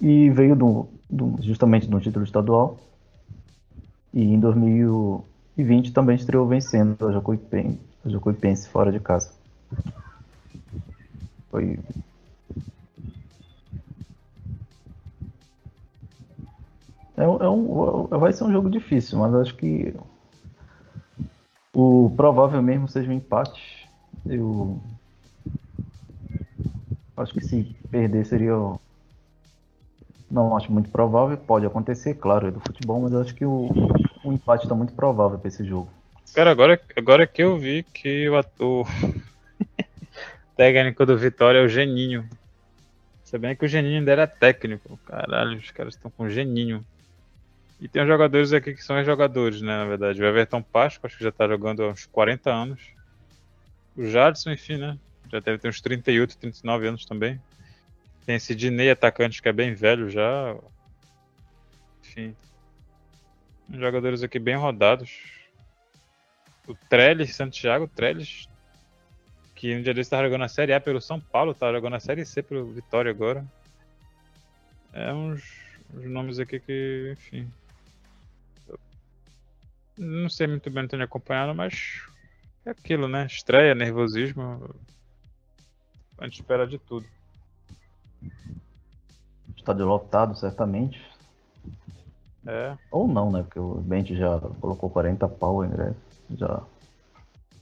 e 0.00 0.28
veio 0.30 0.54
do, 0.54 0.86
do, 1.08 1.36
justamente 1.40 1.88
no 1.88 2.00
título 2.00 2.24
estadual. 2.24 2.78
E 4.12 4.22
em 4.22 4.38
2020 4.38 5.92
também 5.92 6.16
estreou 6.16 6.46
vencendo 6.46 7.08
a 7.08 7.12
Jacuipense, 7.12 7.78
a 8.04 8.08
Jacuipense 8.10 8.68
fora 8.68 8.92
de 8.92 9.00
casa. 9.00 9.30
Foi 11.50 11.78
É, 17.20 17.24
é 17.24 17.48
um, 17.48 18.06
vai 18.06 18.32
ser 18.32 18.44
um 18.44 18.52
jogo 18.52 18.70
difícil, 18.70 19.18
mas 19.18 19.34
acho 19.34 19.54
que 19.54 19.94
o 21.74 22.10
provável 22.16 22.62
mesmo 22.62 22.88
seja 22.88 23.10
um 23.10 23.14
empate. 23.14 23.86
Eu 24.24 24.80
acho 27.14 27.34
que 27.34 27.44
se 27.44 27.76
perder 27.90 28.24
seria. 28.24 28.54
Não 30.30 30.56
acho 30.56 30.72
muito 30.72 30.88
provável, 30.88 31.36
pode 31.36 31.66
acontecer, 31.66 32.14
claro, 32.14 32.48
é 32.48 32.50
do 32.50 32.60
futebol, 32.60 33.00
mas 33.02 33.14
acho 33.14 33.34
que 33.34 33.44
o, 33.44 33.68
o 34.24 34.32
empate 34.32 34.64
está 34.64 34.74
muito 34.74 34.94
provável 34.94 35.38
para 35.38 35.48
esse 35.48 35.64
jogo. 35.64 35.90
Cara, 36.32 36.52
agora, 36.52 36.80
agora 36.96 37.26
que 37.26 37.42
eu 37.42 37.58
vi 37.58 37.82
que 37.82 38.30
o, 38.30 38.40
o 38.60 38.84
técnico 40.56 41.04
do 41.04 41.18
Vitória 41.18 41.58
é 41.58 41.64
o 41.64 41.68
Geninho. 41.68 42.26
Se 43.24 43.36
bem 43.36 43.54
que 43.54 43.64
o 43.64 43.68
Geninho 43.68 43.98
ainda 43.98 44.12
era 44.12 44.26
técnico. 44.26 44.98
Caralho, 45.04 45.58
os 45.58 45.70
caras 45.72 45.94
estão 45.94 46.10
com 46.10 46.24
o 46.24 46.30
Geninho. 46.30 46.84
E 47.80 47.88
tem 47.88 48.06
jogadores 48.06 48.52
aqui 48.52 48.74
que 48.74 48.84
são 48.84 49.02
jogadores, 49.02 49.62
né? 49.62 49.78
Na 49.78 49.86
verdade, 49.86 50.22
o 50.22 50.26
Everton 50.26 50.62
Pasco, 50.62 51.06
acho 51.06 51.16
que 51.16 51.24
já 51.24 51.32
tá 51.32 51.48
jogando 51.48 51.82
há 51.82 51.88
uns 51.88 52.04
40 52.04 52.50
anos. 52.50 52.80
O 53.96 54.04
Jadson, 54.04 54.50
enfim, 54.50 54.76
né? 54.76 54.98
Já 55.32 55.40
deve 55.40 55.58
ter 55.58 55.68
uns 55.68 55.80
38, 55.80 56.36
39 56.36 56.88
anos 56.88 57.06
também. 57.06 57.40
Tem 58.26 58.34
esse 58.34 58.54
Dinei 58.54 58.90
atacante 58.90 59.40
que 59.40 59.48
é 59.48 59.52
bem 59.52 59.72
velho 59.72 60.10
já. 60.10 60.54
Enfim. 62.02 62.36
Jogadores 63.72 64.22
aqui 64.22 64.38
bem 64.38 64.56
rodados. 64.56 65.18
O 66.68 66.74
Trellis, 66.74 67.34
Santiago 67.34 67.88
Trellis, 67.88 68.46
que 69.54 69.74
um 69.74 69.80
dia 69.80 69.94
desse 69.94 70.10
tá 70.10 70.22
jogando 70.22 70.44
a 70.44 70.48
Série 70.48 70.74
A 70.74 70.80
pelo 70.80 71.00
São 71.00 71.18
Paulo, 71.18 71.54
tá 71.54 71.72
jogando 71.72 71.96
a 71.96 72.00
Série 72.00 72.26
C 72.26 72.42
pelo 72.42 72.72
Vitória 72.72 73.10
agora. 73.10 73.44
É 74.92 75.12
uns, 75.14 75.42
uns 75.94 76.04
nomes 76.04 76.38
aqui 76.38 76.60
que, 76.60 77.10
enfim, 77.12 77.50
não 79.96 80.28
sei 80.28 80.46
muito 80.46 80.70
bem, 80.70 80.82
não 80.82 80.88
tenho 80.88 81.02
acompanhado, 81.02 81.54
mas 81.54 82.02
é 82.64 82.70
aquilo, 82.70 83.08
né? 83.08 83.26
Estreia, 83.26 83.74
nervosismo. 83.74 84.74
A 86.18 86.24
gente 86.24 86.40
espera 86.40 86.66
de 86.66 86.78
tudo. 86.78 87.06
Estádio 89.56 89.86
lotado, 89.86 90.36
certamente. 90.36 91.00
É. 92.46 92.76
Ou 92.90 93.06
não, 93.06 93.30
né? 93.30 93.42
Porque 93.42 93.60
o 93.60 93.74
Bente 93.76 94.16
já 94.16 94.38
colocou 94.60 94.90
40 94.90 95.28
pau 95.28 95.64
em 95.64 95.68
ingresso. 95.68 95.96
Já. 96.30 96.62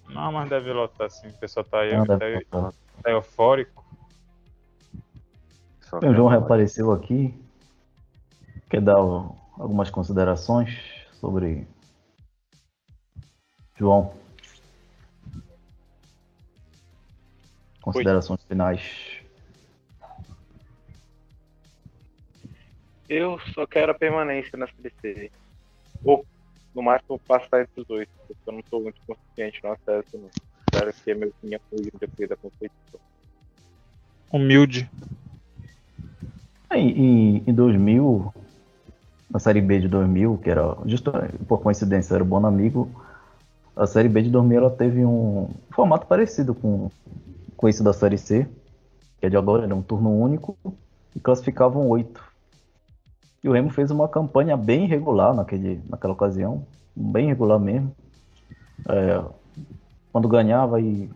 Não, 0.09 0.33
mas 0.33 0.49
deve 0.49 0.73
lotar 0.73 1.11
sim. 1.11 1.29
O 1.29 1.39
pessoal 1.39 1.65
tá 1.65 1.81
aí, 1.81 1.97
Não, 1.97 2.07
tá, 2.07 2.19
tá 3.03 3.11
eufórico. 3.11 3.85
Só 5.81 5.99
o 5.99 6.15
João 6.15 6.29
reapareceu 6.29 6.93
aqui. 6.93 7.35
Quer 8.69 8.81
dar 8.81 8.97
algumas 8.97 9.91
considerações 9.91 10.79
sobre. 11.15 11.67
João. 13.79 14.13
Considerações 17.81 18.43
finais. 18.43 18.83
Eu 23.09 23.39
só 23.55 23.67
quero 23.67 23.93
a 23.93 23.95
permanência 23.95 24.59
na 24.59 24.67
Série 24.67 24.93
C. 25.01 25.33
Ou, 26.05 26.27
no 26.75 26.83
máximo, 26.83 27.19
passar 27.21 27.63
entre 27.63 27.81
os 27.81 27.89
oito, 27.89 28.11
porque 28.27 28.43
eu 28.47 28.53
não 28.53 28.63
sou 28.69 28.83
muito 28.83 29.01
consciente 29.07 29.61
no 29.63 29.73
acesso, 29.73 30.19
não. 30.19 30.29
Espero 30.71 30.93
que 30.93 31.11
a 31.11 31.15
minha 31.15 31.29
opinião 31.29 31.61
depois 31.99 32.29
da 32.29 32.37
competição. 32.37 33.01
Humilde. 34.31 34.91
Em, 36.71 36.91
em, 36.91 37.45
em 37.47 37.55
2000, 37.55 38.35
na 39.31 39.39
Série 39.39 39.63
B 39.63 39.81
de 39.81 39.89
2000, 39.89 40.39
que 40.39 40.51
era, 40.51 40.77
justo 40.85 41.11
por 41.47 41.63
coincidência, 41.63 42.15
era 42.15 42.23
o 42.23 42.27
Bom 42.27 42.45
Amigo, 42.45 42.91
a 43.79 43.87
Série 43.87 44.09
B 44.09 44.23
de 44.23 44.31
2000 44.31 44.59
ela 44.59 44.71
teve 44.71 45.05
um 45.05 45.49
formato 45.73 46.07
parecido 46.07 46.55
com, 46.55 46.91
com 47.57 47.69
esse 47.69 47.83
da 47.83 47.93
Série 47.93 48.19
C, 48.19 48.47
que 49.21 49.27
é 49.27 49.31
de 49.31 49.37
agora, 49.37 49.65
era 49.65 49.75
um 49.77 49.83
turno 49.83 50.11
único, 50.11 50.57
e 51.17 51.21
classificavam 51.21 51.89
oito. 51.89 52.23
E 53.43 53.49
o 53.49 53.53
Remo 53.53 53.71
fez 53.71 53.91
uma 53.91 54.09
campanha 54.09 54.57
bem 54.57 54.87
regular 54.87 55.35
naquele, 55.35 55.81
naquela 55.89 56.13
ocasião, 56.13 56.65
bem 56.95 57.27
regular 57.27 57.59
mesmo. 57.59 57.93
É, 58.89 59.25
quando 60.13 60.29
ganhava, 60.29 60.81
e 60.81 61.11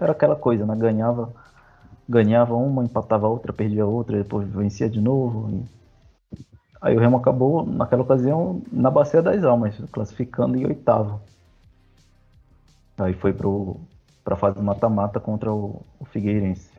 era 0.00 0.12
aquela 0.12 0.36
coisa, 0.36 0.66
né? 0.66 0.76
Ganhava 0.76 1.32
ganhava 2.08 2.54
uma, 2.56 2.84
empatava 2.84 3.28
outra, 3.28 3.52
perdia 3.52 3.86
outra, 3.86 4.18
depois 4.18 4.48
vencia 4.48 4.90
de 4.90 5.00
novo. 5.00 5.50
e- 5.52 5.64
Aí 6.80 6.96
o 6.96 7.00
Remo 7.00 7.16
acabou, 7.16 7.64
naquela 7.66 8.02
ocasião, 8.02 8.62
na 8.72 8.90
Bacia 8.90 9.20
das 9.22 9.42
Almas, 9.44 9.74
classificando 9.92 10.56
em 10.56 10.66
oitavo. 10.66 11.20
Aí 12.98 13.14
foi 13.14 13.32
para 13.32 14.34
a 14.34 14.36
fase 14.36 14.60
mata-mata 14.60 15.18
contra 15.20 15.52
o, 15.52 15.82
o 15.98 16.04
Figueirense. 16.04 16.70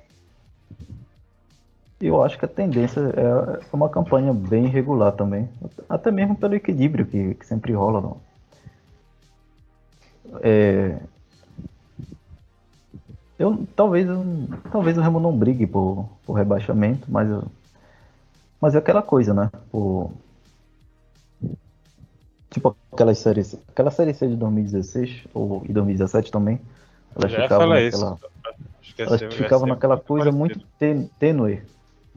E 2.01 2.07
eu 2.07 2.21
acho 2.23 2.37
que 2.37 2.45
a 2.45 2.47
tendência 2.47 2.99
é, 3.15 3.61
é 3.71 3.75
uma 3.75 3.89
campanha 3.89 4.33
bem 4.33 4.67
regular 4.67 5.11
também. 5.13 5.47
Até 5.87 6.11
mesmo 6.11 6.35
pelo 6.35 6.55
equilíbrio 6.55 7.05
que, 7.05 7.35
que 7.35 7.45
sempre 7.45 7.73
rola. 7.73 8.01
Não? 8.01 8.17
É, 10.41 10.99
eu, 13.37 13.65
talvez, 13.75 14.05
talvez 14.71 14.97
o 14.97 15.01
Remo 15.01 15.19
não 15.19 15.35
brigue 15.37 15.65
por, 15.65 16.05
por 16.25 16.33
rebaixamento, 16.33 17.07
mas, 17.09 17.29
eu- 17.29 17.43
mas 18.61 18.75
é 18.75 18.77
aquela 18.79 19.01
coisa, 19.01 19.33
né? 19.33 19.49
Por, 19.71 20.11
tipo 22.49 22.75
aquela 22.91 23.13
série, 23.15 23.43
C- 23.43 23.59
aquela 23.67 23.91
série 23.91 24.13
C 24.13 24.27
de 24.27 24.35
2016 24.35 25.23
ou 25.33 25.63
e 25.67 25.73
2017 25.73 26.31
também. 26.31 26.59
Elas 27.15 27.31
Já 27.31 27.37
ia 27.39 27.43
ficavam 27.43 27.67
falar 27.67 27.81
naquela, 27.83 28.17
elas 28.97 29.21
vai 29.21 29.29
ficavam 29.29 29.67
ser 29.67 29.73
naquela 29.73 29.97
coisa 29.97 30.31
parecido. 30.31 30.37
muito 30.37 30.59
tê- 30.77 31.07
tênue. 31.19 31.61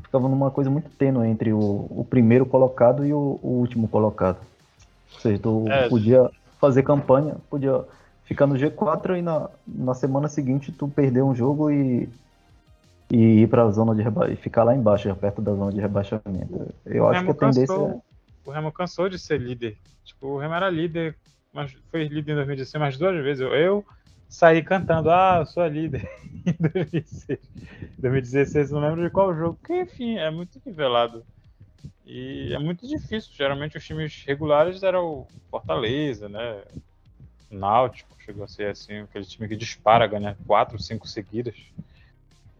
Ficavam 0.02 0.28
numa 0.28 0.50
coisa 0.50 0.70
muito 0.70 0.90
tênue 0.90 1.26
entre 1.28 1.52
o, 1.52 1.58
o 1.58 2.06
primeiro 2.08 2.44
colocado 2.44 3.04
e 3.06 3.12
o, 3.14 3.38
o 3.42 3.48
último 3.60 3.88
colocado. 3.88 4.38
Ou 5.14 5.20
seja, 5.20 5.38
tu 5.38 5.64
É. 5.68 5.88
podia 5.88 6.30
fazer 6.60 6.82
campanha, 6.82 7.36
podia 7.48 7.82
ficar 8.24 8.46
no 8.46 8.54
G4 8.56 9.18
e 9.18 9.22
na, 9.22 9.48
na 9.66 9.94
semana 9.94 10.28
seguinte 10.28 10.70
tu 10.72 10.86
perder 10.88 11.22
um 11.22 11.34
jogo 11.34 11.70
e, 11.70 12.08
e 13.10 13.42
ir 13.42 13.48
pra 13.48 13.70
zona 13.70 13.94
de 13.94 14.02
reba 14.02 14.30
e 14.30 14.36
ficar 14.36 14.64
lá 14.64 14.74
embaixo, 14.74 15.14
perto 15.16 15.40
da 15.40 15.54
zona 15.54 15.72
de 15.72 15.80
rebaixamento. 15.80 16.68
Eu 16.86 17.08
acho 17.08 17.24
que 17.24 17.30
a 17.30 17.34
tendência 17.34 17.72
é. 17.72 18.11
O 18.44 18.50
Remo 18.50 18.72
cansou 18.72 19.08
de 19.08 19.18
ser 19.18 19.40
líder. 19.40 19.76
Tipo, 20.04 20.28
o 20.28 20.38
Remo 20.38 20.54
era 20.54 20.68
líder, 20.68 21.16
mas 21.52 21.72
foi 21.90 22.08
líder 22.08 22.32
em 22.32 22.36
2016 22.36 22.80
mais 22.80 22.98
duas 22.98 23.22
vezes. 23.22 23.40
Eu, 23.40 23.54
eu 23.54 23.86
saí 24.28 24.62
cantando, 24.62 25.10
ah, 25.10 25.38
eu 25.40 25.46
sou 25.46 25.62
a 25.62 25.68
líder 25.68 26.08
em 26.46 26.54
2016. 26.58 27.38
2016, 27.98 28.70
não 28.70 28.80
lembro 28.80 29.02
de 29.02 29.10
qual 29.10 29.34
jogo. 29.34 29.58
Porque, 29.60 29.82
enfim, 29.82 30.16
é 30.18 30.30
muito 30.30 30.60
nivelado. 30.64 31.24
E 32.04 32.52
é 32.52 32.58
muito 32.58 32.86
difícil. 32.86 33.32
Geralmente 33.34 33.76
os 33.76 33.84
times 33.84 34.24
regulares 34.26 34.82
eram 34.82 35.04
o 35.04 35.28
Fortaleza, 35.50 36.28
né? 36.28 36.62
Náutico 37.50 38.16
chegou 38.24 38.44
a 38.44 38.48
ser 38.48 38.68
assim, 38.68 39.00
aquele 39.00 39.24
time 39.24 39.48
que 39.48 39.56
dispara, 39.56 40.06
ganha 40.06 40.36
quatro, 40.46 40.80
cinco 40.80 41.06
seguidas. 41.06 41.56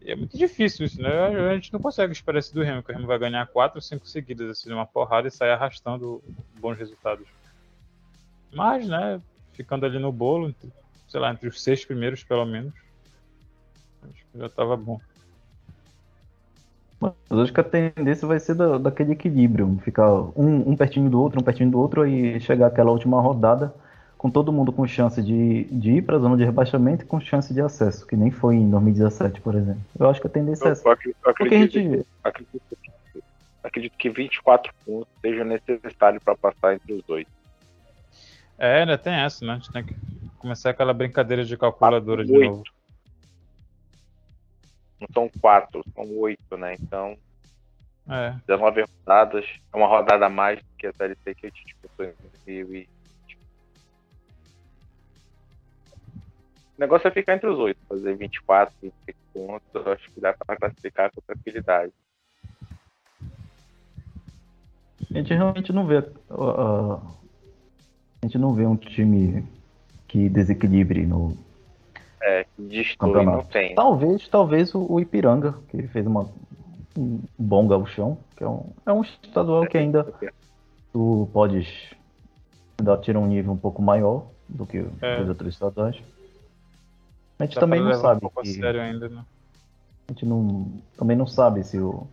E 0.05 0.11
é 0.11 0.15
muito 0.15 0.37
difícil 0.37 0.85
isso, 0.85 1.01
né? 1.01 1.09
A 1.49 1.53
gente 1.55 1.71
não 1.71 1.79
consegue 1.79 2.11
esperar 2.11 2.39
isso 2.39 2.53
do 2.53 2.61
Remo, 2.61 2.83
que 2.83 2.91
o 2.91 2.93
Remo 2.93 3.07
vai 3.07 3.17
ganhar 3.17 3.47
quatro, 3.47 3.81
cinco 3.81 4.05
seguidas, 4.05 4.49
assim, 4.49 4.69
numa 4.69 4.85
porrada 4.85 5.27
e 5.27 5.31
sair 5.31 5.51
arrastando 5.51 6.21
bons 6.59 6.77
resultados. 6.77 7.25
Mas, 8.53 8.87
né, 8.87 9.21
ficando 9.53 9.85
ali 9.85 9.97
no 9.97 10.11
bolo, 10.11 10.53
sei 11.07 11.19
lá, 11.19 11.31
entre 11.31 11.47
os 11.47 11.61
seis 11.61 11.85
primeiros, 11.85 12.23
pelo 12.23 12.45
menos, 12.45 12.73
acho 14.03 14.25
que 14.31 14.37
já 14.37 14.49
tava 14.49 14.75
bom. 14.75 14.99
Mas 16.99 17.13
acho 17.31 17.53
que 17.53 17.59
a 17.59 17.63
tendência 17.63 18.27
vai 18.27 18.39
ser 18.39 18.55
da, 18.55 18.77
daquele 18.77 19.13
equilíbrio, 19.13 19.79
ficar 19.83 20.11
um, 20.11 20.69
um 20.69 20.75
pertinho 20.75 21.09
do 21.09 21.21
outro, 21.21 21.39
um 21.39 21.43
pertinho 21.43 21.71
do 21.71 21.79
outro, 21.79 22.05
e 22.05 22.39
chegar 22.41 22.67
aquela 22.67 22.91
última 22.91 23.21
rodada 23.21 23.73
com 24.23 24.31
todo 24.31 24.53
mundo 24.53 24.71
com 24.71 24.87
chance 24.87 25.21
de, 25.21 25.65
de 25.65 25.91
ir 25.97 26.01
para 26.01 26.15
a 26.15 26.19
zona 26.19 26.37
de 26.37 26.45
rebaixamento 26.45 27.03
e 27.03 27.05
com 27.05 27.19
chance 27.19 27.53
de 27.53 27.59
acesso, 27.59 28.07
que 28.07 28.15
nem 28.15 28.31
foi 28.31 28.55
em 28.55 28.69
2017, 28.69 29.41
por 29.41 29.53
exemplo. 29.53 29.81
Eu 29.99 30.09
acho 30.09 30.21
que 30.21 30.27
a 30.27 30.29
tendência 30.29 30.69
é 30.69 30.71
essa. 30.71 30.87
Eu 30.87 30.93
acredito, 30.93 31.17
Porque 31.21 31.43
a 31.43 31.45
acredito, 31.45 31.73
gente. 31.73 32.07
acredito 32.23 32.77
acredito 33.61 33.97
que 33.97 34.09
24 34.09 34.73
pontos 34.85 35.09
seja 35.21 35.43
necessário 35.43 36.21
para 36.21 36.37
passar 36.37 36.73
entre 36.73 36.93
os 36.93 37.03
dois. 37.03 37.27
É, 38.57 38.79
ainda 38.79 38.97
tem 38.97 39.13
essa, 39.13 39.45
né? 39.45 39.51
A 39.51 39.55
gente 39.57 39.73
tem 39.73 39.83
que 39.83 39.93
começar 40.37 40.69
aquela 40.69 40.93
brincadeira 40.93 41.43
de 41.43 41.57
calculadora 41.57 42.23
de 42.23 42.31
Oito. 42.31 42.49
novo. 42.49 42.63
Não 45.01 45.07
são 45.13 45.29
quatro, 45.41 45.83
são 45.93 46.09
oito, 46.19 46.55
né? 46.55 46.77
Então, 46.79 47.17
É. 48.09 48.35
19 48.47 48.85
rodadas, 48.99 49.45
é 49.73 49.75
uma 49.77 49.87
rodada 49.87 50.25
a 50.27 50.29
mais 50.29 50.59
do 50.59 50.65
que 50.77 50.87
a 50.87 50.93
Série 50.93 51.17
C 51.25 51.35
que 51.35 51.45
a 51.45 51.49
gente 51.49 51.65
disputou 51.65 52.05
em 52.05 52.13
2000 52.45 52.87
O 56.77 56.81
negócio 56.81 57.07
é 57.07 57.11
ficar 57.11 57.35
entre 57.35 57.47
os 57.47 57.59
oito, 57.59 57.79
fazer 57.87 58.15
24, 58.15 58.73
25 58.81 59.17
pontos, 59.33 59.67
eu 59.73 59.91
acho 59.91 60.09
que 60.11 60.19
dá 60.19 60.33
para 60.33 60.55
classificar 60.57 61.11
com 61.13 61.21
tranquilidade. 61.21 61.91
A 65.09 65.17
gente 65.17 65.33
realmente 65.33 65.71
não 65.71 65.85
vê. 65.85 65.99
uh, 65.99 66.93
a 68.21 68.25
gente 68.25 68.37
não 68.37 68.53
vê 68.53 68.65
um 68.65 68.75
time 68.75 69.45
que 70.07 70.27
desequilibre 70.29 71.05
no. 71.05 71.37
É, 72.21 72.45
que 72.55 72.95
Campeonato. 72.97 73.37
não 73.37 73.43
tem. 73.43 73.75
Talvez, 73.75 74.27
talvez 74.27 74.73
o, 74.73 74.91
o 74.93 74.99
Ipiranga, 74.99 75.53
que 75.69 75.85
fez 75.89 76.07
uma, 76.07 76.27
um 76.97 77.19
bom 77.37 77.67
gauchão, 77.67 78.17
que 78.35 78.43
é 78.43 78.47
um, 78.47 78.71
é 78.85 78.93
um 78.93 79.01
estadual 79.01 79.67
que 79.67 79.77
ainda 79.77 80.05
tu 80.93 81.29
podes 81.33 81.67
ainda 82.79 82.97
tira 82.97 83.19
um 83.19 83.27
nível 83.27 83.51
um 83.51 83.57
pouco 83.57 83.81
maior 83.81 84.27
do 84.47 84.65
que 84.65 84.85
É. 85.01 85.21
os 85.21 85.29
outros 85.29 85.53
estaduais. 85.53 86.01
A 87.43 87.45
gente 87.45 87.55
Dá 87.55 87.59
também 87.59 87.81
não 87.83 87.93
sabe 87.93 88.17
um 88.17 88.19
pouco 88.21 88.41
que, 88.41 88.53
sério 88.53 88.81
ainda, 88.81 89.09
né? 89.09 89.21
a 90.07 90.13
gente 90.13 90.25
não, 90.25 90.65
também 90.97 91.17
não 91.17 91.27
sabe 91.27 91.61
se, 91.65 91.77
o- 91.77 92.07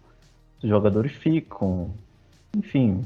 se 0.58 0.64
os 0.66 0.70
jogadores 0.70 1.12
ficam. 1.12 1.88
Enfim, 2.56 3.04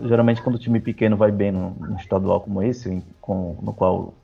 geralmente 0.00 0.40
quando 0.42 0.54
o 0.54 0.58
time 0.60 0.78
pequeno 0.78 1.16
vai 1.16 1.32
bem 1.32 1.50
num, 1.50 1.70
num 1.70 1.96
estadual 1.96 2.40
como 2.40 2.62
esse, 2.62 2.88
em- 2.88 3.02
com, 3.20 3.56
no 3.60 3.72
qual 3.72 4.14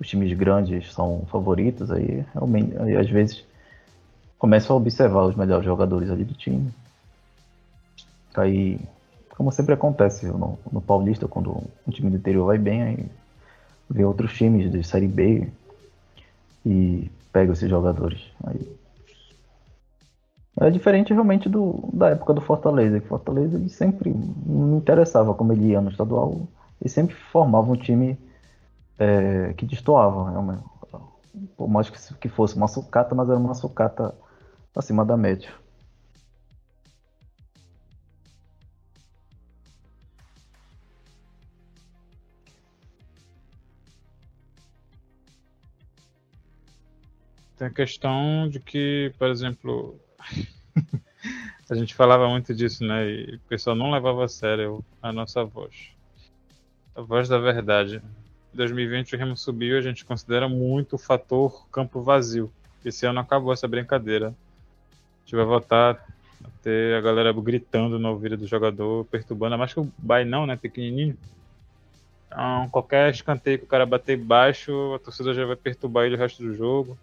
os 0.00 0.08
times 0.08 0.32
grandes 0.32 0.90
são 0.94 1.26
favoritos, 1.30 1.90
aí 1.90 2.24
realmente, 2.32 2.74
aí, 2.78 2.96
às 2.96 3.10
vezes 3.10 3.44
começa 4.38 4.72
a 4.72 4.76
observar 4.76 5.24
os 5.24 5.36
melhores 5.36 5.66
jogadores 5.66 6.08
ali 6.08 6.24
do 6.24 6.32
time. 6.32 6.72
Aí, 8.34 8.80
como 9.36 9.52
sempre 9.52 9.74
acontece 9.74 10.24
no, 10.26 10.58
no 10.72 10.80
Paulista, 10.80 11.28
quando 11.28 11.62
um 11.86 11.90
time 11.90 12.10
do 12.10 12.16
interior 12.16 12.46
vai 12.46 12.56
bem, 12.56 12.82
aí 12.82 13.06
vê 13.90 14.02
outros 14.02 14.32
times 14.32 14.72
de 14.72 14.82
Série 14.82 15.06
B 15.06 15.46
e 16.64 17.10
pega 17.32 17.52
esses 17.52 17.68
jogadores. 17.68 18.20
Aí 18.44 18.82
é 20.60 20.70
diferente 20.70 21.12
realmente 21.12 21.48
do, 21.48 21.88
da 21.92 22.10
época 22.10 22.34
do 22.34 22.40
Fortaleza, 22.40 23.00
que 23.00 23.08
Fortaleza 23.08 23.56
ele 23.56 23.68
sempre 23.68 24.14
não 24.46 24.76
interessava 24.76 25.34
como 25.34 25.52
ele 25.52 25.68
ia 25.68 25.80
no 25.80 25.90
estadual, 25.90 26.46
ele 26.80 26.90
sempre 26.90 27.14
formava 27.14 27.70
um 27.70 27.76
time 27.76 28.18
é, 28.98 29.54
que 29.54 29.64
destoava, 29.64 30.30
realmente. 30.30 30.62
por 31.56 31.68
mais 31.68 31.88
que, 31.88 32.14
que 32.14 32.28
fosse 32.28 32.56
uma 32.56 32.68
sucata, 32.68 33.14
mas 33.14 33.28
era 33.30 33.38
uma 33.38 33.54
sucata 33.54 34.14
acima 34.76 35.04
da 35.04 35.16
média. 35.16 35.50
Tem 47.62 47.68
a 47.68 47.70
questão 47.70 48.48
de 48.48 48.58
que, 48.58 49.14
por 49.16 49.28
exemplo, 49.28 49.96
a 51.70 51.76
gente 51.76 51.94
falava 51.94 52.28
muito 52.28 52.52
disso, 52.52 52.84
né? 52.84 53.08
E 53.08 53.36
o 53.36 53.40
pessoal 53.48 53.76
não 53.76 53.92
levava 53.92 54.24
a 54.24 54.28
sério 54.28 54.84
a 55.00 55.12
nossa 55.12 55.44
voz. 55.44 55.90
A 56.92 57.02
voz 57.02 57.28
da 57.28 57.38
verdade. 57.38 58.02
Em 58.52 58.56
2020 58.56 59.14
o 59.14 59.16
Remo 59.16 59.36
subiu, 59.36 59.78
a 59.78 59.80
gente 59.80 60.04
considera 60.04 60.48
muito 60.48 60.96
o 60.96 60.98
fator 60.98 61.68
campo 61.68 62.02
vazio. 62.02 62.52
Esse 62.84 63.06
ano 63.06 63.20
acabou 63.20 63.52
essa 63.52 63.68
brincadeira. 63.68 64.30
A 64.30 65.20
gente 65.24 65.36
vai 65.36 65.44
voltar 65.44 66.04
a 66.44 66.48
ter 66.64 66.96
a 66.96 67.00
galera 67.00 67.32
gritando 67.32 67.96
no 67.96 68.08
ouvido 68.08 68.36
do 68.36 68.46
jogador, 68.48 69.04
perturbando, 69.04 69.56
mais 69.56 69.72
que 69.72 69.78
o 69.78 69.88
Bay 69.98 70.24
não, 70.24 70.48
né? 70.48 70.56
Pequenininho. 70.56 71.16
Então, 72.26 72.68
qualquer 72.70 73.12
escanteio 73.12 73.60
que 73.60 73.66
o 73.66 73.68
cara 73.68 73.86
bater 73.86 74.18
baixo, 74.18 74.94
a 74.96 74.98
torcida 74.98 75.32
já 75.32 75.46
vai 75.46 75.54
perturbar 75.54 76.06
ele 76.06 76.16
o 76.16 76.18
resto 76.18 76.42
do 76.42 76.56
jogo. 76.56 76.98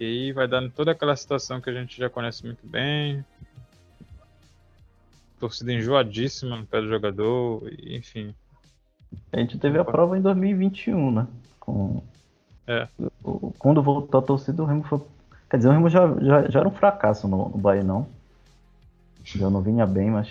E 0.00 0.04
aí 0.04 0.32
vai 0.32 0.46
dando 0.46 0.70
toda 0.70 0.92
aquela 0.92 1.16
situação 1.16 1.60
que 1.60 1.68
a 1.68 1.72
gente 1.72 1.98
já 1.98 2.08
conhece 2.08 2.44
muito 2.44 2.64
bem. 2.66 3.24
Torcida 5.40 5.72
enjoadíssima 5.72 6.56
no 6.56 6.66
pé 6.66 6.80
do 6.80 6.88
jogador, 6.88 7.62
enfim. 7.82 8.34
A 9.32 9.38
gente 9.38 9.58
teve 9.58 9.78
a 9.78 9.84
prova 9.84 10.16
em 10.16 10.22
2021, 10.22 11.10
né? 11.10 11.26
Com... 11.58 12.02
É. 12.66 12.86
Quando 13.58 13.82
voltou 13.82 14.20
a 14.20 14.22
torcida, 14.22 14.62
o 14.62 14.66
Remo 14.66 14.84
foi. 14.84 15.00
Quer 15.50 15.56
dizer, 15.56 15.68
o 15.68 15.72
Remo 15.72 15.88
já, 15.88 16.06
já, 16.20 16.48
já 16.48 16.60
era 16.60 16.68
um 16.68 16.72
fracasso 16.72 17.26
no, 17.26 17.48
no 17.48 17.58
Bahia, 17.58 17.82
não. 17.82 18.06
Já 19.24 19.50
não 19.50 19.62
vinha 19.62 19.86
bem, 19.86 20.10
mas. 20.10 20.28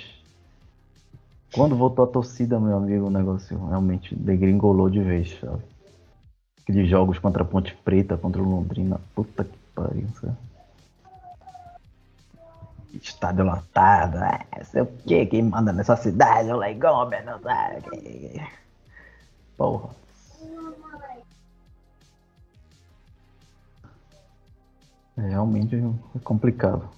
Quando 1.52 1.76
voltou 1.76 2.06
a 2.06 2.08
torcida, 2.08 2.60
meu 2.60 2.78
amigo, 2.78 3.08
o 3.08 3.10
negócio 3.10 3.58
realmente 3.68 4.14
degringolou 4.14 4.90
de 4.90 5.02
vez, 5.02 5.38
sabe? 5.40 5.64
Aqueles 6.68 6.90
jogos 6.90 7.18
contra 7.18 7.44
a 7.44 7.46
Ponte 7.46 7.74
Preta, 7.74 8.18
contra 8.18 8.42
o 8.42 8.46
Londrina. 8.46 9.00
Puta 9.16 9.46
que 9.46 9.58
pariu, 9.74 10.06
sabe? 10.20 10.36
Estádio 13.02 13.46
lotado, 13.46 14.18
é, 14.18 14.64
sei 14.66 14.82
o 14.82 14.86
que, 14.86 15.26
quem 15.28 15.44
manda 15.44 15.72
nessa 15.72 15.96
cidade, 15.96 16.52
o 16.52 16.58
Leigão, 16.58 17.10
não 17.26 17.40
sabe. 17.40 18.42
Porra. 19.56 19.90
É 25.18 25.22
realmente 25.22 25.76
é 25.76 26.20
complicado. 26.20 26.90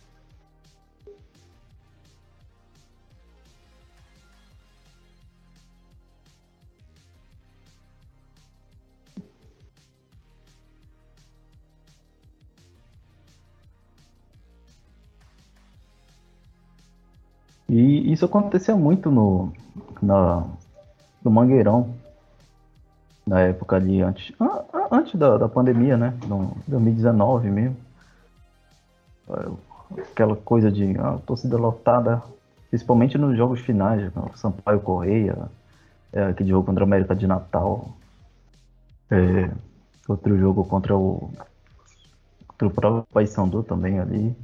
E 17.70 18.12
isso 18.12 18.26
acontecia 18.26 18.76
muito 18.76 19.12
no, 19.12 19.54
na, 20.02 20.44
no 21.24 21.32
Mangueirão, 21.32 21.94
na 23.26 23.42
época 23.42 23.76
ali 23.76 24.02
antes, 24.02 24.34
an- 24.40 24.64
an- 24.74 24.88
antes 24.92 25.16
da, 25.16 25.38
da 25.38 25.48
pandemia, 25.48 25.96
né? 25.98 26.14
No 26.28 26.52
2019 26.68 27.50
mesmo. 27.50 27.78
É, 29.30 29.70
Aquela 30.12 30.36
coisa 30.36 30.72
de 30.72 30.96
ah, 31.00 31.18
torcida 31.26 31.58
lotada, 31.58 32.22
principalmente 32.70 33.18
nos 33.18 33.36
jogos 33.36 33.60
finais, 33.60 34.02
né? 34.14 34.22
Sampaio 34.36 34.80
Correia, 34.82 35.50
é, 36.14 36.26
aquele 36.26 36.50
jogo 36.50 36.66
contra 36.68 36.84
a 36.84 36.88
América 36.88 37.16
de 37.16 37.26
Natal, 37.26 37.90
é, 39.10 39.50
outro 40.08 40.38
jogo 40.38 40.64
contra 40.66 40.96
o, 40.96 41.32
contra 42.48 42.68
o 42.68 42.72
próprio 42.72 43.04
Paysandu 43.14 43.64
também 43.64 44.00
ali, 44.00 44.36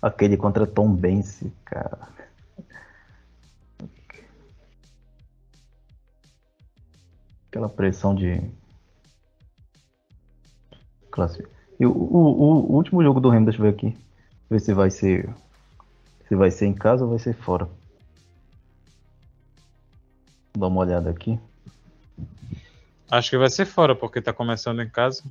aquele 0.00 0.36
contra 0.36 0.66
Tom 0.66 0.92
Bense, 0.92 1.52
cara. 1.64 1.98
Aquela 7.56 7.68
pressão 7.70 8.14
de 8.14 8.38
classe. 11.10 11.42
E 11.80 11.86
o, 11.86 11.90
o, 11.90 12.70
o 12.70 12.74
último 12.74 13.02
jogo 13.02 13.18
do 13.18 13.30
Remo, 13.30 13.46
deixa 13.46 13.58
eu 13.58 13.62
ver 13.62 13.70
aqui. 13.70 13.96
Ver 14.50 14.60
se 14.60 14.74
vai 14.74 14.90
ser. 14.90 15.34
Se 16.28 16.34
vai 16.34 16.50
ser 16.50 16.66
em 16.66 16.74
casa 16.74 17.04
ou 17.04 17.10
vai 17.10 17.18
ser 17.18 17.34
fora. 17.34 17.64
Vou 20.54 20.60
dar 20.60 20.66
uma 20.68 20.80
olhada 20.80 21.08
aqui. 21.08 21.40
Acho 23.10 23.30
que 23.30 23.38
vai 23.38 23.48
ser 23.48 23.64
fora, 23.64 23.94
porque 23.94 24.20
tá 24.20 24.32
começando 24.32 24.82
em 24.82 24.90
casa. 24.90 25.22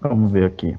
Vamos 0.00 0.32
ver 0.32 0.44
aqui. 0.44 0.76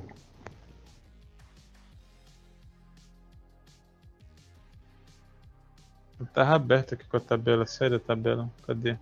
Tava 6.34 6.56
aberto 6.56 6.94
aqui 6.94 7.06
com 7.06 7.18
a 7.18 7.20
tabela. 7.20 7.66
Sai 7.66 7.90
da 7.90 8.00
tabela. 8.00 8.50
Cadê? 8.66 8.98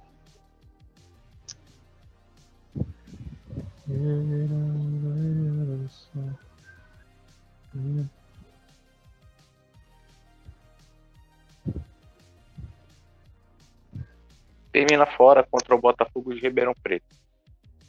termina 14.72 15.06
fora 15.06 15.44
contra 15.44 15.76
o 15.76 15.82
Botafogo 15.82 16.34
de 16.34 16.40
Ribeirão 16.40 16.74
Preto. 16.82 17.06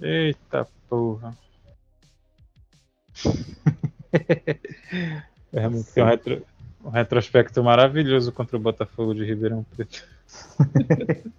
Eita 0.00 0.66
porra. 0.88 1.36
É, 5.52 5.68
tem 5.94 6.04
um, 6.04 6.06
retro- 6.06 6.46
um 6.90 6.92
retrospecto 6.92 7.62
maravilhoso 7.62 8.32
contra 8.32 8.56
o 8.56 8.60
Botafogo 8.60 9.14
de 9.14 9.24
Ribeirão 9.24 9.64
Preto. 9.76 10.04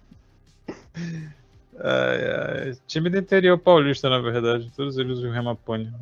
Ai, 1.84 2.68
ai. 2.68 2.78
Time 2.86 3.10
do 3.10 3.18
interior 3.18 3.58
paulista, 3.58 4.08
na 4.08 4.20
verdade. 4.20 4.70
Todos 4.76 4.98
eles 4.98 5.18
o 5.18 5.30
Remapone. 5.32 5.92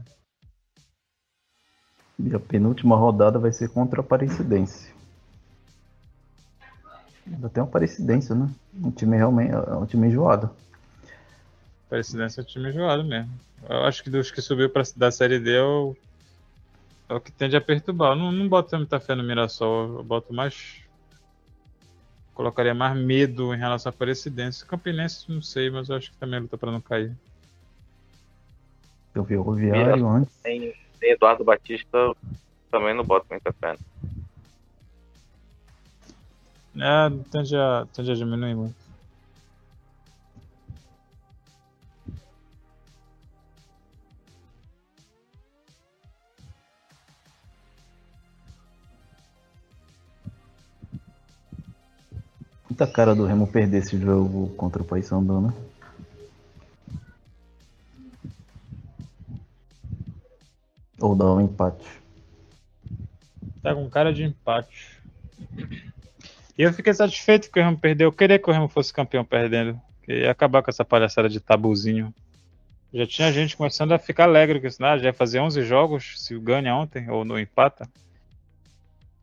E 2.18 2.34
a 2.34 2.38
penúltima 2.38 2.96
rodada 2.96 3.38
vai 3.38 3.50
ser 3.50 3.70
contra 3.70 4.00
a 4.00 4.04
Aparecidense. 4.04 4.92
Ainda 7.26 7.48
tem 7.48 7.62
uma 7.62 7.68
Aparecidense, 7.68 8.34
né? 8.34 8.50
Um 8.74 8.90
time 8.90 9.16
realmente. 9.16 9.52
É 9.52 9.74
um 9.74 9.86
time 9.86 10.08
enjoado. 10.08 10.50
Parecidência 11.88 12.42
é 12.42 12.44
um 12.44 12.46
time 12.46 12.68
enjoado 12.68 13.02
mesmo. 13.02 13.30
Eu 13.66 13.84
acho 13.84 14.02
que 14.02 14.10
dos 14.10 14.30
que 14.30 14.42
subiu 14.42 14.68
pra, 14.68 14.82
da 14.96 15.10
Série 15.10 15.38
D 15.38 15.56
é 15.56 15.62
o, 15.62 15.96
é 17.10 17.14
o 17.14 17.20
que 17.20 17.32
tende 17.32 17.56
a 17.56 17.60
perturbar. 17.60 18.12
Eu 18.12 18.16
não, 18.16 18.30
não 18.30 18.48
boto 18.48 18.76
muita 18.76 19.00
fé 19.00 19.16
no 19.16 19.24
Mirassol. 19.24 19.98
Eu 19.98 20.04
boto 20.04 20.32
mais. 20.32 20.80
Colocaria 22.32 22.72
mais 22.72 22.96
medo 22.96 23.52
em 23.52 23.58
relação 23.58 23.90
à 23.90 23.92
Aparecidense. 23.92 24.64
Campinense, 24.64 25.30
não 25.30 25.42
sei, 25.42 25.70
mas 25.70 25.88
eu 25.88 25.96
acho 25.96 26.12
que 26.12 26.16
também 26.16 26.38
luta 26.38 26.56
pra 26.56 26.70
não 26.70 26.80
cair. 26.80 27.12
Eu 29.12 29.24
vi 29.24 29.36
o 29.36 29.52
Viário 29.52 30.06
antes. 30.06 30.32
Tem, 30.40 30.72
tem 31.00 31.10
Eduardo 31.10 31.42
Batista, 31.42 31.98
eu 31.98 32.16
também 32.70 32.94
não 32.94 33.04
boto 33.04 33.26
muita 33.28 33.52
fé. 33.52 33.76
É, 36.76 37.10
tende 37.32 37.56
a, 37.56 37.86
tende 37.92 38.12
a 38.12 38.14
diminuir 38.14 38.54
muito. 38.54 38.79
Muita 52.80 52.94
cara 52.94 53.14
do 53.14 53.26
Remo 53.26 53.46
perder 53.46 53.80
esse 53.80 53.98
jogo 54.00 54.48
contra 54.56 54.80
o 54.80 54.84
Paysandu, 54.86 55.38
né? 55.38 55.52
Ou 60.98 61.14
dar 61.14 61.30
um 61.34 61.42
empate. 61.42 61.86
Tá 63.62 63.74
com 63.74 63.90
cara 63.90 64.14
de 64.14 64.24
empate. 64.24 64.98
E 66.56 66.62
eu 66.62 66.72
fiquei 66.72 66.94
satisfeito 66.94 67.50
que 67.50 67.60
o 67.60 67.62
Remo 67.62 67.76
perdeu. 67.76 68.08
Eu 68.08 68.12
queria 68.12 68.38
que 68.38 68.48
o 68.48 68.52
Remo 68.52 68.66
fosse 68.66 68.94
campeão 68.94 69.26
perdendo. 69.26 69.78
Que 70.02 70.20
ia 70.20 70.30
acabar 70.30 70.62
com 70.62 70.70
essa 70.70 70.82
palhaçada 70.82 71.28
de 71.28 71.38
tabuzinho. 71.38 72.14
Já 72.94 73.06
tinha 73.06 73.30
gente 73.30 73.58
começando 73.58 73.92
a 73.92 73.98
ficar 73.98 74.24
alegre 74.24 74.58
com 74.58 74.66
isso. 74.66 74.80
né? 74.80 74.98
já 74.98 75.04
ia 75.08 75.12
fazer 75.12 75.38
11 75.38 75.62
jogos 75.64 76.14
se 76.16 76.38
ganha 76.38 76.74
ontem 76.74 77.10
ou 77.10 77.26
no 77.26 77.38
empata. 77.38 77.86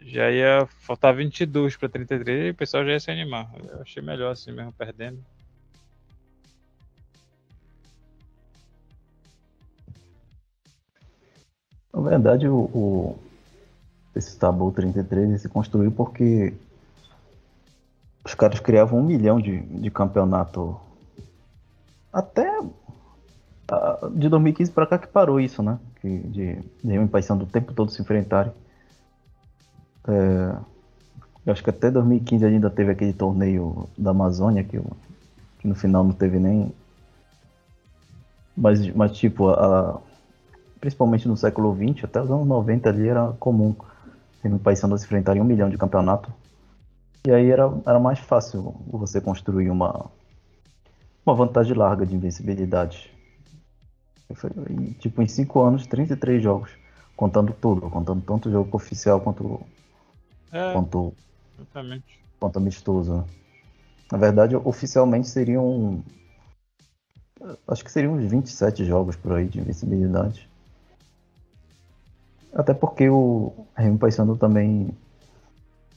Já 0.08 0.32
ia 0.32 0.66
faltar 0.80 1.14
22 1.14 1.76
para 1.76 1.89
33 1.89 2.47
e 2.47 2.49
o 2.51 2.55
pessoal 2.55 2.86
já 2.86 2.91
ia 2.93 2.99
se 2.99 3.12
animar. 3.12 3.51
Eu 3.70 3.82
achei 3.82 4.01
melhor 4.01 4.32
assim 4.32 4.51
mesmo 4.51 4.72
perdendo. 4.74 5.22
Na 11.93 12.01
verdade, 12.01 12.47
o, 12.47 12.55
o- 12.74 13.20
esse 14.16 14.38
Tabu 14.39 14.72
33 14.72 15.30
ele 15.30 15.38
se 15.39 15.49
construiu 15.49 15.91
porque 15.91 16.53
os 18.26 18.34
caras 18.34 18.60
criavam 18.60 18.99
um 18.99 19.03
milhão 19.03 19.39
de, 19.39 19.60
de 19.60 19.89
campeonato. 19.91 20.80
Até 22.12 22.47
ah, 23.70 24.10
de 24.14 24.30
2015 24.30 24.72
pra 24.72 24.88
cá 24.88 24.97
que 24.97 25.08
parou 25.08 25.39
isso, 25.39 25.62
né? 25.62 25.80
Que, 26.01 26.20
de, 26.20 26.55
de 26.84 26.88
Remo 26.91 27.05
e 27.05 27.10
Paysandu 27.10 27.43
o 27.45 27.47
tempo 27.47 27.74
todo 27.74 27.91
se 27.91 28.01
enfrentarem. 28.01 28.51
É, 30.08 30.58
eu 31.45 31.53
acho 31.53 31.64
que 31.64 31.70
até 31.70 31.91
2015 31.91 32.45
ainda 32.45 32.70
teve 32.70 32.91
aquele 32.91 33.14
torneio 33.14 33.88
da 33.97 34.12
Amazônia 34.12 34.64
que, 34.64 34.80
que 35.60 35.68
no 35.68 35.76
final 35.76 36.03
não 36.03 36.14
teve 36.14 36.39
nem. 36.39 36.74
Mas, 38.55 38.88
mas 38.95 39.18
tipo, 39.18 39.49
a, 39.49 40.01
principalmente 40.80 41.28
no 41.28 41.38
século 41.38 41.76
XX, 41.76 42.05
até 42.05 42.22
os 42.22 42.32
anos 42.32 42.47
90 42.47 42.89
ali 42.89 43.08
era 43.08 43.34
comum 43.39 43.76
Remo 44.43 44.58
e 44.58 44.60
Paysandu 44.60 44.97
se 44.97 45.05
enfrentarem 45.05 45.41
em 45.41 45.45
um 45.45 45.47
milhão 45.47 45.70
de 45.70 45.78
campeonato. 45.78 46.32
E 47.26 47.32
aí 47.32 47.49
era, 47.49 47.72
era 47.86 47.99
mais 47.99 48.20
fácil 48.20 48.76
você 48.88 49.20
construir 49.20 49.70
uma, 49.70 50.05
uma 51.26 51.36
vantagem 51.36 51.76
larga 51.76 52.05
de 52.05 52.16
invencibilidade. 52.16 53.12
Tipo, 54.99 55.22
em 55.22 55.28
5 55.28 55.62
anos, 55.62 55.88
33 55.88 56.41
jogos, 56.41 56.72
contando 57.16 57.53
tudo, 57.53 57.89
contando 57.89 58.22
tanto 58.22 58.51
jogo 58.51 58.70
oficial 58.76 59.20
quanto, 59.22 59.62
É, 60.52 60.74
quanto, 60.74 61.14
exatamente. 61.58 62.20
quanto 62.39 62.58
amistoso. 62.58 63.26
Na 64.12 64.18
verdade, 64.18 64.56
oficialmente 64.56 65.28
seriam. 65.28 66.04
Acho 67.68 67.84
que 67.84 67.91
seriam 67.91 68.14
uns 68.14 68.30
27 68.30 68.86
jogos 68.86 69.16
por 69.16 69.34
aí 69.34 69.48
de 69.48 69.60
invencibilidade. 69.60 70.50
Até 72.54 72.74
porque 72.74 73.10
o 73.10 73.54
Remo 73.76 74.00
Paysandu 74.00 74.36
também, 74.36 74.89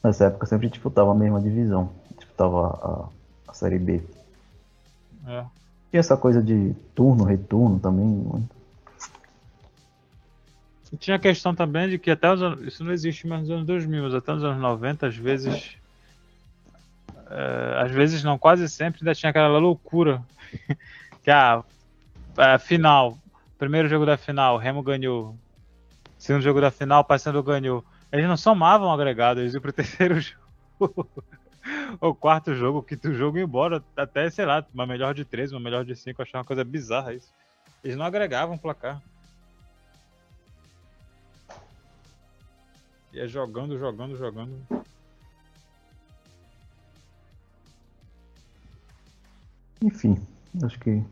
nessa 0.03 0.27
época, 0.27 0.47
sempre 0.47 0.69
disputava 0.69 1.13
a 1.13 1.15
mesma 1.15 1.41
divisão. 1.41 1.91
Disputava 2.17 3.11
a, 3.47 3.51
a 3.51 3.55
Série 3.55 3.79
B. 3.79 4.03
É. 5.27 5.45
E 5.93 5.97
essa 5.97 6.17
coisa 6.17 6.43
de 6.43 6.75
turno, 6.95 7.25
retorno 7.25 7.79
também. 7.79 8.07
muito. 8.07 8.60
E 10.93 10.97
tinha 10.97 11.17
a 11.17 11.21
questão 11.21 11.55
também 11.55 11.89
de 11.89 11.99
que 11.99 12.11
até 12.11 12.33
os 12.33 12.43
anos, 12.43 12.67
isso 12.67 12.83
não 12.83 12.93
existe 12.93 13.27
mais 13.27 13.43
nos 13.43 13.51
anos 13.51 13.67
2000, 13.67 14.03
mas 14.03 14.15
até 14.15 14.33
nos 14.33 14.43
anos 14.43 14.61
90, 14.61 15.07
às 15.07 15.17
vezes, 15.17 15.77
é, 17.31 17.83
às 17.85 17.93
vezes 17.93 18.25
não, 18.25 18.37
quase 18.37 18.69
sempre 18.69 19.01
ainda 19.01 19.15
tinha 19.15 19.31
aquela 19.31 19.59
loucura 19.59 20.23
que 21.23 21.31
a, 21.31 21.63
a 22.37 22.59
final, 22.59 23.17
primeiro 23.57 23.89
jogo 23.89 24.05
da 24.05 24.17
final, 24.17 24.57
Remo 24.57 24.83
ganhou, 24.83 25.37
segundo 26.19 26.43
jogo 26.43 26.61
da 26.61 26.73
final, 26.73 27.03
o 27.03 27.05
Paysandu 27.05 27.43
ganhou. 27.43 27.85
Eles 28.11 28.27
não 28.27 28.37
somavam 28.37 28.93
agregado, 28.93 29.41
eles 29.41 29.55
iam 29.55 29.63
pro 29.63 29.71
terceiro 29.73 30.21
jogo. 30.21 31.09
O 32.01 32.15
quarto 32.15 32.55
jogo, 32.55 32.85
o 33.05 33.13
jogo 33.13 33.39
ia 33.39 33.45
embora, 33.45 33.85
até, 33.97 34.29
sei 34.31 34.45
lá, 34.45 34.65
uma 34.75 34.87
melhor 34.87 35.15
de 35.15 35.25
13, 35.25 35.55
uma 35.55 35.61
melhor 35.61 35.85
de 35.85 35.95
5, 35.95 36.21
eu 36.21 36.23
achava 36.25 36.39
uma 36.39 36.47
coisa 36.47 36.65
bizarra 36.65 37.15
isso. 37.15 37.31
Eles 37.85 37.97
não 37.97 38.05
agregavam 38.05 38.57
o 38.57 38.59
placar. 43.11 43.15
Ia 43.15 43.27
jogando, 43.29 43.79
jogando, 43.79 44.17
jogando. 44.17 44.67
Enfim, 49.83 50.17
acho 50.63 50.79
que 50.79 51.03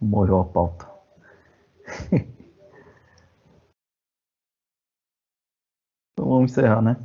morreu 0.00 0.40
a 0.40 0.44
pauta. 0.44 0.90
então 6.12 6.28
vamos 6.28 6.50
encerrar, 6.50 6.80
né? 6.80 6.96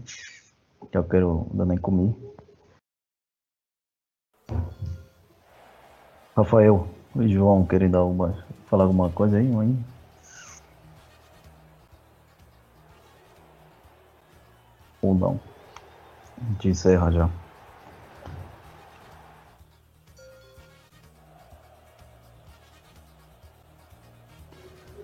Eu 0.91 1.03
quero 1.03 1.47
ainda 1.51 1.65
nem 1.65 1.77
comer. 1.77 2.15
Rafael 6.35 6.87
e 7.17 7.27
João, 7.27 7.65
querem 7.65 7.91
dar 7.91 8.05
uma, 8.05 8.45
falar 8.67 8.85
alguma 8.85 9.11
coisa 9.11 9.37
aí, 9.37 9.47
mãe? 9.47 9.77
Ou 15.01 15.15
não? 15.15 15.39
A 16.37 16.45
gente 16.53 16.69
encerra 16.69 17.11
já. 17.11 17.29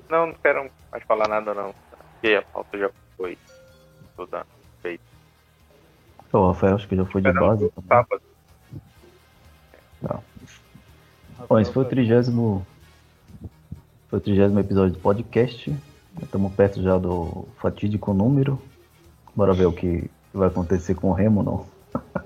Não, 0.09 0.27
não 0.27 0.33
quero 0.35 0.71
mais 0.91 1.03
falar 1.03 1.27
nada 1.27 1.53
não. 1.53 1.73
Porque 2.13 2.35
a 2.35 2.41
pauta 2.41 2.77
já 2.77 2.89
foi 3.17 3.37
toda 4.15 4.45
feita. 4.81 5.03
O 6.31 6.47
Rafael 6.47 6.75
acho 6.75 6.87
que 6.87 6.95
já 6.95 7.05
foi 7.05 7.21
de 7.21 7.31
base. 7.33 7.65
o 7.65 7.69
também. 7.71 7.87
sábado. 7.87 8.21
Bom, 11.47 11.59
esse 11.59 11.71
foi 11.71 11.83
o 11.83 11.87
trigésimo. 11.87 12.65
Foi 14.09 14.19
o 14.19 14.21
trigésimo 14.21 14.59
episódio 14.59 14.93
do 14.93 14.99
podcast. 14.99 15.75
Estamos 16.21 16.53
perto 16.53 16.81
já 16.81 16.97
do 16.97 17.47
fatídico 17.57 18.13
número. 18.13 18.61
Bora 19.36 19.53
ver 19.53 19.65
o 19.65 19.73
que 19.73 20.09
vai 20.33 20.47
acontecer 20.47 20.95
com 20.95 21.09
o 21.09 21.13
Remo, 21.13 21.43
não. 21.43 21.65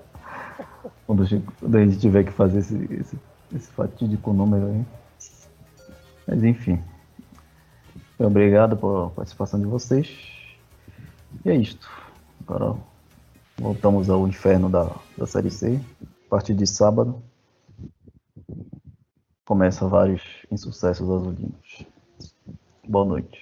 quando, 1.05 1.23
a 1.23 1.25
gente- 1.25 1.99
tiver 1.99 2.23
que 2.23 2.31
fazer 2.31 2.59
esse, 2.59 2.75
esse, 2.93 3.19
esse 3.55 3.71
fatídico 3.71 4.31
número 4.31 4.67
aí. 4.67 4.85
Mas 6.27 6.43
enfim. 6.43 6.79
Obrigado 8.19 8.77
pela 8.77 9.09
participação 9.09 9.59
de 9.59 9.65
vocês. 9.65 10.09
E 11.43 11.49
é 11.49 11.55
isto. 11.55 11.89
Agora 12.47 12.75
voltamos 13.57 14.09
ao 14.09 14.27
inferno 14.27 14.69
da, 14.69 14.95
da 15.17 15.25
série 15.25 15.49
C. 15.49 15.79
A 16.27 16.29
partir 16.29 16.53
de 16.53 16.67
sábado. 16.67 17.21
começa 19.45 19.87
vários 19.87 20.21
insucessos 20.51 21.09
azulinos. 21.09 21.85
Boa 22.87 23.05
noite. 23.05 23.39